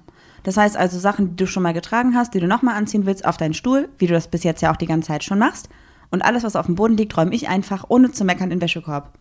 Das 0.43 0.57
heißt 0.57 0.77
also 0.77 0.97
Sachen, 0.97 1.31
die 1.31 1.35
du 1.35 1.47
schon 1.47 1.63
mal 1.63 1.73
getragen 1.73 2.15
hast, 2.15 2.33
die 2.33 2.39
du 2.39 2.47
nochmal 2.47 2.75
anziehen 2.75 3.05
willst, 3.05 3.25
auf 3.25 3.37
deinen 3.37 3.53
Stuhl, 3.53 3.89
wie 3.97 4.07
du 4.07 4.13
das 4.13 4.27
bis 4.27 4.43
jetzt 4.43 4.61
ja 4.61 4.71
auch 4.71 4.77
die 4.77 4.85
ganze 4.85 5.09
Zeit 5.09 5.23
schon 5.23 5.39
machst. 5.39 5.69
Und 6.09 6.21
alles, 6.23 6.43
was 6.43 6.55
auf 6.55 6.65
dem 6.67 6.75
Boden 6.75 6.97
liegt, 6.97 7.15
räume 7.17 7.33
ich 7.33 7.49
einfach, 7.49 7.85
ohne 7.89 8.11
zu 8.11 8.23
meckern, 8.25 8.45
in 8.45 8.57
den 8.57 8.61
Wäschekorb. 8.61 9.13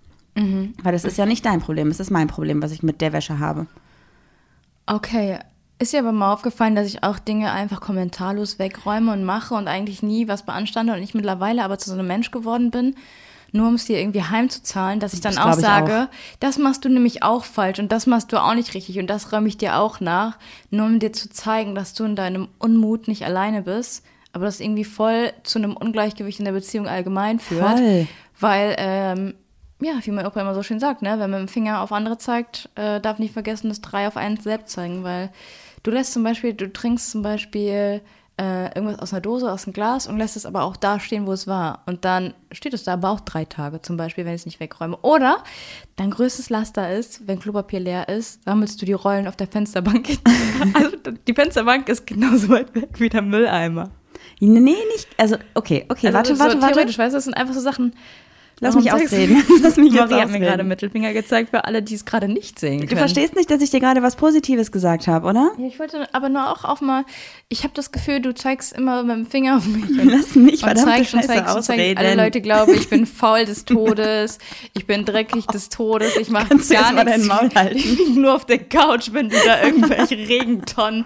Weil 0.82 0.92
das 0.92 1.04
ist 1.04 1.16
ja 1.18 1.26
nicht 1.26 1.44
dein 1.46 1.60
Problem, 1.60 1.88
es 1.88 2.00
ist 2.00 2.10
mein 2.10 2.28
Problem, 2.28 2.62
was 2.62 2.70
ich 2.72 2.82
mit 2.82 3.00
der 3.00 3.12
Wäsche 3.12 3.38
habe. 3.38 3.66
Okay, 4.86 5.38
Ist 5.78 5.92
dir 5.92 6.00
aber 6.00 6.12
mal 6.12 6.32
aufgefallen, 6.32 6.74
dass 6.74 6.86
ich 6.86 7.02
auch 7.02 7.18
Dinge 7.18 7.52
einfach 7.52 7.80
kommentarlos 7.80 8.58
wegräume 8.58 9.12
und 9.12 9.24
mache 9.24 9.54
und 9.54 9.68
eigentlich 9.68 10.02
nie 10.02 10.26
was 10.26 10.44
beanstande 10.46 10.94
und 10.94 11.02
ich 11.02 11.12
mittlerweile 11.14 11.62
aber 11.64 11.78
zu 11.78 11.90
so 11.90 11.98
einem 11.98 12.06
Mensch 12.06 12.30
geworden 12.30 12.70
bin, 12.70 12.94
nur 13.52 13.68
um 13.68 13.74
es 13.74 13.84
dir 13.84 13.98
irgendwie 13.98 14.22
heimzuzahlen, 14.22 15.00
dass 15.00 15.12
ich 15.12 15.20
dann 15.20 15.34
Das 15.34 15.44
auch 15.44 15.52
sage, 15.52 16.08
das 16.40 16.58
machst 16.58 16.84
du 16.84 16.88
nämlich 16.88 17.22
auch 17.22 17.44
falsch 17.44 17.78
und 17.78 17.92
das 17.92 18.06
machst 18.06 18.32
du 18.32 18.42
auch 18.42 18.54
nicht 18.54 18.72
richtig 18.72 18.98
und 18.98 19.08
das 19.08 19.32
räume 19.32 19.48
ich 19.48 19.58
dir 19.58 19.76
auch 19.78 20.00
nach, 20.00 20.38
nur 20.70 20.86
um 20.86 20.98
dir 20.98 21.12
zu 21.12 21.28
zeigen, 21.30 21.74
dass 21.74 21.92
du 21.92 22.04
in 22.04 22.16
deinem 22.16 22.48
Unmut 22.58 23.06
nicht 23.06 23.24
alleine 23.26 23.62
bist, 23.62 24.02
aber 24.36 24.44
das 24.44 24.60
irgendwie 24.60 24.84
voll 24.84 25.32
zu 25.44 25.58
einem 25.58 25.74
Ungleichgewicht 25.74 26.38
in 26.38 26.44
der 26.44 26.52
Beziehung 26.52 26.86
allgemein 26.86 27.40
führt. 27.40 27.78
Voll. 27.78 28.06
Weil, 28.38 28.76
ähm, 28.78 29.34
ja, 29.80 29.94
wie 30.02 30.10
mein 30.10 30.26
Opa 30.26 30.42
immer 30.42 30.54
so 30.54 30.62
schön 30.62 30.78
sagt, 30.78 31.00
ne, 31.00 31.12
wenn 31.12 31.30
man 31.30 31.40
mit 31.40 31.48
dem 31.48 31.52
Finger 31.52 31.80
auf 31.80 31.90
andere 31.90 32.18
zeigt, 32.18 32.68
äh, 32.74 33.00
darf 33.00 33.18
nicht 33.18 33.32
vergessen, 33.32 33.70
das 33.70 33.80
drei 33.80 34.06
auf 34.06 34.18
einen 34.18 34.36
selbst 34.36 34.74
zeigen, 34.74 35.04
weil 35.04 35.30
du 35.84 35.90
lässt 35.90 36.12
zum 36.12 36.22
Beispiel, 36.22 36.52
du 36.52 36.70
trinkst 36.70 37.10
zum 37.10 37.22
Beispiel 37.22 38.02
äh, 38.38 38.66
irgendwas 38.74 38.98
aus 38.98 39.12
einer 39.14 39.22
Dose, 39.22 39.50
aus 39.50 39.64
einem 39.64 39.72
Glas 39.72 40.06
und 40.06 40.18
lässt 40.18 40.36
es 40.36 40.44
aber 40.44 40.64
auch 40.64 40.76
da 40.76 41.00
stehen, 41.00 41.26
wo 41.26 41.32
es 41.32 41.46
war. 41.46 41.82
Und 41.86 42.04
dann 42.04 42.34
steht 42.52 42.74
es 42.74 42.84
da 42.84 42.92
aber 42.92 43.08
auch 43.08 43.20
drei 43.20 43.46
Tage 43.46 43.80
zum 43.80 43.96
Beispiel, 43.96 44.26
wenn 44.26 44.34
ich 44.34 44.42
es 44.42 44.46
nicht 44.46 44.60
wegräume. 44.60 44.98
Oder 44.98 45.42
dein 45.96 46.10
größtes 46.10 46.50
Laster 46.50 46.92
ist, 46.92 47.26
wenn 47.26 47.40
Klopapier 47.40 47.80
leer 47.80 48.10
ist, 48.10 48.44
sammelst 48.44 48.80
du 48.82 48.84
die 48.84 48.92
Rollen 48.92 49.26
auf 49.26 49.36
der 49.36 49.46
Fensterbank. 49.46 50.18
also 50.74 50.96
die 51.26 51.32
Fensterbank 51.32 51.88
ist 51.88 52.06
genauso 52.06 52.50
weit 52.50 52.74
weg 52.74 52.90
wie 52.98 53.08
der 53.08 53.22
Mülleimer. 53.22 53.90
Nee, 54.40 54.60
nicht. 54.60 55.08
Also, 55.16 55.36
okay, 55.54 55.86
okay, 55.88 56.08
Also 56.08 56.18
warte, 56.18 56.34
so 56.36 56.38
warte, 56.40 56.60
warte. 56.60 56.74
Theoretisch, 56.74 56.98
weißt 56.98 57.14
du, 57.14 57.16
das 57.16 57.24
sind 57.24 57.34
einfach 57.34 57.54
so 57.54 57.60
Sachen. 57.60 57.94
Lass 58.60 58.74
Warum 58.74 58.84
mich 58.84 58.92
ausreden. 58.92 59.42
Lass 59.62 59.76
mich 59.76 59.92
jetzt 59.92 60.00
Marie 60.08 60.14
hat 60.14 60.28
mir 60.28 60.36
ausreden. 60.36 60.42
gerade 60.44 60.64
Mittelfinger 60.64 61.12
gezeigt 61.12 61.50
für 61.50 61.64
alle, 61.66 61.82
die 61.82 61.94
es 61.94 62.06
gerade 62.06 62.26
nicht 62.26 62.58
sehen 62.58 62.78
können. 62.80 62.88
Du 62.90 62.96
verstehst 62.96 63.36
nicht, 63.36 63.50
dass 63.50 63.60
ich 63.60 63.68
dir 63.70 63.80
gerade 63.80 64.02
was 64.02 64.16
Positives 64.16 64.72
gesagt 64.72 65.06
habe, 65.08 65.26
oder? 65.28 65.50
Ja, 65.58 65.66
ich 65.66 65.78
wollte 65.78 66.08
aber 66.14 66.30
nur 66.30 66.50
auch 66.50 66.64
auf 66.64 66.80
mal, 66.80 67.04
ich 67.50 67.64
habe 67.64 67.74
das 67.74 67.92
Gefühl, 67.92 68.20
du 68.20 68.34
zeigst 68.34 68.72
immer 68.72 69.02
mit 69.02 69.14
dem 69.16 69.26
Finger 69.26 69.58
auf 69.58 69.66
mich. 69.66 69.84
Lass 70.04 70.34
mich 70.36 70.54
und 70.54 70.58
verdammte 70.60 70.90
zeigst 70.90 71.14
und 71.14 71.20
Scheiße 71.20 71.28
zeigst 71.28 71.54
und 71.56 71.62
zeigst. 71.62 71.70
ausreden. 71.70 71.98
Alle 71.98 72.14
Leute 72.14 72.40
glauben, 72.40 72.72
ich 72.74 72.88
bin 72.88 73.04
faul 73.06 73.44
des 73.44 73.66
Todes, 73.66 74.38
ich 74.72 74.86
bin 74.86 75.04
dreckig 75.04 75.46
des 75.48 75.68
Todes, 75.68 76.16
ich 76.16 76.30
mache 76.30 76.48
gar 76.48 76.54
nichts. 76.56 76.68
deinen 77.04 77.26
Maul 77.26 77.50
halten? 77.54 77.76
Ich 77.76 77.98
lieg 77.98 78.16
nur 78.16 78.34
auf 78.34 78.46
der 78.46 78.58
Couch, 78.60 79.10
wenn 79.12 79.28
du 79.28 79.36
da 79.44 79.62
irgendwelche 79.64 80.16
Regentonnen 80.16 81.04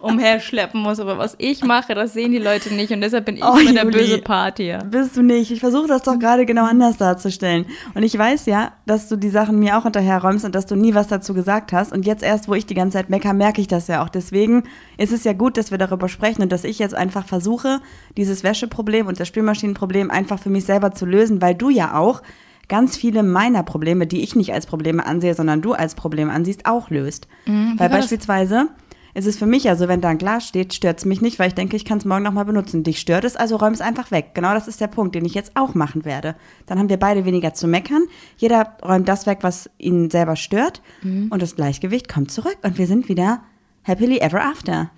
umherschleppen 0.00 0.80
musst. 0.80 1.00
Aber 1.00 1.18
was 1.18 1.34
ich 1.38 1.64
mache, 1.64 1.94
das 1.94 2.12
sehen 2.12 2.32
die 2.32 2.38
Leute 2.38 2.72
nicht 2.74 2.92
und 2.92 3.00
deshalb 3.00 3.24
bin 3.24 3.36
ich 3.36 3.44
Oh, 3.44 3.56
immer 3.56 3.72
der 3.72 3.84
böse 3.86 4.18
Part 4.18 4.58
hier. 4.58 4.78
Bist 4.90 5.16
du 5.16 5.22
nicht. 5.22 5.50
Ich 5.50 5.60
versuche 5.60 5.86
das 5.88 6.02
doch 6.02 6.18
gerade 6.18 6.44
genau 6.46 6.64
anders 6.64 6.89
darzustellen. 6.96 7.66
Und 7.94 8.02
ich 8.02 8.16
weiß 8.16 8.46
ja, 8.46 8.72
dass 8.86 9.08
du 9.08 9.16
die 9.16 9.30
Sachen 9.30 9.58
mir 9.58 9.78
auch 9.78 9.84
hinterherräumst 9.84 10.44
und 10.44 10.54
dass 10.54 10.66
du 10.66 10.76
nie 10.76 10.94
was 10.94 11.08
dazu 11.08 11.34
gesagt 11.34 11.72
hast. 11.72 11.92
Und 11.92 12.06
jetzt 12.06 12.22
erst, 12.22 12.48
wo 12.48 12.54
ich 12.54 12.66
die 12.66 12.74
ganze 12.74 12.98
Zeit 12.98 13.10
mecker, 13.10 13.32
merke 13.32 13.60
ich 13.60 13.68
das 13.68 13.88
ja 13.88 14.02
auch. 14.04 14.08
Deswegen 14.08 14.64
ist 14.98 15.12
es 15.12 15.24
ja 15.24 15.32
gut, 15.32 15.56
dass 15.56 15.70
wir 15.70 15.78
darüber 15.78 16.08
sprechen 16.08 16.42
und 16.42 16.52
dass 16.52 16.64
ich 16.64 16.78
jetzt 16.78 16.94
einfach 16.94 17.26
versuche, 17.26 17.80
dieses 18.16 18.42
Wäscheproblem 18.42 19.06
und 19.06 19.20
das 19.20 19.28
Spülmaschinenproblem 19.28 20.10
einfach 20.10 20.38
für 20.38 20.50
mich 20.50 20.64
selber 20.64 20.92
zu 20.92 21.06
lösen, 21.06 21.40
weil 21.42 21.54
du 21.54 21.70
ja 21.70 21.96
auch 21.96 22.22
ganz 22.68 22.96
viele 22.96 23.22
meiner 23.22 23.62
Probleme, 23.62 24.06
die 24.06 24.22
ich 24.22 24.36
nicht 24.36 24.54
als 24.54 24.64
Probleme 24.64 25.04
ansehe, 25.04 25.34
sondern 25.34 25.60
du 25.60 25.72
als 25.74 25.94
Probleme 25.94 26.32
ansiehst, 26.32 26.66
auch 26.66 26.88
löst. 26.88 27.28
weil 27.44 27.54
Mhm. 27.54 27.78
war 27.78 27.88
das? 27.88 28.68
Beispielsweise 29.14 29.20
ist 29.20 29.26
es 29.26 29.38
für 29.38 29.46
mich 29.46 29.64
ja 29.64 29.76
so, 29.76 29.88
wenn 29.88 30.00
da 30.00 30.08
ein 30.08 30.18
Glas 30.18 30.46
steht, 30.46 30.74
stört 30.74 30.98
es 30.98 31.04
mich 31.04 31.20
nicht, 31.20 31.38
weil 31.38 31.48
ich 31.48 31.54
denke, 31.54 31.76
ich 31.76 31.84
kann 31.84 31.98
es 31.98 32.04
morgen 32.04 32.22
nochmal 32.22 32.44
benutzen. 32.44 32.82
Dich 32.82 33.00
stört 33.00 33.24
es, 33.24 33.36
also 33.36 33.56
räum 33.56 33.72
es 33.72 33.80
einfach 33.80 34.10
weg. 34.10 34.30
Genau 34.34 34.54
das 34.54 34.68
ist 34.68 34.80
der 34.80 34.86
Punkt, 34.86 35.14
den 35.14 35.24
ich 35.24 35.34
jetzt 35.34 35.52
auch 35.54 35.74
machen 35.74 36.04
werde. 36.04 36.36
Dann 36.66 36.78
haben 36.78 36.88
wir 36.88 36.98
beide 36.98 37.24
weniger 37.24 37.54
zu 37.54 37.66
meckern. 37.66 38.04
Jeder 38.36 38.76
räumt 38.84 39.08
das 39.08 39.26
weg, 39.26 39.38
was 39.42 39.70
ihn 39.78 40.10
selber 40.10 40.36
stört. 40.36 40.82
Mhm. 41.02 41.28
Und 41.30 41.42
das 41.42 41.56
Gleichgewicht 41.56 42.08
kommt 42.08 42.30
zurück 42.30 42.58
und 42.62 42.78
wir 42.78 42.86
sind 42.86 43.08
wieder 43.08 43.42
happily 43.82 44.18
ever 44.18 44.42
after. 44.42 44.90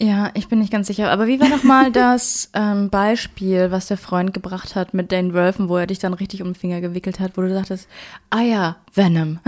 Ja, 0.00 0.30
ich 0.34 0.48
bin 0.48 0.58
nicht 0.58 0.72
ganz 0.72 0.88
sicher. 0.88 1.10
Aber 1.10 1.26
wie 1.26 1.40
war 1.40 1.48
noch 1.48 1.62
mal 1.62 1.92
das 1.92 2.50
ähm, 2.52 2.90
Beispiel, 2.90 3.70
was 3.70 3.86
der 3.86 3.96
Freund 3.96 4.34
gebracht 4.34 4.74
hat 4.74 4.92
mit 4.92 5.12
den 5.12 5.34
Wölfen, 5.34 5.68
wo 5.68 5.76
er 5.76 5.86
dich 5.86 5.98
dann 6.00 6.14
richtig 6.14 6.42
um 6.42 6.48
den 6.48 6.54
Finger 6.56 6.80
gewickelt 6.80 7.20
hat, 7.20 7.36
wo 7.36 7.42
du 7.42 7.52
sagtest, 7.52 7.88
ah 8.30 8.40
ja, 8.42 8.76
Venom. 8.92 9.38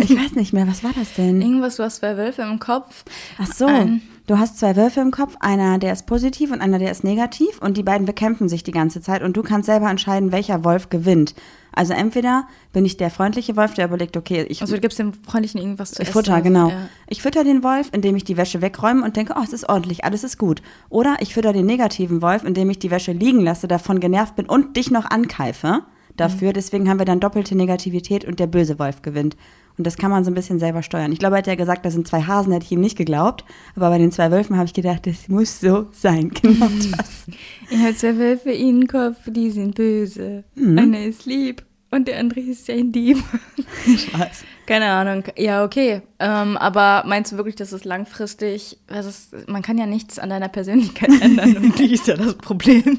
Ich 0.00 0.16
weiß 0.16 0.32
nicht 0.36 0.52
mehr, 0.52 0.68
was 0.68 0.84
war 0.84 0.92
das 0.96 1.14
denn? 1.14 1.42
Irgendwas, 1.42 1.76
du 1.76 1.82
hast 1.82 1.96
zwei 1.96 2.16
Wölfe 2.16 2.42
im 2.42 2.58
Kopf. 2.60 3.04
Ach 3.38 3.46
so, 3.46 3.66
Ein- 3.66 4.02
du 4.26 4.38
hast 4.38 4.58
zwei 4.58 4.76
Wölfe 4.76 5.00
im 5.00 5.10
Kopf, 5.10 5.36
einer, 5.40 5.78
der 5.78 5.92
ist 5.92 6.06
positiv 6.06 6.50
und 6.50 6.60
einer, 6.60 6.78
der 6.78 6.90
ist 6.90 7.04
negativ 7.04 7.60
und 7.60 7.76
die 7.76 7.82
beiden 7.82 8.06
bekämpfen 8.06 8.48
sich 8.48 8.62
die 8.62 8.72
ganze 8.72 9.00
Zeit 9.00 9.22
und 9.22 9.36
du 9.36 9.42
kannst 9.42 9.66
selber 9.66 9.90
entscheiden, 9.90 10.32
welcher 10.32 10.64
Wolf 10.64 10.88
gewinnt. 10.88 11.34
Also 11.72 11.92
entweder 11.92 12.46
bin 12.72 12.84
ich 12.84 12.96
der 12.96 13.10
freundliche 13.10 13.56
Wolf, 13.56 13.74
der 13.74 13.86
überlegt, 13.86 14.16
okay, 14.16 14.46
ich, 14.48 14.60
Also 14.60 14.76
du 14.76 14.80
gibst 14.80 14.98
dem 14.98 15.12
Freundlichen 15.12 15.60
irgendwas 15.60 15.90
zu 15.90 16.02
ich 16.02 16.08
essen. 16.08 16.12
futter, 16.12 16.32
oder 16.32 16.38
so. 16.38 16.44
genau. 16.44 16.68
Ja. 16.68 16.88
Ich 17.08 17.20
fütter 17.20 17.42
den 17.42 17.64
Wolf, 17.64 17.88
indem 17.92 18.14
ich 18.14 18.24
die 18.24 18.36
Wäsche 18.36 18.62
wegräume 18.62 19.04
und 19.04 19.16
denke, 19.16 19.34
oh, 19.36 19.42
es 19.42 19.52
ist 19.52 19.68
ordentlich, 19.68 20.04
alles 20.04 20.22
ist 20.22 20.38
gut. 20.38 20.62
Oder 20.88 21.16
ich 21.18 21.34
fütter 21.34 21.52
den 21.52 21.66
negativen 21.66 22.22
Wolf, 22.22 22.44
indem 22.44 22.70
ich 22.70 22.78
die 22.78 22.92
Wäsche 22.92 23.12
liegen 23.12 23.40
lasse, 23.40 23.66
davon 23.66 23.98
genervt 23.98 24.36
bin 24.36 24.46
und 24.46 24.76
dich 24.76 24.90
noch 24.92 25.10
ankeife 25.10 25.82
dafür. 26.16 26.48
Mhm. 26.48 26.54
Deswegen 26.54 26.88
haben 26.88 26.98
wir 26.98 27.06
dann 27.06 27.20
doppelte 27.20 27.56
Negativität 27.56 28.24
und 28.24 28.40
der 28.40 28.46
böse 28.46 28.78
Wolf 28.78 29.02
gewinnt. 29.02 29.36
Und 29.76 29.86
das 29.86 29.96
kann 29.96 30.10
man 30.10 30.24
so 30.24 30.30
ein 30.30 30.34
bisschen 30.34 30.60
selber 30.60 30.82
steuern. 30.82 31.10
Ich 31.10 31.18
glaube, 31.18 31.34
er 31.34 31.38
hat 31.38 31.48
ja 31.48 31.56
gesagt, 31.56 31.84
das 31.84 31.94
sind 31.94 32.06
zwei 32.06 32.22
Hasen, 32.22 32.52
hätte 32.52 32.64
ich 32.64 32.72
ihm 32.72 32.80
nicht 32.80 32.96
geglaubt. 32.96 33.44
Aber 33.74 33.90
bei 33.90 33.98
den 33.98 34.12
zwei 34.12 34.30
Wölfen 34.30 34.56
habe 34.56 34.66
ich 34.66 34.74
gedacht, 34.74 35.06
das 35.06 35.28
muss 35.28 35.60
so 35.60 35.86
sein. 35.92 36.30
Genau 36.42 36.68
das. 36.96 37.26
Er 37.70 37.78
hat 37.88 37.98
zwei 37.98 38.16
Wölfe 38.18 38.50
in 38.50 38.82
den 38.82 38.86
Kopf, 38.86 39.16
die 39.26 39.50
sind 39.50 39.74
böse. 39.74 40.44
Mhm. 40.54 40.78
Einer 40.78 41.04
ist 41.04 41.26
lieb 41.26 41.64
und 41.90 42.06
der 42.06 42.18
andere 42.18 42.40
ist 42.40 42.68
ein 42.70 42.92
Dieb. 42.92 43.18
Spaß. 43.96 44.44
Keine 44.66 44.86
Ahnung. 44.86 45.24
Ja, 45.36 45.64
okay. 45.64 46.02
Ähm, 46.18 46.56
aber 46.56 47.04
meinst 47.06 47.32
du 47.32 47.36
wirklich, 47.36 47.56
dass 47.56 47.72
es 47.72 47.84
langfristig, 47.84 48.78
was 48.88 49.06
ist, 49.06 49.48
man 49.48 49.62
kann 49.62 49.78
ja 49.78 49.86
nichts 49.86 50.18
an 50.18 50.30
deiner 50.30 50.48
Persönlichkeit 50.48 51.10
ändern 51.20 51.56
und 51.56 51.78
die 51.78 51.94
ist 51.94 52.06
ja 52.06 52.16
das 52.16 52.34
Problem. 52.34 52.98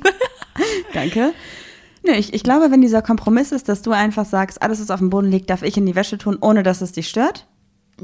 Danke. 0.94 1.34
Nee, 2.06 2.18
ich, 2.18 2.34
ich 2.34 2.44
glaube, 2.44 2.70
wenn 2.72 2.82
dieser 2.82 3.02
Kompromiss 3.02 3.52
ist, 3.52 3.68
dass 3.68 3.82
du 3.82 3.92
einfach 3.92 4.26
sagst, 4.26 4.62
alles, 4.62 4.80
was 4.80 4.92
auf 4.92 5.00
dem 5.00 5.10
Boden 5.10 5.30
liegt, 5.32 5.50
darf 5.50 5.64
ich 5.64 5.76
in 5.78 5.86
die 5.86 5.96
Wäsche 5.96 6.18
tun, 6.18 6.38
ohne 6.40 6.62
dass 6.64 6.82
es 6.82 6.92
dich 6.92 7.08
stört. 7.08 7.48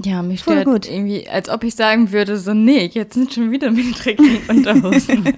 Ja, 0.03 0.21
mich 0.23 0.43
Voll 0.43 0.61
stört 0.61 0.65
gut. 0.67 0.89
irgendwie, 0.89 1.27
als 1.29 1.49
ob 1.49 1.63
ich 1.63 1.75
sagen 1.75 2.11
würde, 2.11 2.37
so, 2.37 2.53
nee, 2.53 2.89
jetzt 2.93 3.13
sind 3.13 3.33
schon 3.33 3.51
wieder 3.51 3.69
meine 3.71 3.91
dreckigen 3.91 4.39
Unterhosen 4.47 5.33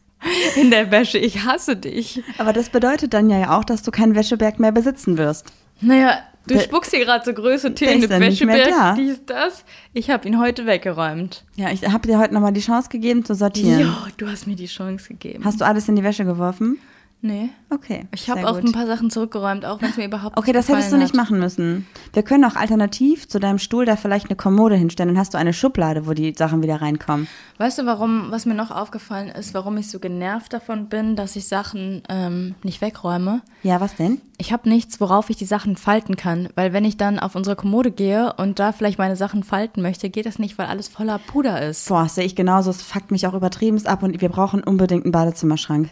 in 0.56 0.70
der 0.70 0.90
Wäsche. 0.90 1.18
Ich 1.18 1.44
hasse 1.44 1.76
dich. 1.76 2.22
Aber 2.38 2.52
das 2.52 2.70
bedeutet 2.70 3.12
dann 3.14 3.28
ja 3.30 3.56
auch, 3.58 3.64
dass 3.64 3.82
du 3.82 3.90
keinen 3.90 4.14
Wäscheberg 4.14 4.58
mehr 4.58 4.72
besitzen 4.72 5.18
wirst. 5.18 5.46
Naja, 5.80 6.18
du 6.46 6.54
Der- 6.54 6.62
spuckst 6.62 6.90
hier 6.92 7.04
gerade 7.04 7.24
so 7.24 7.32
Größe 7.34 7.70
der 7.70 7.74
Themen, 8.00 8.18
nicht 8.20 8.44
mehr 8.44 8.56
da. 8.56 8.64
Wäscheberg, 8.64 8.96
dies, 8.96 9.20
das. 9.26 9.64
Ich 9.92 10.10
habe 10.10 10.26
ihn 10.26 10.40
heute 10.40 10.66
weggeräumt. 10.66 11.44
Ja, 11.56 11.70
ich 11.70 11.86
habe 11.86 12.08
dir 12.08 12.18
heute 12.18 12.34
nochmal 12.34 12.52
die 12.52 12.60
Chance 12.62 12.88
gegeben 12.88 13.24
zu 13.24 13.34
sortieren. 13.34 13.80
Ja, 13.80 14.06
du 14.16 14.26
hast 14.26 14.46
mir 14.46 14.56
die 14.56 14.66
Chance 14.66 15.08
gegeben. 15.08 15.44
Hast 15.44 15.60
du 15.60 15.66
alles 15.66 15.88
in 15.88 15.94
die 15.96 16.02
Wäsche 16.02 16.24
geworfen? 16.24 16.78
Nee. 17.20 17.50
Okay. 17.70 18.06
Ich 18.14 18.30
habe 18.30 18.46
auch 18.48 18.54
gut. 18.54 18.64
ein 18.64 18.72
paar 18.72 18.86
Sachen 18.86 19.10
zurückgeräumt, 19.10 19.64
auch 19.64 19.80
wenn 19.82 19.90
es 19.90 19.96
mir 19.96 20.06
überhaupt 20.06 20.36
Okay, 20.36 20.52
das 20.52 20.68
nicht 20.68 20.76
hättest 20.76 20.92
du 20.92 20.96
nicht 20.96 21.12
gefallen 21.12 21.28
machen 21.28 21.40
müssen. 21.40 21.86
Wir 22.12 22.22
können 22.22 22.44
auch 22.44 22.56
alternativ 22.56 23.28
zu 23.28 23.38
deinem 23.38 23.58
Stuhl 23.58 23.84
da 23.84 23.96
vielleicht 23.96 24.26
eine 24.26 24.36
Kommode 24.36 24.76
hinstellen. 24.76 25.08
Dann 25.08 25.18
hast 25.18 25.34
du 25.34 25.38
eine 25.38 25.52
Schublade, 25.52 26.06
wo 26.06 26.14
die 26.14 26.32
Sachen 26.36 26.62
wieder 26.62 26.80
reinkommen. 26.80 27.26
hat. 27.26 27.58
Weißt 27.58 27.78
du, 27.78 27.86
warum, 27.86 28.30
was 28.30 28.46
mir 28.46 28.54
noch 28.54 28.70
aufgefallen 28.70 29.28
ist, 29.28 29.52
warum 29.54 29.76
ich 29.76 29.90
so 29.90 29.98
genervt 29.98 30.52
davon 30.52 30.88
bin, 30.88 31.16
dass 31.16 31.36
ich 31.36 31.48
Sachen 31.48 32.02
ähm, 32.08 32.54
nicht 32.62 32.80
wegräume? 32.80 33.42
Ja, 33.62 33.80
was 33.80 33.96
denn? 33.96 34.20
Ich 34.38 34.52
habe 34.52 34.68
nichts, 34.68 35.00
worauf 35.00 35.28
ich 35.30 35.36
die 35.36 35.44
Sachen 35.44 35.76
falten 35.76 36.16
kann, 36.16 36.48
weil 36.54 36.72
wenn 36.72 36.84
ich 36.84 36.96
dann 36.96 37.18
auf 37.18 37.34
unsere 37.34 37.56
Kommode 37.56 37.90
gehe 37.90 38.32
und 38.34 38.58
da 38.58 38.72
vielleicht 38.72 38.98
meine 38.98 39.16
Sachen 39.16 39.42
falten 39.42 39.82
möchte, 39.82 40.08
geht 40.08 40.26
das 40.26 40.38
nicht, 40.38 40.56
weil 40.58 40.66
alles 40.66 40.88
voller 40.88 41.18
Puder 41.18 41.60
ist. 41.60 41.88
Boah, 41.88 42.08
sehe 42.08 42.24
ich 42.24 42.36
genauso. 42.36 42.70
Es 42.70 42.82
fuckt 42.82 43.10
mich 43.10 43.26
auch 43.26 43.34
übertrieben 43.34 43.84
ab 43.86 44.02
und 44.02 44.20
wir 44.20 44.28
brauchen 44.28 44.62
unbedingt 44.62 45.04
einen 45.04 45.12
Badezimmerschrank. 45.12 45.90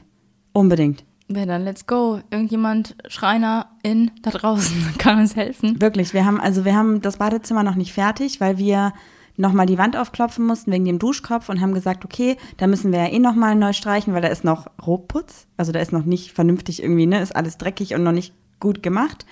Unbedingt. 0.52 1.04
Ja, 1.28 1.44
dann 1.44 1.64
let's 1.64 1.86
go. 1.86 2.20
Irgendjemand, 2.30 2.94
Schreiner 3.08 3.66
in 3.82 4.10
da 4.22 4.30
draußen, 4.30 4.94
kann 4.98 5.18
uns 5.18 5.34
helfen. 5.34 5.80
Wirklich, 5.80 6.14
wir 6.14 6.24
haben, 6.24 6.40
also 6.40 6.64
wir 6.64 6.76
haben 6.76 7.00
das 7.00 7.16
Badezimmer 7.16 7.62
noch 7.62 7.74
nicht 7.74 7.92
fertig, 7.92 8.40
weil 8.40 8.58
wir 8.58 8.92
nochmal 9.36 9.66
die 9.66 9.78
Wand 9.78 9.96
aufklopfen 9.96 10.46
mussten 10.46 10.72
wegen 10.72 10.84
dem 10.84 10.98
Duschkopf 10.98 11.48
und 11.48 11.60
haben 11.60 11.74
gesagt, 11.74 12.04
okay, 12.04 12.36
da 12.56 12.66
müssen 12.66 12.92
wir 12.92 13.00
ja 13.00 13.12
eh 13.12 13.18
nochmal 13.18 13.54
neu 13.54 13.72
streichen, 13.72 14.14
weil 14.14 14.22
da 14.22 14.28
ist 14.28 14.44
noch 14.44 14.66
Rohputz. 14.86 15.46
Also 15.56 15.72
da 15.72 15.80
ist 15.80 15.92
noch 15.92 16.04
nicht 16.04 16.32
vernünftig 16.32 16.82
irgendwie, 16.82 17.06
ne, 17.06 17.20
ist 17.20 17.36
alles 17.36 17.58
dreckig 17.58 17.94
und 17.94 18.02
noch 18.02 18.12
nicht 18.12 18.32
gut 18.60 18.82
gemacht. 18.82 19.26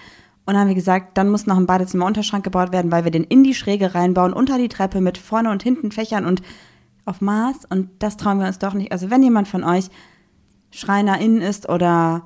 Und 0.46 0.58
haben 0.58 0.68
wir 0.68 0.74
gesagt, 0.74 1.16
dann 1.16 1.30
muss 1.30 1.46
noch 1.46 1.56
ein 1.56 1.66
Badezimmerunterschrank 1.66 2.44
gebaut 2.44 2.70
werden, 2.70 2.92
weil 2.92 3.04
wir 3.04 3.10
den 3.10 3.24
in 3.24 3.44
die 3.44 3.54
Schräge 3.54 3.94
reinbauen, 3.94 4.34
unter 4.34 4.58
die 4.58 4.68
Treppe 4.68 5.00
mit 5.00 5.16
vorne 5.16 5.50
und 5.50 5.62
hinten 5.62 5.90
Fächern 5.90 6.26
und 6.26 6.42
auf 7.06 7.22
Maß. 7.22 7.64
Und 7.70 7.88
das 8.00 8.18
trauen 8.18 8.40
wir 8.40 8.46
uns 8.46 8.58
doch 8.58 8.74
nicht. 8.74 8.92
Also 8.92 9.10
wenn 9.10 9.22
jemand 9.22 9.48
von 9.48 9.64
euch 9.64 9.88
SchreinerInnen 10.74 11.40
ist 11.40 11.68
oder 11.68 12.22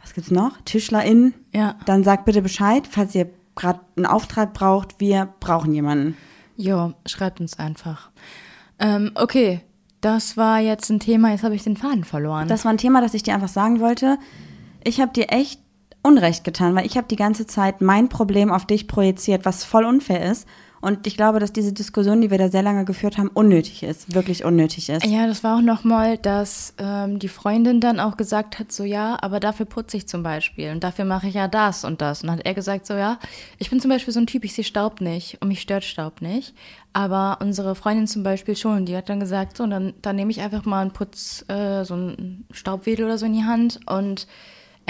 was 0.00 0.14
gibt's 0.14 0.30
noch? 0.30 0.60
TischlerInnen, 0.64 1.34
Ja. 1.52 1.74
dann 1.86 2.04
sagt 2.04 2.24
bitte 2.24 2.40
Bescheid, 2.42 2.86
falls 2.90 3.14
ihr 3.14 3.30
gerade 3.54 3.80
einen 3.96 4.06
Auftrag 4.06 4.54
braucht. 4.54 4.98
Wir 5.00 5.28
brauchen 5.40 5.74
jemanden. 5.74 6.16
Jo, 6.56 6.94
schreibt 7.06 7.40
uns 7.40 7.58
einfach. 7.58 8.10
Ähm, 8.78 9.10
okay, 9.14 9.60
das 10.00 10.36
war 10.38 10.58
jetzt 10.60 10.88
ein 10.90 11.00
Thema, 11.00 11.30
jetzt 11.30 11.42
habe 11.44 11.54
ich 11.54 11.62
den 11.64 11.76
Faden 11.76 12.04
verloren. 12.04 12.48
Das 12.48 12.64
war 12.64 12.72
ein 12.72 12.78
Thema, 12.78 13.00
das 13.02 13.12
ich 13.12 13.22
dir 13.22 13.34
einfach 13.34 13.48
sagen 13.48 13.80
wollte. 13.80 14.18
Ich 14.84 15.00
habe 15.00 15.12
dir 15.12 15.26
echt 15.30 15.60
Unrecht 16.02 16.44
getan, 16.44 16.74
weil 16.74 16.86
ich 16.86 16.96
habe 16.96 17.08
die 17.08 17.16
ganze 17.16 17.46
Zeit 17.46 17.82
mein 17.82 18.08
Problem 18.08 18.50
auf 18.50 18.64
dich 18.64 18.88
projiziert, 18.88 19.44
was 19.44 19.64
voll 19.64 19.84
unfair 19.84 20.30
ist. 20.30 20.48
Und 20.80 21.06
ich 21.06 21.16
glaube, 21.16 21.40
dass 21.40 21.52
diese 21.52 21.72
Diskussion, 21.72 22.20
die 22.20 22.30
wir 22.30 22.38
da 22.38 22.48
sehr 22.48 22.62
lange 22.62 22.84
geführt 22.84 23.18
haben, 23.18 23.28
unnötig 23.28 23.82
ist, 23.82 24.14
wirklich 24.14 24.44
unnötig 24.44 24.88
ist. 24.88 25.04
Ja, 25.04 25.26
das 25.26 25.44
war 25.44 25.58
auch 25.58 25.62
nochmal, 25.62 26.16
dass 26.16 26.74
ähm, 26.78 27.18
die 27.18 27.28
Freundin 27.28 27.80
dann 27.80 28.00
auch 28.00 28.16
gesagt 28.16 28.58
hat, 28.58 28.72
so 28.72 28.84
ja, 28.84 29.18
aber 29.20 29.40
dafür 29.40 29.66
putze 29.66 29.98
ich 29.98 30.08
zum 30.08 30.22
Beispiel 30.22 30.70
und 30.70 30.82
dafür 30.82 31.04
mache 31.04 31.28
ich 31.28 31.34
ja 31.34 31.48
das 31.48 31.84
und 31.84 32.00
das. 32.00 32.22
Und 32.22 32.28
dann 32.28 32.38
hat 32.38 32.46
er 32.46 32.54
gesagt, 32.54 32.86
so 32.86 32.94
ja, 32.94 33.18
ich 33.58 33.68
bin 33.68 33.80
zum 33.80 33.90
Beispiel 33.90 34.14
so 34.14 34.20
ein 34.20 34.26
Typ, 34.26 34.44
ich 34.44 34.54
sehe 34.54 34.64
Staub 34.64 35.00
nicht 35.00 35.36
und 35.40 35.48
mich 35.48 35.60
stört 35.60 35.84
Staub 35.84 36.22
nicht. 36.22 36.54
Aber 36.92 37.38
unsere 37.40 37.74
Freundin 37.74 38.06
zum 38.06 38.22
Beispiel 38.22 38.56
schon, 38.56 38.86
die 38.86 38.96
hat 38.96 39.08
dann 39.08 39.20
gesagt, 39.20 39.58
so, 39.58 39.66
dann, 39.66 39.92
dann 40.00 40.16
nehme 40.16 40.30
ich 40.30 40.40
einfach 40.40 40.64
mal 40.64 40.80
einen 40.80 40.92
Putz, 40.92 41.44
äh, 41.48 41.84
so 41.84 41.94
einen 41.94 42.46
Staubwedel 42.50 43.04
oder 43.04 43.18
so 43.18 43.26
in 43.26 43.34
die 43.34 43.44
Hand 43.44 43.80
und 43.86 44.26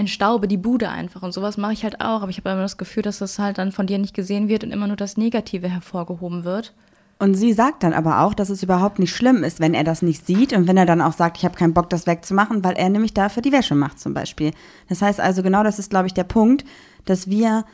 entstaube 0.01 0.49
die 0.49 0.57
Bude 0.57 0.89
einfach 0.89 1.23
und 1.23 1.33
sowas 1.33 1.57
mache 1.57 1.75
ich 1.75 1.85
halt 1.85 2.01
auch. 2.01 2.23
Aber 2.23 2.31
ich 2.31 2.39
habe 2.39 2.51
immer 2.51 2.63
das 2.63 2.79
Gefühl, 2.79 3.03
dass 3.03 3.19
das 3.19 3.39
halt 3.39 3.59
dann 3.59 3.71
von 3.71 3.87
dir 3.87 3.99
nicht 3.99 4.15
gesehen 4.15 4.49
wird 4.49 4.65
und 4.65 4.73
immer 4.73 4.89
nur 4.89 4.97
das 4.97 5.17
Negative 5.17 5.69
hervorgehoben 5.69 6.45
wird. 6.45 6.75
Und 7.19 7.35
sie 7.35 7.53
sagt 7.53 7.83
dann 7.83 7.93
aber 7.93 8.23
auch, 8.23 8.33
dass 8.33 8.49
es 8.49 8.63
überhaupt 8.63 8.99
nicht 8.99 9.15
schlimm 9.15 9.45
ist, 9.45 9.61
wenn 9.61 9.75
er 9.75 9.85
das 9.85 10.01
nicht 10.01 10.27
sieht 10.27 10.55
und 10.55 10.67
wenn 10.67 10.79
er 10.79 10.87
dann 10.87 11.03
auch 11.03 11.13
sagt, 11.13 11.37
ich 11.37 11.45
habe 11.45 11.55
keinen 11.55 11.75
Bock, 11.75 11.91
das 11.91 12.07
wegzumachen, 12.07 12.65
weil 12.65 12.79
er 12.79 12.89
nämlich 12.89 13.13
dafür 13.13 13.43
die 13.43 13.53
Wäsche 13.53 13.75
macht 13.75 14.01
zum 14.01 14.15
Beispiel. 14.15 14.53
Das 14.89 15.03
heißt 15.03 15.21
also, 15.21 15.43
genau 15.43 15.63
das 15.63 15.79
ist, 15.79 15.91
glaube 15.91 16.07
ich, 16.07 16.15
der 16.15 16.25
Punkt, 16.25 16.65
dass 17.05 17.29
wir 17.29 17.67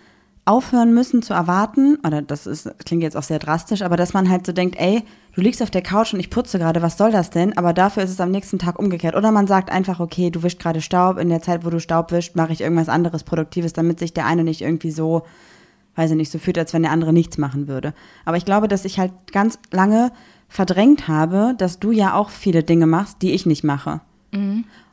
aufhören 0.46 0.94
müssen 0.94 1.22
zu 1.22 1.34
erwarten, 1.34 1.98
oder 2.06 2.22
das 2.22 2.46
ist, 2.46 2.72
klingt 2.84 3.02
jetzt 3.02 3.16
auch 3.16 3.24
sehr 3.24 3.40
drastisch, 3.40 3.82
aber 3.82 3.96
dass 3.96 4.14
man 4.14 4.30
halt 4.30 4.46
so 4.46 4.52
denkt, 4.52 4.76
ey, 4.78 5.02
du 5.34 5.40
liegst 5.40 5.60
auf 5.60 5.72
der 5.72 5.82
Couch 5.82 6.14
und 6.14 6.20
ich 6.20 6.30
putze 6.30 6.58
gerade, 6.58 6.82
was 6.82 6.96
soll 6.96 7.10
das 7.10 7.30
denn? 7.30 7.58
Aber 7.58 7.72
dafür 7.72 8.04
ist 8.04 8.10
es 8.10 8.20
am 8.20 8.30
nächsten 8.30 8.58
Tag 8.58 8.78
umgekehrt. 8.78 9.16
Oder 9.16 9.32
man 9.32 9.48
sagt 9.48 9.70
einfach, 9.70 9.98
okay, 9.98 10.30
du 10.30 10.44
wischst 10.44 10.60
gerade 10.60 10.80
Staub, 10.80 11.18
in 11.18 11.28
der 11.28 11.42
Zeit, 11.42 11.64
wo 11.64 11.70
du 11.70 11.80
Staub 11.80 12.12
wischst, 12.12 12.36
mache 12.36 12.52
ich 12.52 12.60
irgendwas 12.60 12.88
anderes 12.88 13.24
Produktives, 13.24 13.72
damit 13.72 13.98
sich 13.98 14.14
der 14.14 14.24
eine 14.24 14.44
nicht 14.44 14.62
irgendwie 14.62 14.92
so, 14.92 15.22
weiß 15.96 16.12
ich 16.12 16.16
nicht, 16.16 16.30
so 16.30 16.38
fühlt, 16.38 16.58
als 16.58 16.72
wenn 16.72 16.82
der 16.82 16.92
andere 16.92 17.12
nichts 17.12 17.38
machen 17.38 17.66
würde. 17.66 17.92
Aber 18.24 18.36
ich 18.36 18.44
glaube, 18.44 18.68
dass 18.68 18.84
ich 18.84 19.00
halt 19.00 19.12
ganz 19.32 19.58
lange 19.72 20.12
verdrängt 20.48 21.08
habe, 21.08 21.54
dass 21.58 21.80
du 21.80 21.90
ja 21.90 22.14
auch 22.14 22.30
viele 22.30 22.62
Dinge 22.62 22.86
machst, 22.86 23.20
die 23.20 23.32
ich 23.32 23.46
nicht 23.46 23.64
mache. 23.64 24.00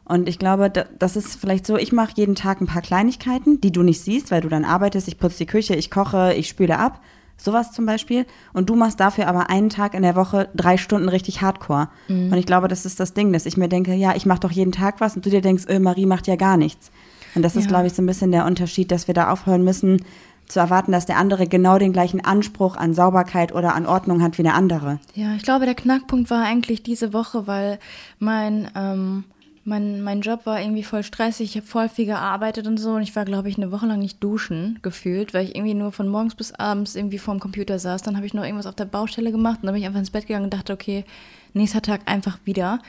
Und 0.05 0.27
ich 0.27 0.37
glaube, 0.39 0.69
da- 0.69 0.85
das 0.99 1.15
ist 1.15 1.35
vielleicht 1.39 1.65
so, 1.65 1.77
ich 1.77 1.91
mache 1.93 2.11
jeden 2.15 2.35
Tag 2.35 2.59
ein 2.61 2.67
paar 2.67 2.81
Kleinigkeiten, 2.81 3.61
die 3.61 3.71
du 3.71 3.83
nicht 3.83 4.01
siehst, 4.01 4.31
weil 4.31 4.41
du 4.41 4.49
dann 4.49 4.65
arbeitest, 4.65 5.07
ich 5.07 5.17
putze 5.17 5.37
die 5.39 5.45
Küche, 5.45 5.75
ich 5.75 5.89
koche, 5.89 6.33
ich 6.33 6.49
spüle 6.49 6.77
ab, 6.77 6.99
sowas 7.37 7.71
zum 7.71 7.85
Beispiel. 7.85 8.25
Und 8.51 8.69
du 8.69 8.75
machst 8.75 8.99
dafür 8.99 9.27
aber 9.27 9.49
einen 9.49 9.69
Tag 9.69 9.93
in 9.93 10.01
der 10.03 10.15
Woche 10.17 10.49
drei 10.55 10.75
Stunden 10.77 11.07
richtig 11.09 11.41
Hardcore. 11.41 11.87
Und 12.09 12.33
ich 12.33 12.45
glaube, 12.45 12.67
das 12.67 12.85
ist 12.85 12.99
das 12.99 13.13
Ding, 13.13 13.31
dass 13.31 13.45
ich 13.45 13.55
mir 13.57 13.69
denke, 13.69 13.93
ja, 13.93 14.13
ich 14.15 14.25
mache 14.25 14.41
doch 14.41 14.51
jeden 14.51 14.71
Tag 14.73 14.99
was 14.99 15.15
und 15.15 15.25
du 15.25 15.29
dir 15.29 15.41
denkst, 15.41 15.65
äh, 15.67 15.79
Marie 15.79 16.05
macht 16.05 16.27
ja 16.27 16.35
gar 16.35 16.57
nichts. 16.57 16.91
Und 17.35 17.41
das 17.41 17.55
ist, 17.55 17.63
Ja. 17.65 17.69
glaube 17.69 17.87
ich, 17.87 17.93
so 17.93 18.01
ein 18.01 18.05
bisschen 18.05 18.31
der 18.31 18.45
Unterschied, 18.45 18.91
dass 18.91 19.07
wir 19.07 19.13
da 19.15 19.31
aufhören 19.31 19.63
müssen, 19.63 20.03
zu 20.47 20.59
erwarten, 20.59 20.91
dass 20.91 21.05
der 21.05 21.17
andere 21.17 21.47
genau 21.47 21.77
den 21.79 21.93
gleichen 21.93 22.23
Anspruch 22.23 22.75
an 22.75 22.93
Sauberkeit 22.93 23.55
oder 23.55 23.73
an 23.73 23.85
Ordnung 23.87 24.21
hat 24.21 24.37
wie 24.37 24.43
der 24.43 24.53
andere. 24.55 24.99
Ja, 25.15 25.33
ich 25.35 25.43
glaube, 25.43 25.63
der 25.65 25.73
Knackpunkt 25.73 26.29
war 26.29 26.43
eigentlich 26.43 26.83
diese 26.83 27.13
Woche, 27.13 27.47
weil 27.47 27.79
mein, 28.19 28.69
ähm, 28.75 29.23
mein, 29.65 30.01
mein 30.01 30.21
Job 30.21 30.45
war 30.45 30.59
irgendwie 30.59 30.83
voll 30.83 31.03
stressig. 31.03 31.49
Ich 31.49 31.55
habe 31.55 31.65
voll 31.65 31.89
viel 31.89 32.05
gearbeitet 32.05 32.67
und 32.67 32.77
so. 32.77 32.91
Und 32.91 33.01
ich 33.01 33.15
war, 33.15 33.25
glaube 33.25 33.49
ich, 33.49 33.57
eine 33.57 33.71
Woche 33.71 33.85
lang 33.85 33.99
nicht 33.99 34.23
duschen 34.23 34.79
gefühlt, 34.81 35.33
weil 35.33 35.45
ich 35.45 35.55
irgendwie 35.55 35.73
nur 35.73 35.91
von 35.91 36.07
morgens 36.07 36.35
bis 36.35 36.51
abends 36.53 36.95
irgendwie 36.95 37.17
vorm 37.17 37.39
Computer 37.39 37.79
saß. 37.79 38.01
Dann 38.01 38.17
habe 38.17 38.25
ich 38.25 38.33
noch 38.33 38.43
irgendwas 38.43 38.65
auf 38.65 38.75
der 38.75 38.85
Baustelle 38.85 39.31
gemacht 39.31 39.59
und 39.61 39.67
dann 39.67 39.73
bin 39.73 39.81
ich 39.81 39.87
einfach 39.87 39.99
ins 39.99 40.11
Bett 40.11 40.27
gegangen 40.27 40.45
und 40.45 40.53
dachte, 40.53 40.73
okay, 40.73 41.05
nächster 41.53 41.81
Tag 41.81 42.01
einfach 42.05 42.39
wieder. 42.43 42.79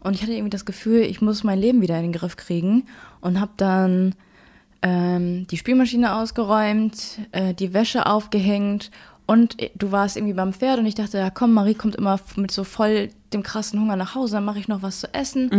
Und 0.00 0.14
ich 0.14 0.22
hatte 0.22 0.32
irgendwie 0.32 0.50
das 0.50 0.64
Gefühl, 0.64 1.02
ich 1.02 1.20
muss 1.20 1.44
mein 1.44 1.58
Leben 1.58 1.80
wieder 1.80 1.96
in 1.96 2.04
den 2.04 2.12
Griff 2.12 2.36
kriegen 2.36 2.84
und 3.20 3.40
habe 3.40 3.52
dann 3.56 4.14
ähm, 4.82 5.46
die 5.48 5.56
Spülmaschine 5.56 6.14
ausgeräumt, 6.14 7.18
äh, 7.32 7.54
die 7.54 7.74
Wäsche 7.74 8.06
aufgehängt 8.06 8.90
und 9.26 9.60
äh, 9.60 9.70
du 9.74 9.90
warst 9.90 10.16
irgendwie 10.16 10.34
beim 10.34 10.52
Pferd 10.52 10.78
und 10.78 10.86
ich 10.86 10.94
dachte, 10.94 11.18
ja 11.18 11.30
komm, 11.30 11.52
Marie 11.52 11.74
kommt 11.74 11.96
immer 11.96 12.20
mit 12.36 12.52
so 12.52 12.62
voll 12.62 13.10
dem 13.32 13.42
krassen 13.42 13.80
Hunger 13.80 13.96
nach 13.96 14.14
Hause, 14.14 14.34
dann 14.34 14.44
mache 14.44 14.60
ich 14.60 14.68
noch 14.68 14.82
was 14.82 15.00
zu 15.00 15.12
essen. 15.12 15.50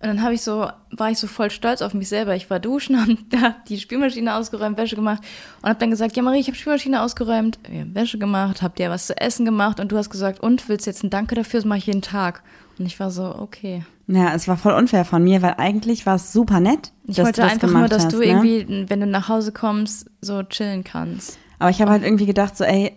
Und 0.00 0.08
dann 0.08 0.22
habe 0.22 0.34
ich 0.34 0.42
so, 0.42 0.68
war 0.90 1.10
ich 1.10 1.18
so 1.18 1.26
voll 1.26 1.50
stolz 1.50 1.80
auf 1.80 1.94
mich 1.94 2.08
selber. 2.08 2.36
Ich 2.36 2.50
war 2.50 2.60
duschen, 2.60 2.98
habe 3.40 3.54
die 3.68 3.78
Spülmaschine 3.78 4.34
ausgeräumt, 4.34 4.76
Wäsche 4.76 4.96
gemacht 4.96 5.22
und 5.62 5.68
habe 5.68 5.78
dann 5.78 5.90
gesagt, 5.90 6.16
ja 6.16 6.22
Marie, 6.22 6.40
ich 6.40 6.48
habe 6.48 6.56
Spülmaschine 6.56 7.02
ausgeräumt, 7.02 7.58
wir 7.68 7.80
haben 7.80 7.94
Wäsche 7.94 8.18
gemacht, 8.18 8.62
hab 8.62 8.76
dir 8.76 8.90
was 8.90 9.06
zu 9.06 9.16
essen 9.18 9.44
gemacht 9.44 9.80
und 9.80 9.92
du 9.92 9.96
hast 9.96 10.10
gesagt, 10.10 10.40
und 10.40 10.68
willst 10.68 10.86
jetzt 10.86 11.02
ein 11.02 11.10
Danke 11.10 11.34
dafür, 11.34 11.60
das 11.60 11.64
mache 11.64 11.78
ich 11.78 11.86
jeden 11.86 12.02
Tag. 12.02 12.42
Und 12.78 12.86
ich 12.86 13.00
war 13.00 13.10
so, 13.10 13.34
okay. 13.38 13.84
Ja, 14.06 14.34
es 14.34 14.46
war 14.46 14.56
voll 14.56 14.74
unfair 14.74 15.04
von 15.04 15.24
mir, 15.24 15.42
weil 15.42 15.54
eigentlich 15.56 16.06
war 16.06 16.16
es 16.16 16.32
super 16.32 16.60
nett. 16.60 16.92
Ich 17.06 17.18
wollte 17.18 17.42
einfach 17.42 17.70
nur, 17.70 17.88
dass 17.88 18.04
hast, 18.04 18.12
du 18.12 18.18
ne? 18.18 18.26
irgendwie, 18.26 18.84
wenn 18.88 19.00
du 19.00 19.06
nach 19.06 19.28
Hause 19.28 19.52
kommst, 19.52 20.10
so 20.20 20.42
chillen 20.42 20.84
kannst. 20.84 21.38
Aber 21.58 21.70
ich 21.70 21.80
habe 21.80 21.90
halt 21.90 22.04
irgendwie 22.04 22.26
gedacht, 22.26 22.56
so, 22.56 22.64
ey, 22.64 22.96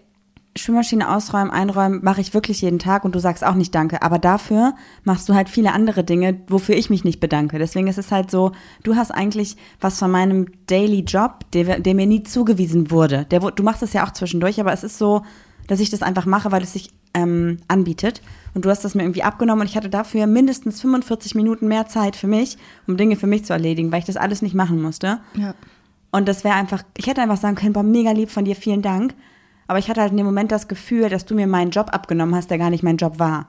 Spülmaschine 0.59 1.13
ausräumen, 1.13 1.51
einräumen, 1.51 1.99
mache 2.03 2.21
ich 2.21 2.33
wirklich 2.33 2.61
jeden 2.61 2.79
Tag 2.79 3.05
und 3.05 3.15
du 3.15 3.19
sagst 3.19 3.43
auch 3.43 3.55
nicht 3.55 3.73
Danke. 3.73 4.01
Aber 4.01 4.19
dafür 4.19 4.75
machst 5.03 5.27
du 5.29 5.33
halt 5.33 5.49
viele 5.49 5.73
andere 5.73 6.03
Dinge, 6.03 6.39
wofür 6.47 6.75
ich 6.75 6.89
mich 6.89 7.03
nicht 7.03 7.19
bedanke. 7.19 7.59
Deswegen 7.59 7.87
ist 7.87 7.97
es 7.97 8.11
halt 8.11 8.29
so, 8.31 8.51
du 8.83 8.95
hast 8.95 9.11
eigentlich 9.11 9.57
was 9.79 9.99
von 9.99 10.11
meinem 10.11 10.47
Daily 10.67 10.99
Job, 10.99 11.45
der, 11.53 11.79
der 11.79 11.95
mir 11.95 12.07
nie 12.07 12.23
zugewiesen 12.23 12.91
wurde. 12.91 13.25
Der, 13.25 13.39
du 13.39 13.63
machst 13.63 13.83
es 13.83 13.93
ja 13.93 14.05
auch 14.05 14.11
zwischendurch, 14.11 14.59
aber 14.59 14.73
es 14.73 14.83
ist 14.83 14.97
so, 14.97 15.23
dass 15.67 15.79
ich 15.79 15.89
das 15.89 16.01
einfach 16.01 16.25
mache, 16.25 16.51
weil 16.51 16.63
es 16.63 16.73
sich 16.73 16.91
ähm, 17.13 17.59
anbietet. 17.67 18.21
Und 18.53 18.65
du 18.65 18.69
hast 18.69 18.83
das 18.83 18.95
mir 18.95 19.03
irgendwie 19.03 19.23
abgenommen 19.23 19.61
und 19.61 19.67
ich 19.67 19.77
hatte 19.77 19.89
dafür 19.89 20.27
mindestens 20.27 20.81
45 20.81 21.35
Minuten 21.35 21.67
mehr 21.67 21.87
Zeit 21.87 22.15
für 22.15 22.27
mich, 22.27 22.57
um 22.87 22.97
Dinge 22.97 23.15
für 23.15 23.27
mich 23.27 23.45
zu 23.45 23.53
erledigen, 23.53 23.91
weil 23.91 23.99
ich 23.99 24.05
das 24.05 24.17
alles 24.17 24.41
nicht 24.41 24.55
machen 24.55 24.81
musste. 24.81 25.19
Ja. 25.35 25.53
Und 26.11 26.27
das 26.27 26.43
wäre 26.43 26.55
einfach, 26.55 26.83
ich 26.97 27.07
hätte 27.07 27.21
einfach 27.21 27.37
sagen 27.37 27.55
können, 27.55 27.73
boah, 27.73 27.83
mega 27.83 28.11
lieb 28.11 28.31
von 28.31 28.45
dir, 28.45 28.55
vielen 28.55 28.81
Dank. 28.81 29.13
Aber 29.69 29.77
ich 29.77 29.87
hatte 29.87 30.01
halt 30.01 30.09
in 30.11 30.17
dem 30.17 30.25
Moment 30.25 30.51
das 30.51 30.67
Gefühl, 30.67 31.09
dass 31.09 31.25
du 31.25 31.35
mir 31.35 31.45
meinen 31.45 31.69
Job 31.69 31.89
abgenommen 31.93 32.33
hast, 32.33 32.49
der 32.49 32.57
gar 32.57 32.71
nicht 32.71 32.81
mein 32.83 32.97
Job 32.97 33.19
war. 33.19 33.47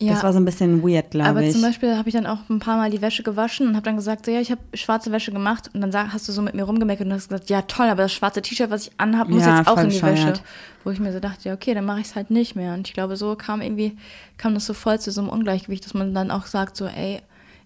Ja. 0.00 0.14
Das 0.14 0.24
war 0.24 0.32
so 0.32 0.40
ein 0.40 0.44
bisschen 0.44 0.82
weird, 0.82 1.14
Aber 1.14 1.22
glaube 1.34 1.44
ich. 1.44 1.52
zum 1.52 1.62
Beispiel 1.62 1.96
habe 1.96 2.08
ich 2.08 2.14
dann 2.14 2.26
auch 2.26 2.38
ein 2.50 2.58
paar 2.58 2.76
Mal 2.76 2.90
die 2.90 3.00
Wäsche 3.00 3.22
gewaschen 3.22 3.68
und 3.68 3.74
habe 3.76 3.84
dann 3.84 3.94
gesagt, 3.94 4.26
so, 4.26 4.32
ja, 4.32 4.40
ich 4.40 4.50
habe 4.50 4.60
schwarze 4.74 5.12
Wäsche 5.12 5.30
gemacht. 5.30 5.70
Und 5.72 5.80
dann 5.80 5.92
sag, 5.92 6.12
hast 6.12 6.28
du 6.28 6.32
so 6.32 6.42
mit 6.42 6.54
mir 6.54 6.64
rumgemeckert 6.64 7.06
und 7.06 7.12
hast 7.12 7.28
gesagt, 7.28 7.48
ja 7.50 7.62
toll, 7.62 7.86
aber 7.86 8.02
das 8.02 8.12
schwarze 8.12 8.42
T-Shirt, 8.42 8.70
was 8.70 8.88
ich 8.88 8.92
anhab, 8.98 9.28
muss 9.28 9.42
Ja, 9.44 9.58
jetzt 9.58 9.68
auch 9.68 9.78
in 9.78 9.90
die 9.90 9.94
bescheuert. 9.94 10.18
Wäsche. 10.18 10.32
Wo 10.82 10.90
ich 10.90 10.98
mir 10.98 11.12
so 11.12 11.20
dachte, 11.20 11.48
ja 11.48 11.54
okay, 11.54 11.74
dann 11.74 11.84
mache 11.84 12.00
ich 12.00 12.06
es 12.06 12.16
halt 12.16 12.32
nicht 12.32 12.56
mehr. 12.56 12.74
Und 12.74 12.88
ich 12.88 12.94
glaube, 12.94 13.16
so 13.16 13.36
kam 13.36 13.60
irgendwie, 13.60 13.96
kam 14.38 14.54
das 14.54 14.66
so 14.66 14.74
voll 14.74 14.98
zu 14.98 15.12
so 15.12 15.20
einem 15.20 15.30
Ungleichgewicht, 15.30 15.84
dass 15.84 15.94
man 15.94 16.12
dann 16.12 16.32
auch 16.32 16.46
sagt, 16.46 16.76
so, 16.76 16.86
ey, 16.86 17.20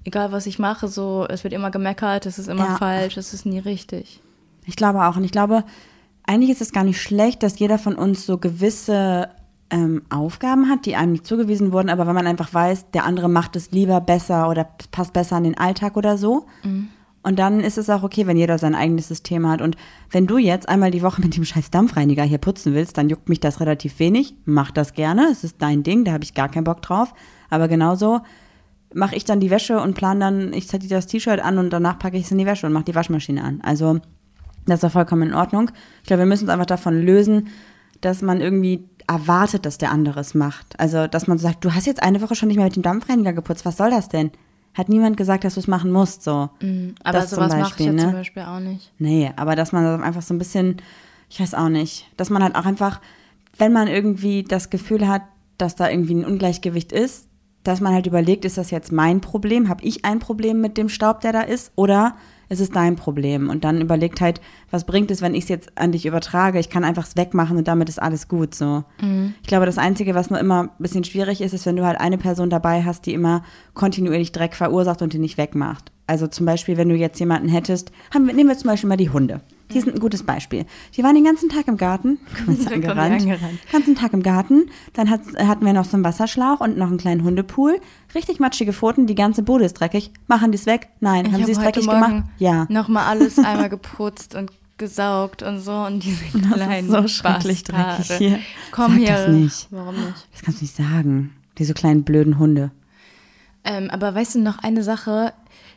egal 0.04 0.30
was 0.32 0.44
ich 0.44 0.58
mache, 0.58 0.88
so, 0.88 1.26
es 1.30 1.42
wird 1.42 1.54
immer 1.54 1.70
gemeckert, 1.70 2.26
es 2.26 2.38
ist 2.38 2.48
immer 2.48 2.66
Ja. 2.66 2.76
falsch, 2.76 3.16
es 3.16 3.32
ist 3.32 3.46
nie 3.46 3.60
richtig. 3.60 4.20
Ich 4.66 4.76
glaube 4.76 5.02
auch. 5.06 5.16
Und 5.16 5.24
ich 5.24 5.32
glaube, 5.32 5.64
eigentlich 6.26 6.50
ist 6.50 6.60
es 6.60 6.72
gar 6.72 6.84
nicht 6.84 7.00
schlecht, 7.00 7.42
dass 7.42 7.58
jeder 7.58 7.78
von 7.78 7.94
uns 7.94 8.26
so 8.26 8.38
gewisse 8.38 9.28
ähm, 9.70 10.02
Aufgaben 10.10 10.68
hat, 10.68 10.86
die 10.86 10.96
einem 10.96 11.12
nicht 11.12 11.26
zugewiesen 11.26 11.72
wurden, 11.72 11.88
aber 11.88 12.06
wenn 12.06 12.14
man 12.14 12.26
einfach 12.26 12.52
weiß, 12.52 12.90
der 12.92 13.04
andere 13.04 13.28
macht 13.28 13.56
es 13.56 13.70
lieber 13.72 14.00
besser 14.00 14.48
oder 14.48 14.68
passt 14.92 15.12
besser 15.12 15.36
an 15.36 15.44
den 15.44 15.58
Alltag 15.58 15.96
oder 15.96 16.18
so. 16.18 16.46
Und 17.22 17.40
dann 17.40 17.58
ist 17.58 17.76
es 17.76 17.90
auch 17.90 18.04
okay, 18.04 18.28
wenn 18.28 18.36
jeder 18.36 18.56
sein 18.56 18.76
eigenes 18.76 19.08
System 19.08 19.48
hat. 19.48 19.60
Und 19.60 19.76
wenn 20.12 20.28
du 20.28 20.38
jetzt 20.38 20.68
einmal 20.68 20.92
die 20.92 21.02
Woche 21.02 21.20
mit 21.20 21.36
dem 21.36 21.44
scheiß 21.44 21.70
Dampfreiniger 21.70 22.22
hier 22.22 22.38
putzen 22.38 22.72
willst, 22.72 22.96
dann 22.98 23.08
juckt 23.08 23.28
mich 23.28 23.40
das 23.40 23.58
relativ 23.58 23.98
wenig. 23.98 24.36
Mach 24.44 24.70
das 24.70 24.92
gerne. 24.92 25.26
Es 25.32 25.42
ist 25.42 25.56
dein 25.58 25.82
Ding, 25.82 26.04
da 26.04 26.12
habe 26.12 26.22
ich 26.22 26.34
gar 26.34 26.48
keinen 26.48 26.62
Bock 26.62 26.82
drauf. 26.82 27.14
Aber 27.50 27.66
genauso 27.66 28.20
mache 28.94 29.16
ich 29.16 29.24
dann 29.24 29.40
die 29.40 29.50
Wäsche 29.50 29.80
und 29.80 29.94
plan 29.94 30.20
dann, 30.20 30.52
ich 30.52 30.68
ziehe 30.68 30.80
das 30.88 31.08
T-Shirt 31.08 31.40
an 31.40 31.58
und 31.58 31.70
danach 31.70 31.98
packe 31.98 32.16
ich 32.16 32.26
es 32.26 32.30
in 32.30 32.38
die 32.38 32.46
Wäsche 32.46 32.66
und 32.66 32.72
mache 32.72 32.84
die 32.84 32.94
Waschmaschine 32.94 33.42
an. 33.42 33.60
Also 33.60 33.98
das 34.66 34.76
ist 34.76 34.84
doch 34.84 34.92
vollkommen 34.92 35.28
in 35.28 35.34
Ordnung. 35.34 35.70
Ich 36.02 36.06
glaube, 36.06 36.20
wir 36.20 36.26
müssen 36.26 36.44
uns 36.44 36.50
einfach 36.50 36.66
davon 36.66 37.00
lösen, 37.00 37.48
dass 38.00 38.22
man 38.22 38.40
irgendwie 38.40 38.88
erwartet, 39.06 39.66
dass 39.66 39.78
der 39.78 39.90
andere 39.92 40.20
es 40.20 40.34
macht. 40.34 40.78
Also, 40.78 41.06
dass 41.06 41.26
man 41.26 41.38
so 41.38 41.46
sagt, 41.46 41.64
du 41.64 41.72
hast 41.74 41.86
jetzt 41.86 42.02
eine 42.02 42.20
Woche 42.20 42.34
schon 42.34 42.48
nicht 42.48 42.56
mehr 42.56 42.66
mit 42.66 42.76
dem 42.76 42.82
Dampfreiniger 42.82 43.32
geputzt, 43.32 43.64
was 43.64 43.76
soll 43.76 43.90
das 43.90 44.08
denn? 44.08 44.30
Hat 44.74 44.88
niemand 44.88 45.16
gesagt, 45.16 45.44
dass 45.44 45.54
du 45.54 45.60
es 45.60 45.68
machen 45.68 45.90
musst, 45.90 46.22
so. 46.22 46.50
Aber 47.02 47.18
Das 47.18 47.30
sowas 47.30 47.56
mache 47.56 47.80
ich 47.80 47.86
ja 47.86 47.92
ne? 47.92 48.02
zum 48.02 48.12
Beispiel 48.12 48.42
auch 48.42 48.60
nicht. 48.60 48.92
Nee, 48.98 49.32
aber 49.36 49.56
dass 49.56 49.72
man 49.72 50.02
einfach 50.02 50.22
so 50.22 50.34
ein 50.34 50.38
bisschen, 50.38 50.76
ich 51.30 51.40
weiß 51.40 51.54
auch 51.54 51.68
nicht, 51.68 52.06
dass 52.16 52.28
man 52.28 52.42
halt 52.42 52.56
auch 52.56 52.66
einfach, 52.66 53.00
wenn 53.56 53.72
man 53.72 53.88
irgendwie 53.88 54.42
das 54.42 54.68
Gefühl 54.68 55.08
hat, 55.08 55.22
dass 55.56 55.76
da 55.76 55.88
irgendwie 55.88 56.14
ein 56.16 56.24
Ungleichgewicht 56.24 56.92
ist, 56.92 57.28
dass 57.62 57.80
man 57.80 57.94
halt 57.94 58.06
überlegt, 58.06 58.44
ist 58.44 58.58
das 58.58 58.70
jetzt 58.70 58.92
mein 58.92 59.20
Problem? 59.20 59.68
Habe 59.68 59.84
ich 59.84 60.04
ein 60.04 60.18
Problem 60.18 60.60
mit 60.60 60.76
dem 60.76 60.88
Staub, 60.88 61.20
der 61.20 61.32
da 61.32 61.40
ist? 61.40 61.72
Oder 61.74 62.16
ist 62.48 62.60
es 62.60 62.70
dein 62.70 62.96
Problem? 62.96 63.48
Und 63.48 63.64
dann 63.64 63.80
überlegt 63.80 64.20
halt, 64.20 64.40
was 64.70 64.84
bringt 64.84 65.10
es, 65.10 65.22
wenn 65.22 65.34
ich 65.34 65.44
es 65.44 65.48
jetzt 65.48 65.78
an 65.78 65.92
dich 65.92 66.06
übertrage? 66.06 66.58
Ich 66.58 66.70
kann 66.70 66.84
einfach 66.84 67.06
es 67.06 67.16
wegmachen 67.16 67.56
und 67.56 67.68
damit 67.68 67.88
ist 67.88 68.00
alles 68.00 68.28
gut 68.28 68.54
so. 68.54 68.84
Ich 69.42 69.48
glaube, 69.48 69.66
das 69.66 69.78
Einzige, 69.78 70.14
was 70.14 70.30
nur 70.30 70.38
immer 70.38 70.64
ein 70.64 70.70
bisschen 70.78 71.04
schwierig 71.04 71.40
ist, 71.40 71.54
ist, 71.54 71.66
wenn 71.66 71.76
du 71.76 71.84
halt 71.84 72.00
eine 72.00 72.18
Person 72.18 72.50
dabei 72.50 72.84
hast, 72.84 73.06
die 73.06 73.14
immer 73.14 73.42
kontinuierlich 73.74 74.32
Dreck 74.32 74.54
verursacht 74.54 75.02
und 75.02 75.12
den 75.12 75.20
nicht 75.20 75.38
wegmacht. 75.38 75.92
Also 76.06 76.26
zum 76.28 76.46
Beispiel, 76.46 76.76
wenn 76.76 76.88
du 76.88 76.94
jetzt 76.94 77.18
jemanden 77.18 77.48
hättest, 77.48 77.90
haben 78.14 78.26
wir, 78.26 78.34
nehmen 78.34 78.48
wir 78.48 78.56
zum 78.58 78.70
Beispiel 78.70 78.88
mal 78.88 78.96
die 78.96 79.10
Hunde. 79.10 79.40
Die 79.72 79.80
sind 79.80 79.94
ein 79.94 80.00
gutes 80.00 80.22
Beispiel. 80.22 80.64
Die 80.96 81.02
waren 81.02 81.14
den 81.14 81.24
ganzen 81.24 81.48
Tag 81.48 81.66
im 81.66 81.76
Garten, 81.76 82.18
die 82.46 82.66
angerannt, 82.66 83.22
angerannt. 83.22 83.58
ganzen 83.72 83.96
Tag 83.96 84.12
im 84.12 84.22
Garten. 84.22 84.70
Dann 84.92 85.10
hat, 85.10 85.22
hatten 85.38 85.66
wir 85.66 85.72
noch 85.72 85.84
so 85.84 85.96
einen 85.96 86.04
Wasserschlauch 86.04 86.60
und 86.60 86.76
noch 86.78 86.86
einen 86.86 86.98
kleinen 86.98 87.24
Hundepool. 87.24 87.80
Richtig 88.14 88.38
matschige 88.38 88.72
Pfoten, 88.72 89.06
die 89.06 89.14
ganze 89.16 89.42
Bude 89.42 89.64
ist 89.64 89.74
dreckig. 89.74 90.12
Machen 90.28 90.52
die 90.52 90.58
es 90.58 90.66
weg? 90.66 90.88
Nein. 91.00 91.26
Ich 91.26 91.32
haben 91.32 91.44
sie 91.44 91.52
es 91.52 91.58
dreckig 91.58 91.86
Morgen 91.86 92.00
gemacht? 92.00 92.24
Ja. 92.38 92.66
nochmal 92.68 93.04
alles 93.06 93.38
einmal 93.44 93.68
geputzt 93.68 94.34
und 94.36 94.52
gesaugt 94.78 95.42
und 95.42 95.58
so 95.60 95.72
und 95.72 96.04
diese 96.04 96.22
Das 96.38 96.52
kleinen 96.52 96.86
ist 96.88 96.92
so 96.92 97.08
schrecklich 97.08 97.64
Bastarde. 97.64 98.02
dreckig 98.04 98.18
hier. 98.18 98.38
Komm 98.72 98.92
Sag 98.92 98.98
hier. 98.98 99.08
das 99.16 99.28
nicht. 99.28 99.66
Warum 99.70 99.94
nicht? 99.94 100.28
Das 100.32 100.42
kannst 100.42 100.60
du 100.60 100.64
nicht 100.64 100.76
sagen. 100.76 101.34
Diese 101.58 101.72
kleinen 101.74 102.04
blöden 102.04 102.38
Hunde. 102.38 102.70
Ähm, 103.64 103.90
aber 103.90 104.14
weißt 104.14 104.34
du 104.36 104.40
noch 104.40 104.58
eine 104.58 104.82
Sache, 104.82 105.32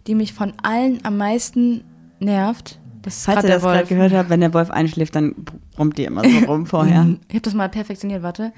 die 0.05 0.15
mich 0.15 0.33
von 0.33 0.53
allen 0.61 0.99
am 1.05 1.17
meisten 1.17 1.83
nervt? 2.19 2.77
Das 3.15 3.25
Falls 3.25 3.43
ihr 3.43 3.49
das 3.49 3.61
gerade 3.63 3.85
gehört 3.87 4.13
habt, 4.13 4.29
wenn 4.29 4.39
der 4.41 4.53
Wolf 4.53 4.69
einschläft, 4.69 5.15
dann 5.15 5.33
brummt 5.75 5.97
die 5.97 6.03
immer 6.05 6.23
so 6.27 6.37
rum 6.47 6.65
vorher. 6.65 7.07
Ich 7.27 7.33
habe 7.35 7.41
das 7.41 7.53
mal 7.53 7.69
perfektioniert, 7.69 8.21
warte. 8.23 8.51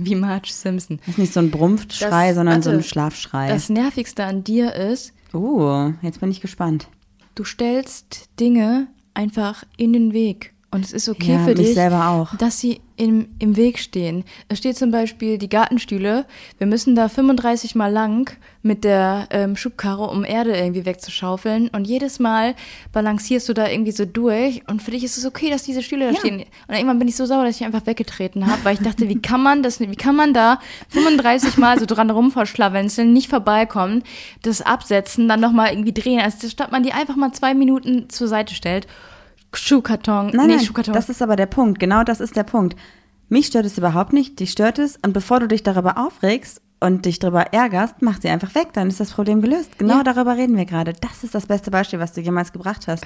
Wie 0.00 0.14
Marge 0.14 0.48
Simpson. 0.52 0.98
Das 0.98 1.08
ist 1.08 1.18
nicht 1.18 1.32
so 1.32 1.40
ein 1.40 1.50
Brumpfschrei, 1.50 2.28
Das- 2.28 2.36
sondern 2.36 2.62
so 2.62 2.70
ein 2.70 2.76
warte. 2.76 2.88
Schlafschrei. 2.88 3.48
Das 3.48 3.68
Nervigste 3.68 4.24
an 4.24 4.44
dir 4.44 4.74
ist, 4.74 5.12
uh, 5.34 5.92
jetzt 6.02 6.20
bin 6.20 6.30
ich 6.30 6.40
gespannt. 6.40 6.88
du 7.34 7.44
stellst 7.44 8.28
Dinge 8.40 8.88
einfach 9.14 9.64
in 9.76 9.92
den 9.92 10.12
Weg. 10.12 10.54
Und 10.70 10.84
es 10.84 10.92
ist 10.92 11.08
okay 11.08 11.32
Ja, 11.32 11.38
für 11.38 11.54
dich, 11.54 11.72
selber 11.72 12.08
auch. 12.10 12.36
dass 12.36 12.60
sie 12.60 12.82
im, 12.96 13.28
im 13.38 13.56
Weg 13.56 13.78
stehen. 13.78 14.22
Es 14.48 14.58
steht 14.58 14.76
zum 14.76 14.90
Beispiel 14.90 15.38
die 15.38 15.48
Gartenstühle. 15.48 16.26
Wir 16.58 16.66
müssen 16.66 16.94
da 16.94 17.08
35 17.08 17.74
Mal 17.74 17.90
lang 17.90 18.36
mit 18.62 18.84
der 18.84 19.28
ähm, 19.30 19.56
Schubkarre, 19.56 20.10
um 20.10 20.24
Erde 20.26 20.54
irgendwie 20.54 20.84
wegzuschaufeln. 20.84 21.68
Und 21.68 21.86
jedes 21.86 22.18
Mal 22.18 22.54
balancierst 22.92 23.48
du 23.48 23.54
da 23.54 23.66
irgendwie 23.66 23.92
so 23.92 24.04
durch. 24.04 24.60
Und 24.68 24.82
für 24.82 24.90
dich 24.90 25.04
ist 25.04 25.16
es 25.16 25.24
okay, 25.24 25.48
dass 25.48 25.62
diese 25.62 25.82
Stühle 25.82 26.04
da 26.06 26.12
Ja. 26.12 26.18
stehen. 26.18 26.44
Und 26.66 26.74
irgendwann 26.74 26.98
bin 26.98 27.08
ich 27.08 27.16
so 27.16 27.24
sauer, 27.24 27.44
dass 27.44 27.56
ich 27.56 27.64
einfach 27.64 27.86
weggetreten 27.86 28.46
habe, 28.46 28.62
weil 28.64 28.74
ich 28.74 28.80
dachte, 28.80 29.08
wie 29.08 29.22
kann 29.22 29.42
man 29.42 29.62
das, 29.62 29.80
wie 29.80 29.96
kann 29.96 30.16
man 30.16 30.34
da 30.34 30.58
35 30.90 31.56
Mal 31.56 31.78
so 31.80 31.86
dran 31.86 32.10
rumverschlawenzeln, 32.10 33.10
nicht 33.14 33.30
vorbeikommen, 33.30 34.02
das 34.42 34.60
absetzen, 34.60 35.28
dann 35.28 35.40
nochmal 35.40 35.70
irgendwie 35.70 35.92
drehen, 35.94 36.20
als 36.20 36.46
statt 36.50 36.72
man 36.72 36.82
die 36.82 36.92
einfach 36.92 37.16
mal 37.16 37.32
zwei 37.32 37.54
Minuten 37.54 38.10
zur 38.10 38.28
Seite 38.28 38.54
stellt. 38.54 38.86
Schuhkarton, 39.54 40.30
Nein, 40.34 40.46
nee, 40.48 40.56
nein, 40.56 40.64
Schuhkarton. 40.64 40.94
das 40.94 41.08
ist 41.08 41.22
aber 41.22 41.36
der 41.36 41.46
Punkt. 41.46 41.78
Genau 41.78 42.04
das 42.04 42.20
ist 42.20 42.36
der 42.36 42.42
Punkt. 42.44 42.76
Mich 43.28 43.46
stört 43.46 43.66
es 43.66 43.78
überhaupt 43.78 44.12
nicht, 44.12 44.38
dich 44.40 44.50
stört 44.52 44.78
es. 44.78 44.96
Und 45.04 45.12
bevor 45.12 45.40
du 45.40 45.48
dich 45.48 45.62
darüber 45.62 45.98
aufregst 45.98 46.60
und 46.80 47.04
dich 47.06 47.18
darüber 47.18 47.52
ärgerst, 47.52 47.96
mach 48.00 48.20
sie 48.20 48.28
einfach 48.28 48.54
weg, 48.54 48.68
dann 48.72 48.88
ist 48.88 49.00
das 49.00 49.10
Problem 49.10 49.40
gelöst. 49.42 49.78
Genau 49.78 49.98
Ja. 49.98 50.02
darüber 50.02 50.36
reden 50.36 50.56
wir 50.56 50.64
gerade. 50.64 50.92
Das 50.92 51.24
ist 51.24 51.34
das 51.34 51.46
beste 51.46 51.70
Beispiel, 51.70 51.98
was 51.98 52.12
du 52.12 52.20
jemals 52.20 52.52
gebracht 52.52 52.88
hast. 52.88 53.04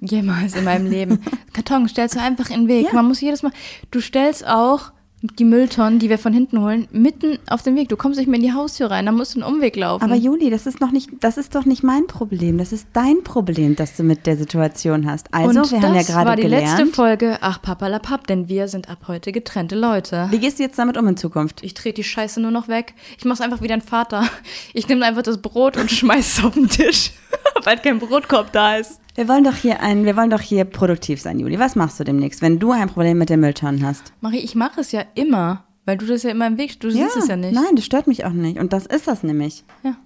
Jemals 0.00 0.54
in 0.56 0.64
meinem 0.64 0.90
Leben. 0.90 1.20
Karton 1.52 1.88
stellst 1.88 2.16
du 2.16 2.20
einfach 2.20 2.50
in 2.50 2.62
den 2.62 2.68
Weg. 2.68 2.86
Ja. 2.86 2.94
Man 2.94 3.06
muss 3.06 3.20
jedes 3.20 3.42
Mal. 3.42 3.52
Du 3.90 4.00
stellst 4.00 4.46
auch 4.46 4.92
die 5.22 5.44
Mülltonnen, 5.44 6.00
die 6.00 6.08
wir 6.08 6.18
von 6.18 6.32
hinten 6.32 6.60
holen, 6.60 6.88
mitten 6.90 7.38
auf 7.48 7.62
den 7.62 7.76
Weg. 7.76 7.88
Du 7.88 7.96
kommst 7.96 8.18
nicht 8.18 8.26
mehr 8.26 8.38
in 8.38 8.42
die 8.44 8.52
Haustür 8.52 8.90
rein, 8.90 9.06
da 9.06 9.12
musst 9.12 9.36
du 9.36 9.42
einen 9.42 9.54
Umweg 9.54 9.76
laufen. 9.76 10.02
Aber 10.04 10.16
Juli, 10.16 10.50
das 10.50 10.66
ist 10.66 10.80
noch 10.80 10.90
nicht, 10.90 11.10
das 11.20 11.38
ist 11.38 11.54
doch 11.54 11.64
nicht 11.64 11.84
mein 11.84 12.08
Problem. 12.08 12.58
Das 12.58 12.72
ist 12.72 12.88
dein 12.92 13.22
Problem, 13.22 13.76
das 13.76 13.96
du 13.96 14.02
mit 14.02 14.26
der 14.26 14.36
Situation 14.36 15.08
hast. 15.08 15.32
Also, 15.32 15.60
Und 15.60 15.70
wir 15.70 15.78
das 15.80 15.88
haben 15.88 15.94
ja 15.94 16.02
gerade 16.02 16.28
war 16.28 16.36
die 16.36 16.42
gelernt. 16.42 16.78
letzte 16.78 16.86
Folge. 16.94 17.38
Ach, 17.40 17.62
Papalapap, 17.62 18.26
denn 18.26 18.48
wir 18.48 18.66
sind 18.66 18.88
ab 18.88 19.04
heute 19.06 19.30
getrennte 19.30 19.76
Leute. 19.76 20.26
Wie 20.30 20.38
gehst 20.38 20.58
du 20.58 20.64
jetzt 20.64 20.78
damit 20.78 20.96
um 20.96 21.06
in 21.06 21.16
Zukunft? 21.16 21.62
Ich 21.62 21.74
trete 21.74 21.96
die 21.96 22.04
Scheiße 22.04 22.40
nur 22.40 22.50
noch 22.50 22.66
weg. 22.66 22.94
Ich 23.16 23.24
mach's 23.24 23.40
einfach 23.40 23.62
wie 23.62 23.68
dein 23.68 23.80
Vater. 23.82 24.28
Ich 24.74 24.88
nehme 24.88 25.04
einfach 25.04 25.22
das 25.22 25.38
Brot 25.40 25.76
und 25.76 25.90
schmeiß 25.90 26.38
es 26.38 26.44
auf 26.44 26.54
den 26.54 26.68
Tisch, 26.68 27.12
weil 27.64 27.78
kein 27.78 28.00
Brotkorb 28.00 28.50
da 28.52 28.76
ist. 28.76 29.01
Wir 29.14 29.28
wollen 29.28 29.44
doch 29.44 29.56
hier 29.56 29.80
ein, 29.80 30.06
wir 30.06 30.16
wollen 30.16 30.30
doch 30.30 30.40
hier 30.40 30.64
produktiv 30.64 31.20
sein, 31.20 31.38
Juli. 31.38 31.58
Was 31.58 31.76
machst 31.76 32.00
du 32.00 32.04
demnächst, 32.04 32.40
wenn 32.40 32.58
du 32.58 32.72
ein 32.72 32.88
Problem 32.88 33.18
mit 33.18 33.28
den 33.28 33.40
Mülltonnen 33.40 33.84
hast? 33.84 34.12
Marie, 34.22 34.38
ich 34.38 34.54
mache 34.54 34.80
es 34.80 34.90
ja 34.90 35.04
immer, 35.14 35.64
weil 35.84 35.98
du 35.98 36.06
das 36.06 36.22
ja 36.22 36.30
immer 36.30 36.46
im 36.46 36.56
Weg, 36.56 36.80
du 36.80 36.90
siehst 36.90 37.16
es 37.16 37.28
ja 37.28 37.36
nicht. 37.36 37.54
Nein, 37.54 37.76
das 37.76 37.84
stört 37.84 38.06
mich 38.06 38.24
auch 38.24 38.32
nicht. 38.32 38.58
Und 38.58 38.72
das 38.72 38.86
ist 38.86 39.08
das 39.08 39.22
nämlich. 39.22 39.64
Ja. 39.82 39.96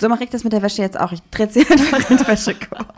So 0.00 0.08
mache 0.08 0.24
ich 0.24 0.30
das 0.30 0.44
mit 0.44 0.52
der 0.52 0.62
Wäsche 0.62 0.82
jetzt 0.82 0.98
auch. 1.00 1.10
Ich 1.10 1.22
drehe 1.32 1.48
sie 1.50 1.66
einfach 1.70 2.08
in 2.08 2.18
den 2.18 2.26
Wäschekorb. 2.26 2.94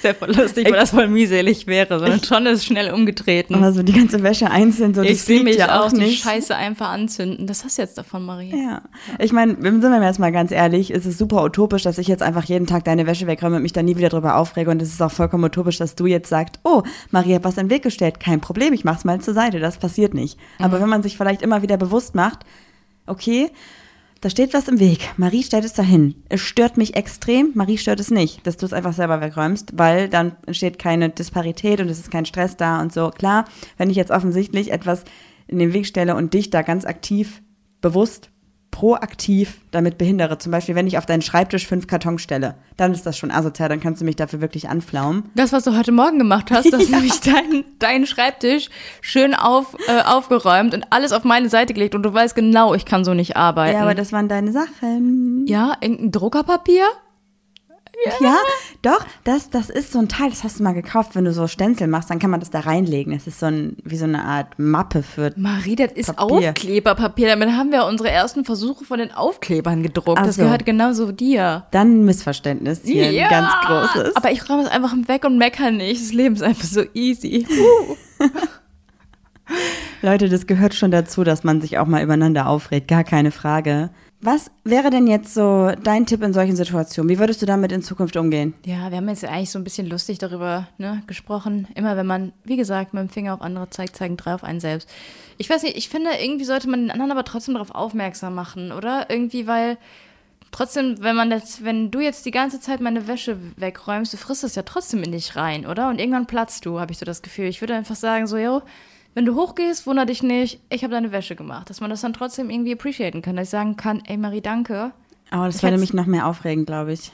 Sehr 0.00 0.14
voll 0.14 0.34
lustig, 0.34 0.66
weil 0.66 0.80
das 0.80 0.90
voll 0.90 1.08
mühselig 1.08 1.66
wäre, 1.66 1.98
sondern 1.98 2.24
schon 2.24 2.46
ist 2.46 2.64
schnell 2.64 2.92
umgetreten. 2.92 3.54
Aber 3.54 3.72
so 3.72 3.82
die 3.82 3.92
ganze 3.92 4.22
Wäsche 4.22 4.50
einzeln, 4.50 4.94
so 4.94 5.02
ich 5.02 5.22
sehe 5.22 5.44
mich 5.44 5.56
ja 5.56 5.80
auch 5.80 5.92
auch 5.92 5.98
nicht. 5.98 6.22
Scheiße 6.22 6.54
einfach 6.54 6.88
anzünden. 6.90 7.46
Das 7.46 7.64
hast 7.64 7.78
du 7.78 7.82
jetzt 7.82 7.98
davon, 7.98 8.24
Marie. 8.24 8.52
Ja. 8.54 8.82
Ich 9.18 9.32
meine, 9.32 9.54
sind 9.54 9.82
wir 9.82 10.02
jetzt 10.02 10.18
mal 10.18 10.32
ganz 10.32 10.50
ehrlich, 10.50 10.90
es 10.90 11.06
ist 11.06 11.18
super 11.18 11.44
utopisch, 11.44 11.82
dass 11.82 11.98
ich 11.98 12.08
jetzt 12.08 12.22
einfach 12.22 12.44
jeden 12.44 12.66
Tag 12.66 12.84
deine 12.84 13.06
Wäsche 13.06 13.26
wegräume 13.26 13.56
und 13.56 13.62
mich 13.62 13.72
da 13.72 13.82
nie 13.82 13.96
wieder 13.96 14.08
drüber 14.08 14.36
aufrege. 14.36 14.70
Und 14.70 14.80
es 14.82 14.92
ist 14.92 15.02
auch 15.02 15.12
vollkommen 15.12 15.44
utopisch, 15.44 15.78
dass 15.78 15.94
du 15.94 16.06
jetzt 16.06 16.28
sagst, 16.28 16.60
oh, 16.64 16.82
Maria 17.10 17.36
hat 17.36 17.44
was 17.44 17.56
in 17.56 17.66
den 17.66 17.70
Weg 17.70 17.82
gestellt. 17.82 18.20
Kein 18.20 18.40
Problem, 18.40 18.72
ich 18.72 18.84
mach's 18.84 19.04
mal 19.04 19.20
zur 19.20 19.34
Seite. 19.34 19.60
Das 19.60 19.78
passiert 19.78 20.14
nicht. 20.14 20.38
Aber 20.58 20.80
wenn 20.80 20.88
man 20.88 21.02
sich 21.02 21.16
vielleicht 21.16 21.42
immer 21.42 21.62
wieder 21.62 21.76
bewusst 21.76 22.14
macht, 22.14 22.40
okay, 23.06 23.50
da 24.22 24.30
steht 24.30 24.54
was 24.54 24.68
im 24.68 24.78
Weg. 24.78 25.00
Marie 25.16 25.42
stellt 25.42 25.64
es 25.64 25.72
dahin. 25.72 26.14
Es 26.28 26.40
stört 26.40 26.76
mich 26.76 26.94
extrem, 26.94 27.50
Marie 27.54 27.76
stört 27.76 27.98
es 27.98 28.12
nicht, 28.12 28.46
dass 28.46 28.56
du 28.56 28.64
es 28.64 28.72
einfach 28.72 28.92
selber 28.92 29.20
wegräumst, 29.20 29.76
weil 29.76 30.08
dann 30.08 30.36
entsteht 30.46 30.78
keine 30.78 31.10
Disparität 31.10 31.80
und 31.80 31.88
es 31.88 31.98
ist 31.98 32.12
kein 32.12 32.24
Stress 32.24 32.56
da 32.56 32.80
und 32.80 32.92
so. 32.92 33.10
Klar, 33.10 33.46
wenn 33.78 33.90
ich 33.90 33.96
jetzt 33.96 34.12
offensichtlich 34.12 34.70
etwas 34.70 35.02
in 35.48 35.58
den 35.58 35.72
Weg 35.72 35.86
stelle 35.86 36.14
und 36.14 36.34
dich 36.34 36.50
da 36.50 36.62
ganz 36.62 36.84
aktiv, 36.84 37.42
bewusst, 37.80 38.30
proaktiv 38.72 39.60
damit 39.70 39.98
behindere, 39.98 40.38
zum 40.38 40.50
Beispiel, 40.50 40.74
wenn 40.74 40.88
ich 40.88 40.98
auf 40.98 41.06
deinen 41.06 41.22
Schreibtisch 41.22 41.68
fünf 41.68 41.86
Kartons 41.86 42.20
stelle, 42.22 42.56
dann 42.76 42.92
ist 42.92 43.06
das 43.06 43.16
schon 43.16 43.30
asozial, 43.30 43.68
dann 43.68 43.78
kannst 43.78 44.00
du 44.00 44.04
mich 44.04 44.16
dafür 44.16 44.40
wirklich 44.40 44.68
anflaumen. 44.68 45.30
Das, 45.36 45.52
was 45.52 45.62
du 45.62 45.76
heute 45.76 45.92
Morgen 45.92 46.18
gemacht 46.18 46.50
hast, 46.50 46.72
dass 46.72 46.88
nämlich 46.90 47.20
dein, 47.20 47.64
deinen 47.78 48.06
Schreibtisch 48.06 48.70
schön 49.00 49.34
auf, 49.34 49.76
äh, 49.86 50.02
aufgeräumt 50.02 50.74
und 50.74 50.86
alles 50.90 51.12
auf 51.12 51.22
meine 51.22 51.48
Seite 51.48 51.74
gelegt 51.74 51.94
und 51.94 52.02
du 52.02 52.12
weißt 52.12 52.34
genau, 52.34 52.74
ich 52.74 52.84
kann 52.84 53.04
so 53.04 53.14
nicht 53.14 53.36
arbeiten. 53.36 53.76
Ja, 53.76 53.82
aber 53.82 53.94
das 53.94 54.10
waren 54.10 54.28
deine 54.28 54.50
Sachen. 54.50 55.46
ja, 55.46 55.74
irgendein 55.80 56.10
Druckerpapier? 56.10 56.84
Ja, 58.20 58.36
doch, 58.82 59.06
das, 59.22 59.50
das 59.50 59.70
ist 59.70 59.92
so 59.92 60.00
ein 60.00 60.08
Teil, 60.08 60.30
das 60.30 60.42
hast 60.42 60.58
du 60.58 60.64
mal 60.64 60.72
gekauft, 60.72 61.14
wenn 61.14 61.24
du 61.24 61.32
so 61.32 61.46
Stenzel 61.46 61.86
machst, 61.86 62.10
dann 62.10 62.18
kann 62.18 62.30
man 62.30 62.40
das 62.40 62.50
da 62.50 62.60
reinlegen. 62.60 63.12
Das 63.12 63.26
ist 63.26 63.38
so 63.38 63.46
ein, 63.46 63.76
wie 63.84 63.96
so 63.96 64.04
eine 64.04 64.24
Art 64.24 64.58
Mappe 64.58 65.02
für. 65.02 65.32
Marie, 65.36 65.76
das 65.76 65.92
ist 65.92 66.16
Papier. 66.16 66.50
Aufkleberpapier. 66.50 67.28
Damit 67.28 67.50
haben 67.50 67.70
wir 67.70 67.84
unsere 67.86 68.10
ersten 68.10 68.44
Versuche 68.44 68.84
von 68.84 68.98
den 68.98 69.12
Aufklebern 69.12 69.82
gedruckt. 69.82 70.18
Ach 70.20 70.26
das 70.26 70.36
so. 70.36 70.42
gehört 70.42 70.66
genauso 70.66 71.12
dir. 71.12 71.64
Dann 71.70 72.00
ein 72.00 72.04
Missverständnis 72.04 72.80
hier, 72.84 73.06
ein 73.06 73.30
ganz 73.30 73.52
großes. 73.66 74.16
Aber 74.16 74.32
ich 74.32 74.48
räume 74.48 74.62
es 74.62 74.68
einfach 74.68 74.94
weg 75.06 75.24
und 75.24 75.38
meckere 75.38 75.70
nicht. 75.70 76.02
Das 76.02 76.12
Leben 76.12 76.34
ist 76.34 76.42
einfach 76.42 76.64
so 76.64 76.82
easy. 76.94 77.46
Leute, 80.02 80.28
das 80.28 80.46
gehört 80.46 80.74
schon 80.74 80.90
dazu, 80.90 81.22
dass 81.22 81.44
man 81.44 81.60
sich 81.60 81.78
auch 81.78 81.86
mal 81.86 82.02
übereinander 82.02 82.48
aufregt, 82.48 82.88
gar 82.88 83.04
keine 83.04 83.30
Frage. 83.30 83.90
Was 84.24 84.52
wäre 84.62 84.90
denn 84.90 85.08
jetzt 85.08 85.34
so 85.34 85.72
dein 85.82 86.06
Tipp 86.06 86.22
in 86.22 86.32
solchen 86.32 86.54
Situationen? 86.54 87.08
Wie 87.10 87.18
würdest 87.18 87.42
du 87.42 87.46
damit 87.46 87.72
in 87.72 87.82
Zukunft 87.82 88.16
umgehen? 88.16 88.54
Ja, 88.64 88.88
wir 88.92 88.98
haben 88.98 89.08
jetzt 89.08 89.24
eigentlich 89.24 89.50
so 89.50 89.58
ein 89.58 89.64
bisschen 89.64 89.88
lustig 89.88 90.18
darüber 90.18 90.68
ne, 90.78 91.02
gesprochen. 91.08 91.66
Immer 91.74 91.96
wenn 91.96 92.06
man, 92.06 92.32
wie 92.44 92.56
gesagt, 92.56 92.94
mit 92.94 93.02
dem 93.02 93.08
Finger 93.08 93.34
auf 93.34 93.42
andere 93.42 93.68
zeigt, 93.70 93.96
zeigen 93.96 94.16
drei 94.16 94.34
auf 94.34 94.44
einen 94.44 94.60
selbst. 94.60 94.88
Ich 95.38 95.50
weiß 95.50 95.64
nicht, 95.64 95.76
ich 95.76 95.88
finde, 95.88 96.10
irgendwie 96.22 96.44
sollte 96.44 96.70
man 96.70 96.82
den 96.82 96.92
anderen 96.92 97.10
aber 97.10 97.24
trotzdem 97.24 97.54
darauf 97.54 97.72
aufmerksam 97.72 98.36
machen, 98.36 98.70
oder? 98.70 99.10
Irgendwie, 99.10 99.48
weil 99.48 99.76
trotzdem, 100.52 101.02
wenn 101.02 101.16
man 101.16 101.28
das, 101.28 101.64
wenn 101.64 101.90
du 101.90 101.98
jetzt 101.98 102.24
die 102.24 102.30
ganze 102.30 102.60
Zeit 102.60 102.80
meine 102.80 103.08
Wäsche 103.08 103.38
wegräumst, 103.56 104.12
du 104.12 104.18
frisst 104.18 104.44
es 104.44 104.54
ja 104.54 104.62
trotzdem 104.62 105.02
in 105.02 105.10
dich 105.10 105.34
rein, 105.34 105.66
oder? 105.66 105.88
Und 105.88 105.98
irgendwann 105.98 106.26
platzt 106.26 106.64
du, 106.64 106.78
habe 106.78 106.92
ich 106.92 106.98
so 106.98 107.04
das 107.04 107.22
Gefühl. 107.22 107.46
Ich 107.46 107.60
würde 107.60 107.74
einfach 107.74 107.96
sagen, 107.96 108.28
so, 108.28 108.36
yo, 108.36 108.62
wenn 109.14 109.24
du 109.24 109.34
hochgehst, 109.34 109.86
wunder 109.86 110.06
dich 110.06 110.22
nicht, 110.22 110.60
ich 110.70 110.82
habe 110.84 110.92
deine 110.92 111.12
Wäsche 111.12 111.36
gemacht. 111.36 111.68
Dass 111.70 111.80
man 111.80 111.90
das 111.90 112.00
dann 112.00 112.12
trotzdem 112.12 112.50
irgendwie 112.50 112.72
appreciaten 112.72 113.22
kann. 113.22 113.36
Dass 113.36 113.48
ich 113.48 113.50
sagen 113.50 113.76
kann, 113.76 114.02
ey 114.06 114.16
Marie, 114.16 114.40
danke. 114.40 114.92
Aber 115.30 115.46
das 115.46 115.56
Ich 115.56 115.62
würde 115.62 115.72
hätt's- 115.74 115.80
mich 115.80 115.94
noch 115.94 116.06
mehr 116.06 116.26
aufregen, 116.26 116.64
glaube 116.66 116.92
ich. 116.92 117.12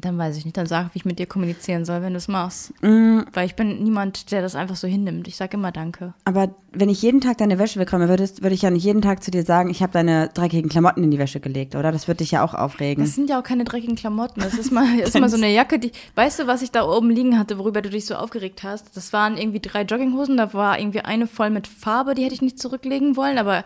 Dann 0.00 0.18
weiß 0.18 0.36
ich 0.36 0.44
nicht, 0.44 0.56
dann 0.56 0.66
sag, 0.66 0.94
wie 0.94 0.98
ich 0.98 1.04
mit 1.04 1.18
dir 1.18 1.26
kommunizieren 1.26 1.84
soll, 1.84 2.02
wenn 2.02 2.12
du 2.12 2.18
es 2.18 2.28
machst. 2.28 2.72
Mm. 2.82 3.20
Weil 3.32 3.46
ich 3.46 3.56
bin 3.56 3.82
niemand, 3.82 4.30
der 4.30 4.42
das 4.42 4.54
einfach 4.54 4.76
so 4.76 4.86
hinnimmt. 4.86 5.28
Ich 5.28 5.36
sage 5.36 5.56
immer 5.56 5.72
Danke. 5.72 6.14
Aber 6.24 6.50
wenn 6.72 6.88
ich 6.88 7.00
jeden 7.02 7.20
Tag 7.20 7.38
deine 7.38 7.58
Wäsche 7.58 7.80
wegräume, 7.80 8.08
würdest, 8.08 8.42
würde 8.42 8.54
ich 8.54 8.62
ja 8.62 8.70
nicht 8.70 8.84
jeden 8.84 9.00
Tag 9.00 9.22
zu 9.22 9.30
dir 9.30 9.42
sagen, 9.42 9.70
ich 9.70 9.82
habe 9.82 9.92
deine 9.92 10.28
dreckigen 10.28 10.68
Klamotten 10.68 11.02
in 11.02 11.10
die 11.10 11.18
Wäsche 11.18 11.40
gelegt, 11.40 11.74
oder? 11.74 11.92
Das 11.92 12.08
würde 12.08 12.18
dich 12.18 12.32
ja 12.32 12.44
auch 12.44 12.54
aufregen. 12.54 13.02
Das 13.02 13.14
sind 13.14 13.30
ja 13.30 13.38
auch 13.38 13.42
keine 13.42 13.64
dreckigen 13.64 13.96
Klamotten. 13.96 14.40
Das 14.40 14.54
ist 14.54 14.70
mal, 14.70 14.98
das 14.98 15.08
ist 15.14 15.20
mal 15.20 15.28
so 15.28 15.36
eine 15.36 15.52
Jacke, 15.52 15.78
die. 15.78 15.92
Weißt 16.14 16.40
du, 16.40 16.46
was 16.46 16.62
ich 16.62 16.70
da 16.70 16.86
oben 16.86 17.10
liegen 17.10 17.38
hatte, 17.38 17.58
worüber 17.58 17.80
du 17.80 17.90
dich 17.90 18.06
so 18.06 18.14
aufgeregt 18.14 18.62
hast? 18.62 18.96
Das 18.96 19.12
waren 19.12 19.38
irgendwie 19.38 19.60
drei 19.60 19.82
Jogginghosen. 19.82 20.36
Da 20.36 20.52
war 20.52 20.78
irgendwie 20.78 21.00
eine 21.00 21.26
voll 21.26 21.50
mit 21.50 21.66
Farbe, 21.66 22.14
die 22.14 22.24
hätte 22.24 22.34
ich 22.34 22.42
nicht 22.42 22.58
zurücklegen 22.58 23.16
wollen. 23.16 23.38
Aber 23.38 23.64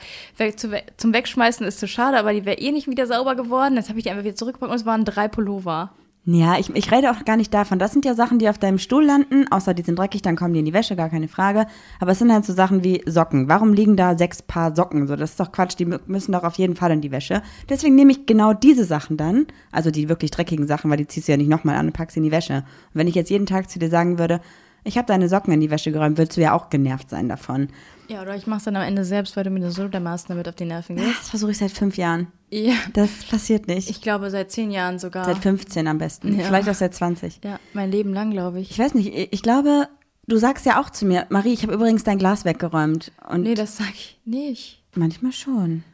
zum 0.97 1.13
Wegschmeißen 1.13 1.67
ist 1.67 1.81
zu 1.81 1.89
schade, 1.89 2.19
aber 2.19 2.33
die 2.33 2.45
wäre 2.45 2.59
eh 2.59 2.73
nicht 2.73 2.89
wieder 2.89 3.07
sauber 3.07 3.35
geworden. 3.35 3.77
Jetzt 3.77 3.89
habe 3.89 3.99
ich 3.99 4.05
die 4.05 4.11
einfach 4.11 4.25
wieder 4.25 4.37
zurückgepackt 4.37 4.71
und 4.71 4.79
es 4.79 4.87
waren 4.87 5.05
drei 5.05 5.29
Pullover. 5.29 5.91
Ja, 6.25 6.57
ich, 6.57 6.71
ich 6.77 6.93
rede 6.93 7.11
auch 7.11 7.25
gar 7.25 7.37
nicht 7.37 7.53
davon. 7.53 7.81
Das 7.81 7.91
sind 7.93 8.05
ja 8.05 8.15
Sachen, 8.15 8.39
die 8.39 8.49
auf 8.49 8.57
deinem 8.57 8.79
Stuhl 8.79 9.05
landen, 9.05 9.49
außer 9.51 9.75
die 9.75 9.83
sind 9.83 9.99
dreckig, 9.99 10.23
dann 10.23 10.37
kommen 10.37 10.55
die 10.55 10.61
in 10.61 10.67
die 10.67 10.73
Wäsche, 10.73 10.95
gar 10.95 11.09
keine 11.09 11.27
Frage. 11.27 11.67
Aber 11.99 12.13
es 12.13 12.21
sind 12.21 12.33
halt 12.33 12.45
so 12.45 12.53
Sachen 12.53 12.85
wie 12.85 13.03
Socken. 13.07 13.49
Warum 13.49 13.73
liegen 13.73 13.97
da 13.97 14.17
sechs 14.17 14.41
Paar 14.41 14.77
Socken? 14.77 15.09
So, 15.09 15.17
das 15.17 15.31
ist 15.31 15.41
doch 15.41 15.51
Quatsch, 15.51 15.75
die 15.81 15.87
mü- 15.87 15.99
müssen 16.07 16.31
doch 16.31 16.45
auf 16.45 16.55
jeden 16.55 16.77
Fall 16.77 16.93
in 16.93 17.01
die 17.01 17.11
Wäsche. 17.11 17.43
Deswegen 17.69 17.97
nehme 17.97 18.13
ich 18.13 18.25
genau 18.25 18.53
diese 18.53 18.85
Sachen 18.85 19.17
dann, 19.17 19.49
also 19.73 19.91
die 19.91 20.09
wirklich 20.09 20.31
dreckigen 20.31 20.69
Sachen, 20.69 20.93
weil 20.93 20.99
die 20.99 21.09
ziehst 21.09 21.27
du 21.27 21.33
ja 21.33 21.39
nicht 21.39 21.51
nochmal 21.51 21.75
an 21.75 21.87
und 21.87 21.93
packst 21.93 22.15
sie 22.15 22.21
in 22.21 22.25
die 22.25 22.31
Wäsche. 22.31 22.55
Und 22.55 22.65
wenn 22.95 23.09
ich 23.09 23.17
jetzt 23.17 23.31
jeden 23.31 23.47
Tag 23.47 23.69
zu 23.69 23.81
dir 23.81 23.91
sagen 23.91 24.21
würde, 24.21 24.41
Ich 24.85 24.99
habe 24.99 25.07
deine 25.07 25.29
Socken 25.29 25.53
in 25.53 25.61
die 25.61 25.71
Wäsche 25.71 25.93
geräumt, 25.93 26.19
würdest 26.19 26.37
du 26.37 26.41
ja 26.41 26.55
auch 26.55 26.69
genervt 26.71 27.09
sein 27.11 27.29
davon. 27.29 27.69
Ja, 28.09 28.21
oder 28.23 28.35
ich 28.37 28.47
mach's 28.47 28.65
dann 28.65 28.77
am 28.77 28.83
Ende 28.83 29.05
selbst, 29.05 29.37
weil 29.37 29.45
du 29.45 29.51
mir 29.51 29.71
so 29.71 29.87
dermaßen 29.89 30.27
damit 30.29 30.49
auf 30.49 30.55
die 30.57 30.65
Nerven 30.65 30.97
gehst. 30.97 31.21
Das 31.21 31.31
versuche 31.31 31.53
ich 31.53 31.59
seit 31.59 31.71
fünf 31.71 31.97
Jahren. 31.97 32.27
Ja. 32.51 32.75
Das 32.93 33.11
passiert 33.31 33.69
nicht. 33.69 33.89
Ich 33.89 34.01
glaube, 34.03 34.29
seit 34.31 34.51
zehn 34.51 34.71
Jahren 34.71 34.99
sogar. 34.99 35.25
seit 35.25 35.39
15 35.39 35.87
am 35.87 35.99
besten. 35.99 36.37
Ja. 36.39 36.45
Vielleicht 36.45 36.69
auch 36.69 36.75
seit 36.75 36.95
20. 36.95 37.41
ja, 37.45 37.59
mein 37.73 37.91
Leben 37.91 38.13
lang, 38.13 38.31
glaube 38.31 38.61
ich. 38.61 38.71
Ich 38.73 38.79
weiß 38.79 38.95
nicht, 38.95 39.13
ich 39.33 39.43
glaube, 39.43 39.89
du 40.27 40.37
sagst 40.37 40.67
ja 40.67 40.81
auch 40.81 40.91
zu 40.91 41.07
mir, 41.07 41.27
Marie, 41.31 41.53
ich 41.53 41.63
habe 41.63 41.73
übrigens 41.75 42.03
dein 42.05 42.19
Glas 42.19 42.45
weggeräumt. 42.45 43.13
Und 43.31 43.43
Nee, 43.43 43.55
das 43.55 43.77
sag 43.79 43.91
ich 43.95 44.19
nicht. 44.25 44.83
manchmal 44.95 45.33
schon. 45.33 45.85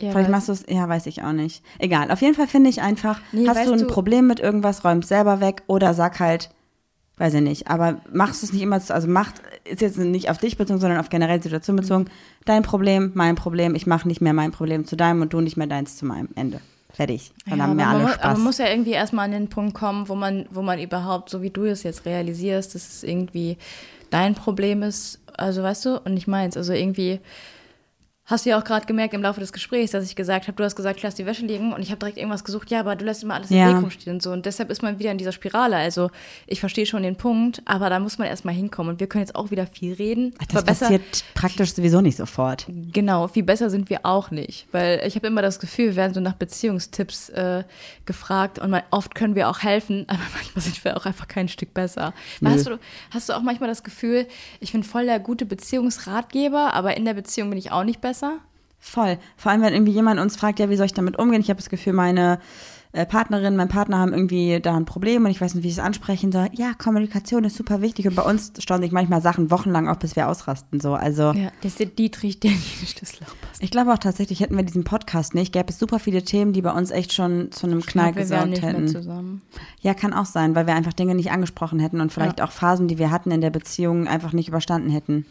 Ja, 0.00 0.10
Vielleicht 0.12 0.30
machst 0.30 0.48
du 0.48 0.52
es, 0.52 0.64
ja, 0.68 0.88
weiß 0.88 1.06
ich 1.06 1.22
auch 1.22 1.32
nicht. 1.32 1.62
Egal, 1.78 2.10
auf 2.10 2.20
jeden 2.22 2.34
Fall 2.34 2.46
finde 2.46 2.68
ich 2.70 2.80
einfach, 2.82 3.18
Nee, 3.32 3.48
hast 3.48 3.66
du 3.66 3.72
ein 3.72 3.78
du- 3.80 3.86
Problem 3.86 4.26
mit 4.26 4.40
irgendwas, 4.40 4.84
räumst 4.84 5.08
selber 5.08 5.40
weg 5.40 5.62
oder 5.68 5.94
sag 5.94 6.20
halt, 6.20 6.50
weiß 7.18 7.34
ich 7.34 7.40
nicht, 7.40 7.68
aber 7.68 8.00
machst 8.12 8.42
du 8.42 8.46
es 8.46 8.52
nicht 8.52 8.62
immer, 8.62 8.80
zu- 8.80 8.94
also 8.94 9.08
macht, 9.08 9.34
ist 9.64 9.80
jetzt 9.80 9.98
nicht 9.98 10.28
auf 10.30 10.38
dich 10.38 10.56
bezogen, 10.58 10.80
sondern 10.80 10.98
auf 11.00 11.08
generell 11.08 11.42
Situation 11.42 11.76
bezogen, 11.76 12.06
dein 12.44 12.62
Problem, 12.62 13.12
mein 13.14 13.34
Problem, 13.36 13.74
ich 13.74 13.86
mache 13.86 14.06
nicht 14.06 14.20
mehr 14.20 14.32
mein 14.34 14.52
Problem 14.52 14.84
zu 14.84 14.96
deinem 14.96 15.22
und 15.22 15.32
du 15.32 15.40
nicht 15.40 15.56
mehr 15.56 15.66
deins 15.66 15.96
zu 15.96 16.04
meinem. 16.04 16.28
Ende. 16.34 16.60
Fertig. 16.92 17.32
Dann 17.48 17.58
Ja, 17.58 17.64
haben 17.64 17.78
wir 17.78 17.86
alle 17.88 17.98
man, 17.98 18.02
mu- 18.06 18.12
Spaß. 18.12 18.24
aber 18.24 18.32
man 18.34 18.42
muss 18.44 18.58
ja 18.58 18.68
irgendwie 18.70 18.92
erstmal 18.92 19.24
an 19.26 19.32
den 19.32 19.48
Punkt 19.48 19.74
kommen, 19.74 20.08
wo 20.08 20.14
man, 20.14 20.46
wo 20.50 20.62
man 20.62 20.78
überhaupt, 20.78 21.28
so 21.30 21.42
wie 21.42 21.50
du 21.50 21.64
es 21.64 21.82
jetzt 21.82 22.06
realisierst, 22.06 22.74
dass 22.74 22.88
es 22.88 23.02
irgendwie 23.02 23.58
dein 24.10 24.34
Problem 24.34 24.82
ist, 24.82 25.18
also 25.36 25.62
weißt 25.62 25.84
du, 25.86 26.00
und 26.00 26.14
nicht 26.14 26.26
meins. 26.28 26.56
Also 26.56 26.72
irgendwie 26.72 27.20
hast 28.26 28.44
du 28.44 28.50
ja 28.50 28.58
auch 28.58 28.64
gerade 28.64 28.86
gemerkt 28.86 29.14
im 29.14 29.22
Laufe 29.22 29.38
des 29.38 29.52
Gesprächs, 29.52 29.92
dass 29.92 30.04
ich 30.04 30.16
gesagt 30.16 30.48
habe, 30.48 30.56
du 30.56 30.64
hast 30.64 30.74
gesagt, 30.74 31.00
lass 31.02 31.14
die 31.14 31.26
Wäsche 31.26 31.46
liegen 31.46 31.72
und 31.72 31.80
ich 31.80 31.90
habe 31.90 32.00
direkt 32.00 32.18
irgendwas 32.18 32.42
gesucht, 32.42 32.70
ja, 32.72 32.80
aber 32.80 32.96
du 32.96 33.04
lässt 33.04 33.22
immer 33.22 33.34
alles 33.34 33.52
im 33.52 33.56
Ja. 33.56 33.68
Weg 33.68 33.82
rumstehen 33.82 34.16
und 34.16 34.22
so. 34.22 34.32
Und 34.32 34.46
deshalb 34.46 34.68
ist 34.70 34.82
man 34.82 34.98
wieder 34.98 35.12
in 35.12 35.18
dieser 35.18 35.30
Spirale. 35.30 35.76
Also 35.76 36.10
ich 36.48 36.58
verstehe 36.58 36.86
schon 36.86 37.04
den 37.04 37.14
Punkt, 37.14 37.62
aber 37.64 37.88
da 37.88 38.00
muss 38.00 38.18
man 38.18 38.26
erstmal 38.26 38.54
hinkommen. 38.54 38.94
Und 38.94 39.00
wir 39.00 39.06
können 39.06 39.22
jetzt 39.22 39.36
auch 39.36 39.52
wieder 39.52 39.66
viel 39.68 39.94
reden. 39.94 40.34
das 40.48 40.56
aber 40.56 40.66
besser, 40.66 40.86
passiert 40.86 41.24
praktisch 41.34 41.74
sowieso 41.74 42.00
nicht 42.00 42.16
sofort. 42.16 42.66
Genau, 42.92 43.28
viel 43.28 43.44
besser 43.44 43.70
sind 43.70 43.90
wir 43.90 44.00
auch 44.04 44.32
nicht. 44.32 44.66
Weil 44.72 45.02
ich 45.06 45.14
habe 45.14 45.28
immer 45.28 45.42
das 45.42 45.60
Gefühl, 45.60 45.86
wir 45.86 45.96
werden 45.96 46.14
so 46.14 46.20
nach 46.20 46.34
Beziehungstipps 46.34 47.28
äh, 47.28 47.62
gefragt 48.06 48.58
und 48.58 48.70
man, 48.70 48.82
oft 48.90 49.14
können 49.14 49.36
wir 49.36 49.48
auch 49.48 49.60
helfen, 49.60 50.04
aber 50.08 50.18
manchmal 50.34 50.62
sind 50.64 50.84
wir 50.84 50.96
auch 50.96 51.06
einfach 51.06 51.28
kein 51.28 51.48
Stück 51.48 51.72
besser. 51.74 52.12
Hast 52.44 52.66
du, 52.66 52.78
hast 53.12 53.28
du 53.28 53.34
auch 53.34 53.42
manchmal 53.42 53.68
das 53.68 53.84
Gefühl, 53.84 54.26
ich 54.58 54.72
bin 54.72 54.82
voll 54.82 55.06
der 55.06 55.20
gute 55.20 55.46
Beziehungsratgeber, 55.46 56.74
aber 56.74 56.96
in 56.96 57.04
der 57.04 57.14
Beziehung 57.14 57.50
bin 57.50 57.58
ich 57.58 57.70
auch 57.70 57.84
nicht 57.84 58.00
besser? 58.00 58.15
Voll. 58.78 59.18
Vor 59.36 59.50
allem, 59.52 59.62
wenn 59.62 59.72
irgendwie 59.74 59.92
jemand 59.92 60.20
uns 60.20 60.36
fragt, 60.36 60.58
ja, 60.58 60.70
wie 60.70 60.76
soll 60.76 60.86
ich 60.86 60.94
damit 60.94 61.18
umgehen? 61.18 61.40
Ich 61.40 61.48
habe 61.48 61.58
das 61.58 61.70
Gefühl, 61.70 61.92
meine 61.92 62.38
äh, 62.92 63.04
Partnerin, 63.04 63.56
mein 63.56 63.68
Partner 63.68 63.98
haben 63.98 64.12
irgendwie 64.12 64.60
da 64.60 64.74
ein 64.74 64.86
Problem 64.86 65.24
und 65.24 65.30
ich 65.30 65.40
weiß 65.40 65.54
nicht, 65.54 65.64
wie 65.64 65.68
ich 65.68 65.74
es 65.74 65.80
ansprechen 65.80 66.32
soll. 66.32 66.48
Ja, 66.52 66.72
Kommunikation 66.72 67.44
ist 67.44 67.56
super 67.56 67.82
wichtig 67.82 68.06
und 68.08 68.14
bei 68.14 68.22
uns 68.22 68.52
stauen 68.58 68.80
sich 68.80 68.92
manchmal 68.92 69.20
Sachen 69.20 69.50
wochenlang 69.50 69.88
auf, 69.88 69.98
bis 69.98 70.16
wir 70.16 70.28
ausrasten. 70.28 70.80
So, 70.80 70.94
also 70.94 71.32
Ja, 71.32 71.50
das 71.60 71.72
ist 71.72 71.80
der 71.80 71.86
Dietrich, 71.88 72.40
der 72.40 72.52
nicht 72.52 72.80
in 72.80 72.86
Schlüsselloch 72.86 73.34
passt. 73.40 73.62
ich 73.62 73.70
glaube 73.70 73.92
auch 73.92 73.98
tatsächlich, 73.98 74.40
hätten 74.40 74.56
wir 74.56 74.64
diesen 74.64 74.84
Podcast 74.84 75.34
nicht, 75.34 75.52
gäbe 75.52 75.68
es 75.68 75.78
super 75.78 75.98
viele 75.98 76.22
Themen, 76.22 76.52
die 76.52 76.62
bei 76.62 76.72
uns 76.72 76.90
echt 76.90 77.12
schon 77.12 77.52
zu 77.52 77.66
einem 77.66 77.82
Knall 77.82 78.12
glaub, 78.12 78.24
wir 78.24 78.30
wären 78.30 78.50
gesorgt 78.50 78.50
nicht 78.50 78.62
mehr 78.62 78.72
hätten. 78.72 78.88
zusammen. 78.88 79.42
Ja, 79.80 79.92
kann 79.94 80.14
auch 80.14 80.26
sein, 80.26 80.54
weil 80.54 80.66
wir 80.66 80.74
einfach 80.74 80.94
Dinge 80.94 81.14
nicht 81.14 81.30
angesprochen 81.30 81.80
hätten 81.80 82.00
und 82.00 82.12
vielleicht 82.12 82.40
auch 82.40 82.52
Phasen, 82.52 82.88
die 82.88 82.98
wir 82.98 83.10
hatten 83.10 83.30
in 83.30 83.40
der 83.42 83.50
Beziehung, 83.50 84.08
einfach 84.08 84.32
nicht 84.32 84.48
überstanden 84.48 84.90
hätten. 84.90 85.26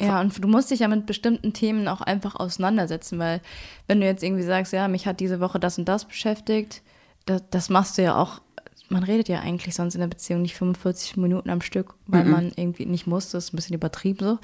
Ja, 0.00 0.20
und 0.20 0.42
du 0.42 0.48
musst 0.48 0.70
dich 0.70 0.80
ja 0.80 0.88
mit 0.88 1.06
bestimmten 1.06 1.52
Themen 1.52 1.88
auch 1.88 2.00
einfach 2.00 2.36
auseinandersetzen, 2.36 3.18
weil 3.18 3.40
wenn 3.88 4.00
du 4.00 4.06
jetzt 4.06 4.22
irgendwie 4.22 4.44
sagst, 4.44 4.72
ja, 4.72 4.86
mich 4.86 5.06
hat 5.06 5.18
diese 5.20 5.40
Woche 5.40 5.58
das 5.58 5.76
und 5.78 5.88
das 5.88 6.04
beschäftigt, 6.04 6.82
das, 7.26 7.42
das 7.50 7.68
machst 7.68 7.98
du 7.98 8.02
ja 8.02 8.16
auch, 8.16 8.40
man 8.88 9.02
redet 9.02 9.28
ja 9.28 9.40
eigentlich 9.40 9.74
sonst 9.74 9.94
in 9.94 10.00
der 10.00 10.08
Beziehung 10.08 10.42
nicht 10.42 10.56
45 10.56 11.16
Minuten 11.16 11.50
am 11.50 11.60
Stück, 11.60 11.94
weil 12.06 12.24
man 12.24 12.52
irgendwie 12.56 12.86
nicht 12.86 13.06
muss, 13.06 13.30
das 13.30 13.46
ist 13.46 13.52
ein 13.52 13.56
bisschen 13.56 13.74
übertrieben 13.74 14.24
so, 14.24 14.38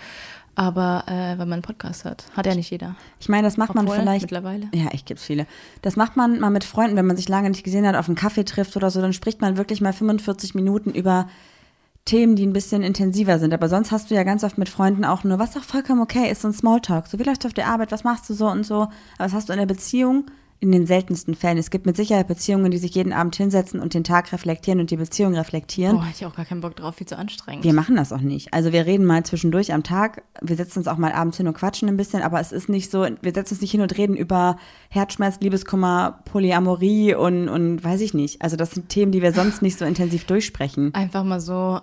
aber 0.54 1.04
äh, 1.06 1.38
weil 1.38 1.46
man 1.46 1.54
einen 1.54 1.62
Podcast 1.62 2.04
hat, 2.04 2.24
hat 2.36 2.46
ja 2.46 2.54
nicht 2.54 2.70
jeder. 2.70 2.96
Ich 3.20 3.28
meine, 3.28 3.46
das 3.46 3.56
macht 3.56 3.74
man 3.74 3.86
Obwohl, 3.86 4.00
vielleicht. 4.00 4.22
mittlerweile. 4.22 4.68
Ja, 4.74 4.88
ich 4.92 5.04
gibt's 5.04 5.24
viele. 5.24 5.46
Das 5.82 5.96
macht 5.96 6.16
man 6.16 6.40
mal 6.40 6.50
mit 6.50 6.64
Freunden, 6.64 6.96
wenn 6.96 7.06
man 7.06 7.16
sich 7.16 7.28
lange 7.28 7.48
nicht 7.48 7.64
gesehen 7.64 7.86
hat, 7.86 7.96
auf 7.96 8.08
einen 8.08 8.16
Kaffee 8.16 8.44
trifft 8.44 8.76
oder 8.76 8.90
so, 8.90 9.00
dann 9.00 9.12
spricht 9.12 9.40
man 9.40 9.56
wirklich 9.56 9.80
mal 9.80 9.92
45 9.92 10.54
Minuten 10.54 10.90
über 10.90 11.28
Themen, 12.04 12.36
die 12.36 12.46
ein 12.46 12.52
bisschen 12.52 12.82
intensiver 12.82 13.38
sind. 13.38 13.54
Aber 13.54 13.68
sonst 13.68 13.90
hast 13.90 14.10
du 14.10 14.14
ja 14.14 14.24
ganz 14.24 14.44
oft 14.44 14.58
mit 14.58 14.68
Freunden 14.68 15.04
auch 15.04 15.24
nur, 15.24 15.38
was 15.38 15.56
auch 15.56 15.62
vollkommen 15.62 16.02
okay 16.02 16.30
ist, 16.30 16.42
so 16.42 16.48
ein 16.48 16.54
Smalltalk. 16.54 17.06
So, 17.06 17.18
wie 17.18 17.22
läuft's 17.22 17.46
auf 17.46 17.54
der 17.54 17.68
Arbeit, 17.68 17.92
was 17.92 18.04
machst 18.04 18.28
du 18.28 18.34
so 18.34 18.46
und 18.48 18.64
so. 18.64 18.82
Aber 18.82 18.92
das 19.18 19.32
hast 19.32 19.48
du 19.48 19.52
in 19.52 19.58
der 19.58 19.66
Beziehung 19.66 20.26
in 20.64 20.72
den 20.72 20.86
seltensten 20.86 21.34
Fällen. 21.34 21.58
Es 21.58 21.70
gibt 21.70 21.84
mit 21.84 21.94
Sicherheit 21.94 22.26
Beziehungen, 22.26 22.70
die 22.70 22.78
sich 22.78 22.94
jeden 22.94 23.12
Abend 23.12 23.36
hinsetzen 23.36 23.80
und 23.80 23.92
den 23.92 24.02
Tag 24.02 24.32
reflektieren 24.32 24.80
und 24.80 24.90
die 24.90 24.96
Beziehung 24.96 25.34
reflektieren. 25.34 25.96
Boah, 25.96 26.04
hätte 26.04 26.16
ich 26.20 26.26
auch 26.26 26.34
gar 26.34 26.46
keinen 26.46 26.62
Bock 26.62 26.74
drauf, 26.74 26.94
viel 26.94 27.06
zu 27.06 27.18
anstrengend. 27.18 27.64
Wir 27.64 27.74
machen 27.74 27.96
das 27.96 28.12
auch 28.12 28.20
nicht. 28.20 28.54
Also 28.54 28.72
wir 28.72 28.86
reden 28.86 29.04
mal 29.04 29.24
zwischendurch 29.24 29.74
am 29.74 29.82
Tag. 29.82 30.22
Wir 30.40 30.56
setzen 30.56 30.78
uns 30.78 30.88
auch 30.88 30.96
mal 30.96 31.12
abends 31.12 31.36
hin 31.36 31.46
und 31.48 31.54
quatschen 31.54 31.88
ein 31.88 31.98
bisschen, 31.98 32.22
aber 32.22 32.40
es 32.40 32.50
ist 32.50 32.70
nicht 32.70 32.90
so, 32.90 33.02
wir 33.02 33.34
setzen 33.34 33.54
uns 33.54 33.60
nicht 33.60 33.72
hin 33.72 33.82
und 33.82 33.96
reden 33.98 34.16
über 34.16 34.56
Herzschmerz, 34.88 35.38
Liebeskummer, 35.40 36.20
Polyamorie 36.24 37.14
und, 37.14 37.50
und 37.50 37.84
weiß 37.84 38.00
ich 38.00 38.14
nicht. 38.14 38.40
Also 38.40 38.56
das 38.56 38.70
sind 38.70 38.88
Themen, 38.88 39.12
die 39.12 39.20
wir 39.20 39.34
sonst 39.34 39.60
nicht 39.60 39.78
so 39.78 39.84
intensiv 39.84 40.24
durchsprechen. 40.24 40.94
Einfach 40.94 41.24
mal 41.24 41.40
so 41.40 41.80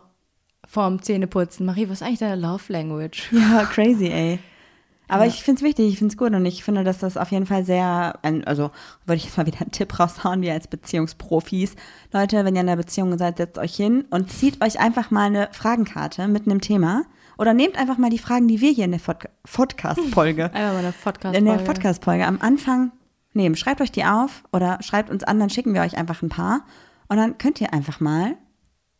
vorm 0.72 1.02
Zähneputzen. 1.02 1.66
Marie, 1.66 1.90
was 1.90 2.00
ist 2.02 2.04
eigentlich 2.08 2.20
deine 2.20 2.42
Love 2.42 2.64
Language? 2.72 3.30
Ja, 3.32 3.66
crazy, 3.66 4.08
ey. 4.08 4.40
Aber 5.10 5.26
ich 5.26 5.44
finde 5.44 5.60
es 5.60 5.64
wichtig, 5.68 5.90
ich 5.92 5.98
finde 5.98 6.14
es 6.14 6.18
gut 6.18 6.32
und 6.34 6.46
ich 6.46 6.64
finde, 6.64 6.86
dass 6.86 7.00
das 7.00 7.18
auf 7.18 7.32
jeden 7.32 7.46
Fall 7.46 7.66
sehr, 7.66 8.18
ein- 8.22 8.46
also 8.48 8.72
würde 9.06 9.18
ich 9.18 9.26
jetzt 9.26 9.36
mal 9.38 9.46
wieder 9.46 9.60
einen 9.60 9.72
Tipp 9.72 10.00
raushauen, 10.00 10.42
wir 10.42 10.54
als 10.54 10.70
Beziehungsprofis. 10.70 11.76
Leute, 12.14 12.46
wenn 12.46 12.56
ihr 12.56 12.62
in 12.62 12.70
einer 12.70 12.78
Beziehung 12.78 13.18
seid, 13.18 13.36
setzt 13.36 13.58
euch 13.58 13.76
hin 13.76 14.06
und 14.10 14.32
zieht 14.32 14.64
euch 14.64 14.80
einfach 14.80 15.12
mal 15.12 15.26
eine 15.26 15.50
Fragenkarte 15.52 16.30
mit 16.30 16.46
einem 16.48 16.62
Thema 16.62 17.04
oder 17.38 17.54
nehmt 17.54 17.78
einfach 17.78 17.98
mal 17.98 18.10
die 18.10 18.20
Fragen, 18.20 18.48
die 18.48 18.62
wir 18.62 18.72
hier 18.72 18.86
in 18.86 18.92
der 18.92 19.00
Pod- 19.00 19.28
Podcast-Folge 19.52 20.46
Einfach 20.54 20.74
mal 20.74 20.78
eine 20.80 20.94
Podcast. 20.94 21.38
in 21.38 21.44
der 21.46 21.54
Podcast-Folge 21.56 22.26
am 22.26 22.40
Anfang 22.40 22.94
nehmen. 23.34 23.56
Schreibt 23.58 23.82
euch 23.82 23.92
die 23.92 24.06
auf 24.06 24.44
oder 24.54 24.78
schreibt 24.82 25.10
uns 25.10 25.26
an, 25.26 25.40
dann 25.42 25.50
schicken 25.50 25.74
wir 25.74 25.82
euch 25.82 25.98
einfach 25.98 26.22
ein 26.22 26.30
paar. 26.30 26.62
Und 27.10 27.18
dann 27.18 27.38
könnt 27.38 27.60
ihr 27.60 27.74
einfach 27.74 28.00
mal 28.00 28.36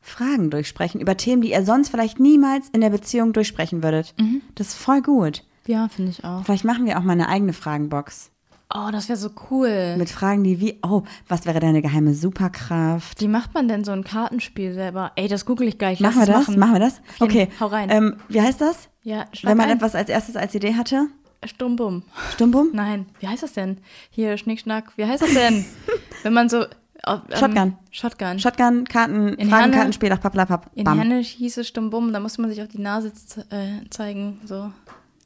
Fragen 0.02 0.50
durchsprechen 0.50 1.00
über 1.00 1.16
Themen, 1.18 1.42
die 1.42 1.52
ihr 1.52 1.64
sonst 1.64 1.90
vielleicht 1.90 2.20
niemals 2.20 2.70
in 2.70 2.82
der 2.82 2.90
Beziehung 2.90 3.34
durchsprechen 3.34 3.84
würdet. 3.84 4.14
Das 4.56 4.70
ist 4.70 4.76
voll 4.78 5.02
gut. 5.02 5.44
Ja, 5.68 5.88
finde 5.90 6.12
ich 6.12 6.24
auch. 6.24 6.44
Vielleicht 6.44 6.66
machen 6.66 6.86
wir 6.86 6.98
auch 6.98 7.04
mal 7.04 7.14
eine 7.14 7.30
eigene 7.30 7.54
Fragenbox. 7.54 8.32
Oh, 8.74 8.90
das 8.92 9.10
wäre 9.10 9.18
so 9.20 9.30
cool. 9.50 9.96
Mit 9.98 10.10
Fragen, 10.10 10.44
die 10.44 10.60
wie, 10.62 10.80
oh, 10.82 11.04
was 11.28 11.46
wäre 11.46 11.60
deine 11.60 11.82
geheime 11.82 12.14
Superkraft? 12.14 13.20
Wie 13.22 13.28
macht 13.28 13.54
man 13.54 13.68
denn 13.68 13.84
so 13.84 13.92
ein 13.92 14.04
Kartenspiel 14.04 14.74
selber? 14.74 15.12
Ey, 15.18 15.28
das 15.28 15.46
google 15.46 15.68
ich 15.68 15.78
gleich. 15.78 16.00
Machen 16.00 16.20
wir 16.22 16.26
das? 16.26 16.48
Machen 16.48 16.74
wir 16.74 16.80
das? 16.80 17.02
Okay. 17.20 17.50
Hau 17.60 17.68
rein. 17.68 17.90
Ähm, 17.92 18.16
wie 18.30 18.42
heißt 18.42 18.62
das? 18.62 18.88
ja, 19.04 19.26
schlag 19.34 19.52
Wenn 19.52 19.58
man 19.58 19.70
ein. 19.70 19.78
etwas 19.78 19.94
als 19.94 20.10
erstes 20.10 20.36
als 20.36 20.56
Idee 20.56 20.76
hatte? 20.76 21.08
Stummbum. 21.44 22.04
Stumbum? 22.34 22.70
Nein, 22.72 23.08
wie 23.20 23.28
heißt 23.28 23.44
das 23.44 23.54
denn? 23.54 23.80
Hier, 24.10 24.38
Schnickschnack. 24.38 24.92
Wie 24.96 25.06
heißt 25.06 25.22
das 25.24 25.34
denn? 25.34 25.66
Wenn 26.24 26.34
man 26.34 26.50
so. 26.50 26.66
Auf- 27.04 27.22
ähm, 27.30 27.38
Shotgun. 27.38 27.76
Shotgun. 27.92 28.40
Shotgun, 28.40 28.84
Karten, 28.86 29.30
In 29.36 29.50
Fragenkartenspiel 29.50 30.10
nach 30.10 30.22
Pappelapapp. 30.22 30.70
In 30.76 30.84
Bam. 30.84 31.00
Henne 31.00 31.20
hieß 31.20 31.58
es 31.58 31.68
Stummbum, 31.68 32.14
da 32.14 32.20
musste 32.20 32.42
man 32.42 32.50
sich 32.52 32.62
auf 32.62 32.68
die 32.68 32.82
Nase 32.82 33.12
äh, 33.50 33.90
zeigen. 33.90 34.40
So. 34.46 34.72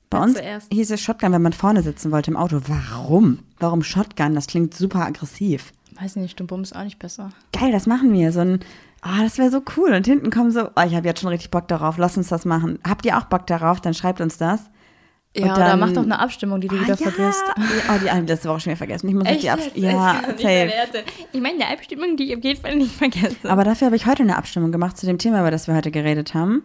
Bei 0.09 0.19
uns 0.21 0.33
zuerst. 0.35 0.71
hieß 0.71 0.91
es 0.91 1.01
Shotgun, 1.01 1.31
wenn 1.33 1.41
man 1.41 1.53
vorne 1.53 1.81
sitzen 1.81 2.11
wollte 2.11 2.31
im 2.31 2.37
Auto. 2.37 2.61
Warum? 2.67 3.39
Warum 3.59 3.83
Shotgun? 3.83 4.35
Das 4.35 4.47
klingt 4.47 4.73
super 4.73 5.05
aggressiv. 5.05 5.73
Weiß 5.99 6.15
nicht, 6.17 6.31
Stummbum 6.31 6.61
ist 6.61 6.75
auch 6.75 6.83
nicht 6.83 6.99
besser. 6.99 7.31
Geil, 7.51 7.71
das 7.71 7.87
machen 7.87 8.11
wir. 8.13 8.31
So 8.31 8.41
ein, 8.41 8.59
ah, 9.01 9.21
das 9.23 9.37
wäre 9.37 9.49
so 9.49 9.61
cool. 9.77 9.93
Und 9.93 10.05
hinten 10.05 10.29
kommen 10.29 10.51
so, 10.51 10.67
oh, 10.75 10.81
ich 10.85 10.93
habe 10.95 11.07
jetzt 11.07 11.21
schon 11.21 11.29
richtig 11.29 11.51
Bock 11.51 11.67
darauf. 11.67 11.97
Lass 11.97 12.17
uns 12.17 12.27
das 12.27 12.45
machen. 12.45 12.79
Habt 12.87 13.05
ihr 13.05 13.17
auch 13.17 13.25
Bock 13.25 13.47
darauf? 13.47 13.81
Dann 13.81 13.93
schreibt 13.93 14.21
uns 14.21 14.37
das. 14.37 14.61
Ja, 15.35 15.45
Und 15.47 15.51
oder 15.51 15.59
dann- 15.65 15.79
mach 15.79 15.91
doch 15.91 16.03
eine 16.03 16.17
Abstimmung, 16.19 16.61
die 16.61 16.67
du 16.69 16.75
Ah, 16.77 16.81
wieder 16.81 16.95
ja. 16.95 17.09
vergisst. 17.11 17.43
Oh, 17.89 17.99
die 18.01 18.09
eine 18.09 18.25
letzte 18.25 18.47
Woche 18.49 18.61
schon 18.61 18.71
wieder 18.71 18.77
vergessen. 18.77 19.09
Ich 19.09 19.13
muss 19.15 19.27
jetzt 19.27 19.43
die 19.43 19.49
Abstimmung. 19.49 19.91
Ja, 19.91 20.21
safe. 20.37 20.71
Ich 21.33 21.41
meine, 21.41 21.55
eine 21.63 21.73
Abstimmung, 21.73 22.15
die 22.17 22.31
ich 22.31 22.37
auf 22.37 22.43
jeden 22.43 22.61
Fall 22.61 22.75
nicht 22.75 22.95
vergesse. 22.95 23.49
Aber 23.49 23.63
dafür 23.63 23.87
habe 23.87 23.95
ich 23.95 24.05
heute 24.05 24.23
eine 24.23 24.37
Abstimmung 24.37 24.71
gemacht 24.71 24.97
zu 24.97 25.05
dem 25.05 25.17
Thema, 25.17 25.41
über 25.41 25.51
das 25.51 25.67
wir 25.67 25.75
heute 25.75 25.91
geredet 25.91 26.33
haben. 26.33 26.63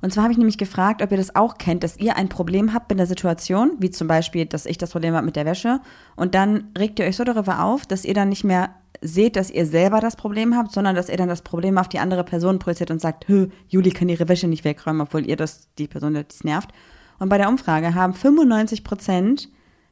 Und 0.00 0.12
zwar 0.12 0.24
habe 0.24 0.32
ich 0.32 0.38
nämlich 0.38 0.58
gefragt, 0.58 1.02
ob 1.02 1.10
ihr 1.12 1.16
das 1.16 1.34
auch 1.34 1.56
kennt, 1.58 1.82
dass 1.82 1.96
ihr 1.98 2.16
ein 2.16 2.28
Problem 2.28 2.72
habt 2.74 2.90
mit 2.90 2.98
der 2.98 3.06
Situation, 3.06 3.72
wie 3.78 3.90
zum 3.90 4.06
Beispiel, 4.06 4.44
dass 4.46 4.66
ich 4.66 4.76
das 4.78 4.90
Problem 4.90 5.14
habe 5.14 5.24
mit 5.24 5.34
der 5.34 5.46
Wäsche. 5.46 5.80
Und 6.14 6.34
dann 6.34 6.68
regt 6.78 6.98
ihr 6.98 7.06
euch 7.06 7.16
so 7.16 7.24
darüber 7.24 7.64
auf, 7.64 7.86
dass 7.86 8.04
ihr 8.04 8.12
dann 8.14 8.28
nicht 8.28 8.44
mehr 8.44 8.70
seht, 9.00 9.36
dass 9.36 9.50
ihr 9.50 9.66
selber 9.66 10.00
das 10.00 10.16
Problem 10.16 10.56
habt, 10.56 10.72
sondern 10.72 10.94
dass 10.94 11.08
ihr 11.08 11.16
dann 11.16 11.28
das 11.28 11.42
Problem 11.42 11.78
auf 11.78 11.88
die 11.88 11.98
andere 11.98 12.22
Person 12.24 12.58
projiziert 12.58 12.90
und 12.90 13.00
sagt, 13.00 13.28
Hö, 13.28 13.48
Juli 13.68 13.90
kann 13.90 14.08
ihre 14.08 14.28
Wäsche 14.28 14.46
nicht 14.46 14.64
wegräumen, 14.64 15.00
obwohl 15.02 15.26
ihr 15.26 15.36
das, 15.36 15.68
die 15.78 15.88
Person, 15.88 16.14
die 16.14 16.24
es 16.28 16.44
nervt. 16.44 16.70
Und 17.18 17.28
bei 17.28 17.38
der 17.38 17.48
Umfrage 17.48 17.94
haben 17.94 18.14
95 18.14 18.84
Prozent 18.84 19.48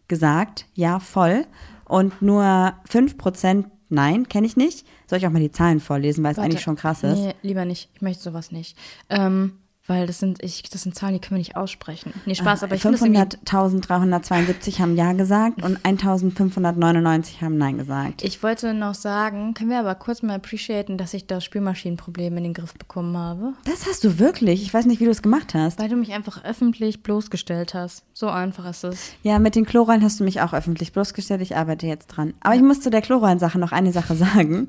gesagt, 0.08 0.66
ja, 0.74 0.98
voll. 0.98 1.46
Und 1.84 2.22
nur 2.22 2.74
5 2.88 3.18
Prozent, 3.18 3.66
nein, 3.88 4.28
kenne 4.28 4.46
ich 4.46 4.56
nicht. 4.56 4.86
Soll 5.06 5.18
ich 5.18 5.26
auch 5.26 5.30
mal 5.30 5.40
die 5.40 5.52
Zahlen 5.52 5.80
vorlesen, 5.80 6.24
weil 6.24 6.32
es 6.32 6.38
eigentlich 6.38 6.62
schon 6.62 6.76
krass 6.76 7.02
ist. 7.02 7.18
Nee, 7.18 7.34
lieber 7.42 7.64
nicht. 7.64 7.90
Ich 7.94 8.02
möchte 8.02 8.22
sowas 8.22 8.50
nicht. 8.50 8.76
Ähm, 9.10 9.58
Weil 9.88 10.06
das 10.06 10.20
sind, 10.20 10.42
ich, 10.44 10.62
das 10.62 10.82
sind 10.82 10.94
Zahlen, 10.94 11.14
die 11.14 11.20
können 11.20 11.36
wir 11.36 11.38
nicht 11.38 11.56
aussprechen. 11.56 12.14
Nee, 12.24 12.36
Spaß, 12.36 12.62
aber 12.62 12.76
ich 12.76 12.82
finde 12.82 12.96
es 12.96 13.02
irgendwie 13.02 13.20
500.372 13.20 14.78
haben 14.78 14.96
Ja 14.96 15.12
gesagt 15.12 15.62
und 15.62 15.78
1.599 15.84 17.40
haben 17.40 17.58
Nein 17.58 17.78
gesagt. 17.78 18.22
Ich 18.22 18.42
wollte 18.44 18.74
noch 18.74 18.94
sagen, 18.94 19.54
können 19.54 19.70
wir 19.70 19.80
aber 19.80 19.96
kurz 19.96 20.22
mal 20.22 20.36
appreciaten, 20.36 20.98
dass 20.98 21.14
ich 21.14 21.26
das 21.26 21.44
Spülmaschinenproblem 21.44 22.36
in 22.36 22.44
den 22.44 22.54
Griff 22.54 22.74
bekommen 22.74 23.16
habe? 23.16 23.54
Das 23.64 23.86
hast 23.86 24.04
du 24.04 24.20
wirklich? 24.20 24.62
Ich 24.62 24.72
weiß 24.72 24.86
nicht, 24.86 25.00
wie 25.00 25.06
du 25.06 25.10
es 25.10 25.22
gemacht 25.22 25.54
hast. 25.54 25.80
Weil 25.80 25.88
du 25.88 25.96
mich 25.96 26.12
einfach 26.12 26.44
öffentlich 26.44 27.02
bloßgestellt 27.02 27.74
hast. 27.74 28.04
So 28.22 28.28
einfach 28.28 28.66
ist 28.70 28.84
es. 28.84 29.14
Ja, 29.24 29.40
mit 29.40 29.56
den 29.56 29.66
Chlorollen 29.66 30.00
hast 30.04 30.20
du 30.20 30.22
mich 30.24 30.40
auch 30.42 30.52
öffentlich 30.52 30.92
bloßgestellt. 30.92 31.40
Ich 31.40 31.56
arbeite 31.56 31.88
jetzt 31.88 32.06
dran. 32.06 32.34
Aber 32.38 32.54
ich 32.54 32.62
muss 32.62 32.80
zu 32.80 32.88
der 32.88 33.02
Chlorollensache 33.02 33.58
noch 33.58 33.72
eine 33.72 33.90
Sache 33.90 34.14
sagen. 34.16 34.68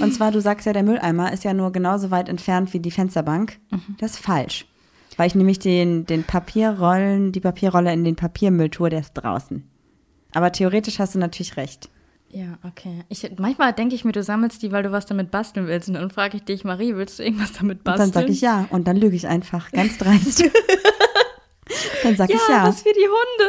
Und 0.00 0.14
zwar, 0.14 0.30
du 0.30 0.40
sagst 0.40 0.66
ja, 0.66 0.72
der 0.72 0.84
Mülleimer 0.84 1.32
ist 1.32 1.42
ja 1.42 1.52
nur 1.52 1.72
genauso 1.72 2.12
weit 2.12 2.28
entfernt 2.28 2.72
wie 2.72 2.78
die 2.78 2.92
Fensterbank. 2.92 3.58
Das 3.98 4.12
ist 4.12 4.20
falsch. 4.20 4.66
Weil 5.16 5.26
ich 5.26 5.34
nämlich 5.34 5.58
den, 5.58 6.06
den 6.06 6.22
Papierrollen, 6.22 7.32
die 7.32 7.40
Papierrolle 7.40 7.92
in 7.92 8.04
den 8.04 8.14
Papiermüll 8.14 8.70
tue, 8.70 8.88
der 8.88 9.00
ist 9.00 9.14
draußen. 9.14 9.68
Aber 10.32 10.52
theoretisch 10.52 11.00
hast 11.00 11.16
du 11.16 11.18
natürlich 11.18 11.56
recht. 11.56 11.88
Ja, 12.30 12.56
okay. 12.62 13.02
Ich, 13.08 13.28
manchmal 13.36 13.72
denke 13.72 13.96
ich 13.96 14.04
mir, 14.04 14.12
du 14.12 14.22
sammelst 14.22 14.62
die, 14.62 14.70
weil 14.70 14.84
du 14.84 14.92
was 14.92 15.06
damit 15.06 15.32
basteln 15.32 15.66
willst. 15.66 15.88
Und 15.88 15.94
dann 15.94 16.10
frage 16.10 16.36
ich 16.36 16.44
dich, 16.44 16.62
Marie, 16.62 16.94
willst 16.94 17.18
du 17.18 17.24
irgendwas 17.24 17.52
damit 17.52 17.78
Und 17.78 17.84
basteln? 17.84 18.12
dann 18.12 18.22
sag 18.22 18.30
ich 18.30 18.40
ja. 18.42 18.68
Und 18.70 18.86
dann 18.86 18.96
lüge 18.96 19.16
ich 19.16 19.26
einfach. 19.26 19.72
Ganz 19.72 19.98
dreist. 19.98 20.44
dann 22.02 22.16
sag 22.16 22.30
ja, 22.30 22.36
ich 22.36 22.48
ja. 22.48 22.64
was 22.64 22.82
für 22.82 22.92
die 22.92 23.08
Hunde. 23.08 23.44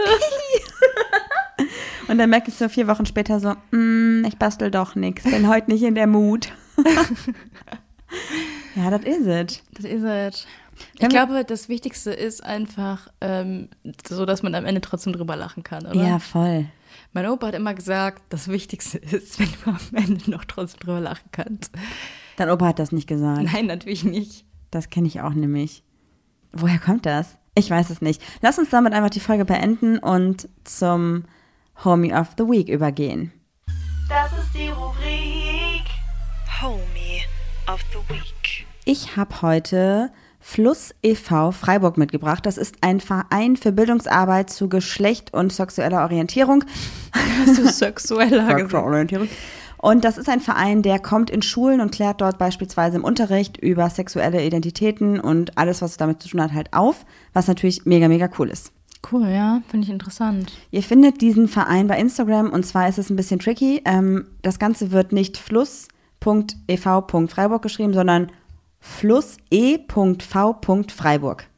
Und 2.08 2.18
dann 2.18 2.30
merke 2.30 2.50
ich 2.50 2.56
so 2.56 2.68
vier 2.70 2.88
Wochen 2.88 3.06
später 3.06 3.40
so, 3.40 3.56
mm, 3.72 4.26
ich 4.26 4.38
bastel 4.38 4.72
doch 4.72 4.96
nichts. 4.96 5.24
Bin 5.24 5.48
heute 5.48 5.72
nicht 5.72 5.84
in 5.84 5.96
der 5.96 6.08
Mut. 6.08 6.52
ja, 8.76 8.90
das 8.90 9.04
is 9.04 9.26
it. 9.26 9.64
Das 9.74 9.86
ist 9.86 10.04
es. 10.04 10.48
Ich 11.00 11.10
glaube, 11.10 11.46
das 11.46 11.70
Wichtigste 11.70 12.12
ist 12.12 12.44
einfach 12.44 13.08
ähm, 13.22 13.70
so, 14.08 14.26
dass 14.26 14.44
man 14.44 14.56
am 14.56 14.66
Ende 14.66 14.82
trotzdem 14.82 15.14
drüber 15.14 15.36
lachen 15.36 15.64
kann, 15.64 15.86
oder? 15.86 15.96
Ja, 15.96 16.20
voll. 16.20 16.66
Mein 17.14 17.28
Opa 17.28 17.48
hat 17.48 17.56
immer 17.56 17.74
gesagt, 17.74 18.24
das 18.30 18.48
Wichtigste 18.48 18.98
ist, 19.00 19.40
wenn 19.40 19.50
du 19.64 19.70
am 19.70 19.80
Ende 20.04 20.30
noch 20.30 20.46
trotzdem 20.46 20.82
drüber 20.82 21.00
lachen 21.00 21.30
kannst. 21.32 21.72
Dein 22.38 22.50
Opa 22.50 22.68
hat 22.68 22.80
das 22.80 22.92
nicht 22.92 23.08
gesagt. 23.08 23.44
Nein, 23.44 23.68
natürlich 23.68 24.04
nicht. 24.04 24.46
Das 24.72 24.90
kenne 24.90 25.08
ich 25.08 25.22
auch 25.22 25.34
nämlich. 25.34 25.84
Woher 26.52 26.80
kommt 26.80 27.06
das? 27.06 27.38
Ich 27.56 27.70
weiß 27.70 27.90
es 27.92 28.02
nicht. 28.02 28.22
Lass 28.42 28.58
uns 28.58 28.70
damit 28.70 28.94
einfach 28.94 29.12
die 29.12 29.20
Folge 29.20 29.46
beenden 29.46 30.00
und 30.00 30.50
zum 30.64 31.26
Homie 31.84 32.14
of 32.14 32.30
the 32.38 32.46
Week 32.46 32.68
übergehen. 32.68 33.32
Das 34.10 34.32
ist 34.32 34.54
die 34.54 34.70
Rubrik 34.70 35.84
Homie 36.62 37.22
of 37.72 37.82
the 37.92 38.14
Week. 38.14 38.66
Ich 38.86 39.16
habe 39.16 39.42
heute 39.42 40.12
Fluss 40.40 40.94
e.V. 41.04 41.52
Freiburg 41.52 41.98
mitgebracht. 41.98 42.46
Das 42.46 42.58
ist 42.58 42.76
ein 42.82 43.00
Verein 43.00 43.56
für 43.56 43.72
Bildungsarbeit 43.72 44.50
zu 44.50 44.68
Geschlecht 44.68 45.34
und 45.34 45.54
sexueller 45.54 46.02
Orientierung. 46.02 46.66
Hast 47.14 47.58
du 47.60 47.68
sexueller? 47.70 48.74
Orientierung. 48.74 49.30
Und 49.84 50.04
das 50.06 50.18
ist 50.18 50.30
ein 50.30 50.40
Verein, 50.40 50.82
der 50.82 50.98
kommt 50.98 51.30
in 51.30 51.42
Schulen 51.42 51.82
und 51.82 51.92
klärt 51.92 52.22
dort 52.22 52.38
beispielsweise 52.38 52.96
im 52.96 53.04
Unterricht 53.04 53.58
über 53.58 53.90
sexuelle 53.90 54.42
Identitäten 54.42 55.20
und 55.20 55.58
alles, 55.58 55.82
was 55.82 55.98
damit 55.98 56.22
zu 56.22 56.30
tun 56.30 56.42
hat, 56.42 56.54
halt 56.54 56.72
auf, 56.72 57.06
was 57.34 57.50
natürlich 57.50 57.86
mega, 57.86 58.08
mega 58.08 58.30
cool 58.40 58.50
ist. 58.50 58.72
Cool, 59.12 59.28
ja, 59.28 59.62
finde 59.68 59.86
ich 59.86 59.92
interessant. 59.92 60.54
Ihr 60.72 60.84
findet 60.84 61.20
diesen 61.20 61.50
Verein 61.50 61.88
bei 61.88 62.00
Instagram 62.00 62.52
und 62.52 62.66
zwar 62.66 62.88
ist 62.88 62.98
es 62.98 63.10
ein 63.10 63.18
bisschen 63.18 63.40
tricky. 63.40 63.82
Ähm, 63.84 64.28
das 64.42 64.58
Ganze 64.58 64.92
wird 64.92 65.12
nicht 65.12 65.36
fluss.ev.freiburg 65.36 67.62
geschrieben, 67.62 67.94
sondern 67.94 68.32
fluss.e.v.freiburg. 68.80 71.50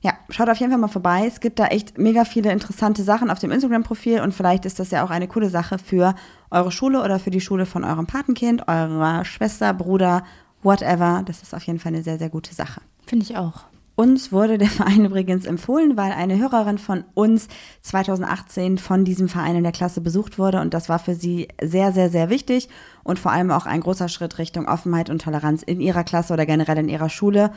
Ja, 0.00 0.12
schaut 0.30 0.48
auf 0.48 0.58
jeden 0.58 0.70
Fall 0.70 0.80
mal 0.80 0.88
vorbei. 0.88 1.24
Es 1.26 1.40
gibt 1.40 1.58
da 1.58 1.66
echt 1.66 1.98
mega 1.98 2.24
viele 2.24 2.52
interessante 2.52 3.02
Sachen 3.02 3.30
auf 3.30 3.40
dem 3.40 3.50
Instagram-Profil 3.50 4.20
und 4.20 4.32
vielleicht 4.32 4.64
ist 4.64 4.78
das 4.78 4.92
ja 4.92 5.04
auch 5.04 5.10
eine 5.10 5.26
coole 5.26 5.50
Sache 5.50 5.78
für 5.78 6.14
eure 6.50 6.70
Schule 6.70 7.02
oder 7.02 7.18
für 7.18 7.30
die 7.30 7.40
Schule 7.40 7.66
von 7.66 7.82
eurem 7.82 8.06
Patenkind, 8.06 8.68
eurer 8.68 9.24
Schwester, 9.24 9.74
Bruder, 9.74 10.22
whatever. 10.62 11.22
Das 11.24 11.42
ist 11.42 11.52
auf 11.52 11.64
jeden 11.64 11.80
Fall 11.80 11.92
eine 11.94 12.04
sehr, 12.04 12.18
sehr 12.18 12.30
gute 12.30 12.54
Sache. 12.54 12.80
Finde 13.06 13.24
ich 13.24 13.36
auch. 13.36 13.64
Uns 13.96 14.30
wurde 14.30 14.58
der 14.58 14.68
Verein 14.68 15.04
übrigens 15.06 15.44
empfohlen, 15.44 15.96
weil 15.96 16.12
eine 16.12 16.38
Hörerin 16.38 16.78
von 16.78 17.02
uns 17.14 17.48
2018 17.82 18.78
von 18.78 19.04
diesem 19.04 19.28
Verein 19.28 19.56
in 19.56 19.64
der 19.64 19.72
Klasse 19.72 20.00
besucht 20.00 20.38
wurde 20.38 20.60
und 20.60 20.72
das 20.72 20.88
war 20.88 21.00
für 21.00 21.16
sie 21.16 21.48
sehr, 21.60 21.90
sehr, 21.90 22.08
sehr 22.08 22.30
wichtig 22.30 22.68
und 23.02 23.18
vor 23.18 23.32
allem 23.32 23.50
auch 23.50 23.66
ein 23.66 23.80
großer 23.80 24.08
Schritt 24.08 24.38
Richtung 24.38 24.68
Offenheit 24.68 25.10
und 25.10 25.22
Toleranz 25.22 25.64
in 25.64 25.80
ihrer 25.80 26.04
Klasse 26.04 26.32
oder 26.32 26.46
generell 26.46 26.78
in 26.78 26.88
ihrer 26.88 27.08
Schule. 27.08 27.50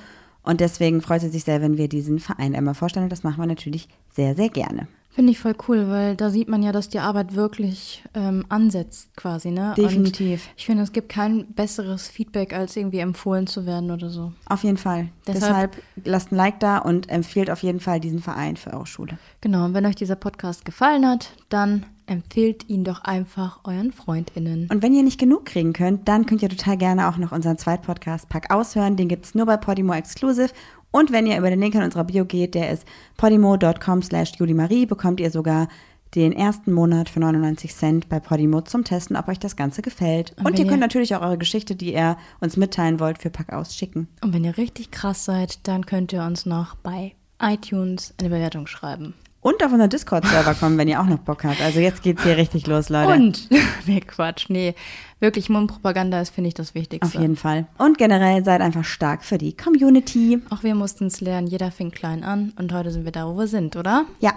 Und 0.43 0.59
deswegen 0.59 1.01
freut 1.01 1.21
sie 1.21 1.29
sich 1.29 1.43
sehr, 1.43 1.61
wenn 1.61 1.77
wir 1.77 1.87
diesen 1.87 2.19
Verein 2.19 2.53
immer 2.53 2.73
vorstellen. 2.73 3.05
Und 3.05 3.11
das 3.11 3.23
machen 3.23 3.39
wir 3.41 3.47
natürlich 3.47 3.87
sehr, 4.09 4.35
sehr 4.35 4.49
gerne. 4.49 4.87
Finde 5.13 5.31
ich 5.33 5.39
voll 5.39 5.55
cool, 5.67 5.89
weil 5.89 6.15
da 6.15 6.29
sieht 6.29 6.47
man 6.47 6.63
ja, 6.63 6.71
dass 6.71 6.87
die 6.87 6.99
Arbeit 6.99 7.35
wirklich 7.35 8.01
ähm, 8.13 8.45
ansetzt 8.47 9.09
quasi, 9.17 9.51
ne? 9.51 9.73
Definitiv. 9.75 10.45
Und 10.47 10.53
ich 10.55 10.65
finde, 10.65 10.83
es 10.83 10.93
gibt 10.93 11.09
kein 11.09 11.47
besseres 11.53 12.07
Feedback, 12.07 12.53
als 12.53 12.77
irgendwie 12.77 12.99
empfohlen 12.99 13.45
zu 13.45 13.65
werden 13.65 13.91
oder 13.91 14.09
so. 14.09 14.31
Auf 14.47 14.63
jeden 14.63 14.77
Fall. 14.77 15.09
Deshalb- 15.27 15.73
Deshalb 15.75 15.83
lasst 16.05 16.31
ein 16.31 16.35
Like 16.37 16.61
da 16.61 16.77
und 16.77 17.09
empfiehlt 17.09 17.51
auf 17.51 17.61
jeden 17.61 17.81
Fall 17.81 17.99
diesen 17.99 18.19
Verein 18.19 18.55
für 18.55 18.71
eure 18.73 18.85
Schule. 18.87 19.17
Genau, 19.41 19.65
und 19.65 19.73
wenn 19.73 19.85
euch 19.85 19.95
dieser 19.95 20.15
Podcast 20.15 20.63
gefallen 20.63 21.05
hat, 21.05 21.33
dann 21.49 21.85
empfehlt 22.07 22.67
ihn 22.69 22.83
doch 22.83 23.03
einfach 23.03 23.59
euren 23.65 23.91
FreundInnen. 23.91 24.67
Und 24.71 24.81
wenn 24.81 24.93
ihr 24.93 25.03
nicht 25.03 25.19
genug 25.19 25.45
kriegen 25.45 25.71
könnt, 25.73 26.07
dann 26.07 26.25
könnt 26.25 26.41
ihr 26.41 26.49
total 26.49 26.77
gerne 26.77 27.07
auch 27.09 27.17
noch 27.17 27.31
unseren 27.31 27.57
Zweitpodcast 27.57 28.27
Pack 28.29 28.51
aushören. 28.53 28.95
Den 28.97 29.07
gibt 29.07 29.25
es 29.25 29.35
nur 29.35 29.45
bei 29.45 29.57
Podimo 29.57 29.93
Exclusive. 29.93 30.49
Und 30.91 31.11
wenn 31.11 31.25
ihr 31.25 31.37
über 31.37 31.49
den 31.49 31.61
Link 31.61 31.75
in 31.75 31.83
unserer 31.83 32.03
Bio 32.03 32.25
geht, 32.25 32.53
der 32.53 32.71
ist 32.71 32.85
podimo.com 33.17 34.01
slash 34.01 34.33
julimarie, 34.37 34.85
bekommt 34.85 35.19
ihr 35.19 35.31
sogar 35.31 35.67
den 36.15 36.33
ersten 36.33 36.73
Monat 36.73 37.07
für 37.07 37.21
99 37.21 37.73
Cent 37.73 38.09
bei 38.09 38.19
Podimo 38.19 38.61
zum 38.61 38.83
Testen, 38.83 39.15
ob 39.15 39.29
euch 39.29 39.39
das 39.39 39.55
Ganze 39.55 39.81
gefällt. 39.81 40.35
Und, 40.37 40.45
wenn 40.45 40.55
ihr 40.55 40.67
könnt 40.67 40.81
natürlich 40.81 41.15
auch 41.15 41.21
eure 41.21 41.37
Geschichte, 41.37 41.75
die 41.75 41.93
ihr 41.93 42.17
uns 42.41 42.57
mitteilen 42.57 42.99
wollt, 42.99 43.17
für 43.17 43.29
Pack 43.29 43.53
aus 43.53 43.75
schicken. 43.75 44.09
Und 44.21 44.33
wenn 44.33 44.43
ihr 44.43 44.57
richtig 44.57 44.91
krass 44.91 45.23
seid, 45.23 45.65
dann 45.67 45.85
könnt 45.85 46.11
ihr 46.11 46.23
uns 46.23 46.45
noch 46.45 46.75
bei 46.75 47.15
iTunes 47.41 48.13
eine 48.19 48.29
Bewertung 48.29 48.67
schreiben. 48.67 49.13
Und 49.39 49.63
auf 49.63 49.71
unseren 49.71 49.89
Discord-Server 49.89 50.53
kommen, 50.53 50.77
wenn 50.77 50.87
ihr 50.87 51.01
auch 51.01 51.07
noch 51.07 51.17
Bock 51.17 51.43
habt. 51.45 51.61
Also 51.61 51.79
jetzt 51.79 52.03
geht's 52.03 52.23
hier 52.23 52.37
richtig 52.37 52.67
los, 52.67 52.89
Leute. 52.89 53.13
Und, 53.13 53.49
nee, 53.87 54.01
Quatsch, 54.01 54.49
nee, 54.49 54.75
wirklich 55.21 55.49
Mundpropaganda 55.49 56.19
ist, 56.19 56.33
finde 56.33 56.49
ich, 56.49 56.53
das 56.53 56.75
Wichtigste. 56.75 57.05
Auf 57.17 57.21
jeden 57.21 57.35
Fall. 57.35 57.67
Und 57.77 57.97
generell 57.97 58.43
seid 58.43 58.61
einfach 58.61 58.83
stark 58.83 59.23
für 59.23 59.37
die 59.37 59.55
Community. 59.55 60.41
Auch 60.49 60.63
wir 60.63 60.75
mussten 60.75 61.07
es 61.07 61.21
lernen, 61.21 61.47
jeder 61.47 61.71
fing 61.71 61.91
klein 61.91 62.23
an 62.23 62.53
und 62.59 62.73
heute 62.73 62.91
sind 62.91 63.05
wir 63.05 63.11
da, 63.11 63.27
wo 63.27 63.37
wir 63.37 63.47
sind, 63.47 63.75
oder? 63.75 64.05
Ja, 64.19 64.33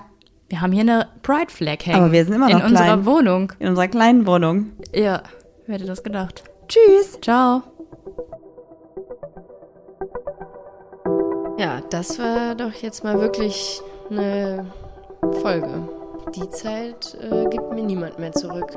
Wir 0.51 0.61
haben 0.61 0.73
hier 0.73 0.83
eine 0.83 1.09
Pride 1.23 1.51
Flag 1.51 1.79
hängen. 1.87 1.97
Aber 2.01 2.13
wir 2.13 2.25
sind 2.25 2.35
immer 2.35 2.49
noch 2.51 2.59
In 2.61 2.65
unserer 2.67 2.85
klein. 2.85 3.07
Wohnung. 3.07 3.53
in 3.59 3.69
unserer 3.69 3.89
kleinen 3.89 4.27
Wohnung. 4.27 4.73
Ja, 4.95 5.23
wer 5.67 5.77
hätte 5.77 5.87
das 5.87 6.03
gedacht? 6.03 6.45
Tschüss. 6.69 7.19
Ciao. 7.23 7.63
Ja, 11.59 11.81
das 11.91 12.19
war 12.19 12.55
doch 12.55 12.73
jetzt 12.75 13.05
mal 13.05 13.19
wirklich 13.21 13.81
eine 14.11 14.67
Folge. 15.41 15.89
Die 16.35 16.49
Zeit 16.51 17.17
äh, 17.21 17.45
gibt 17.49 17.73
mir 17.73 17.83
niemand 17.85 18.19
mehr 18.19 18.33
zurück. 18.33 18.77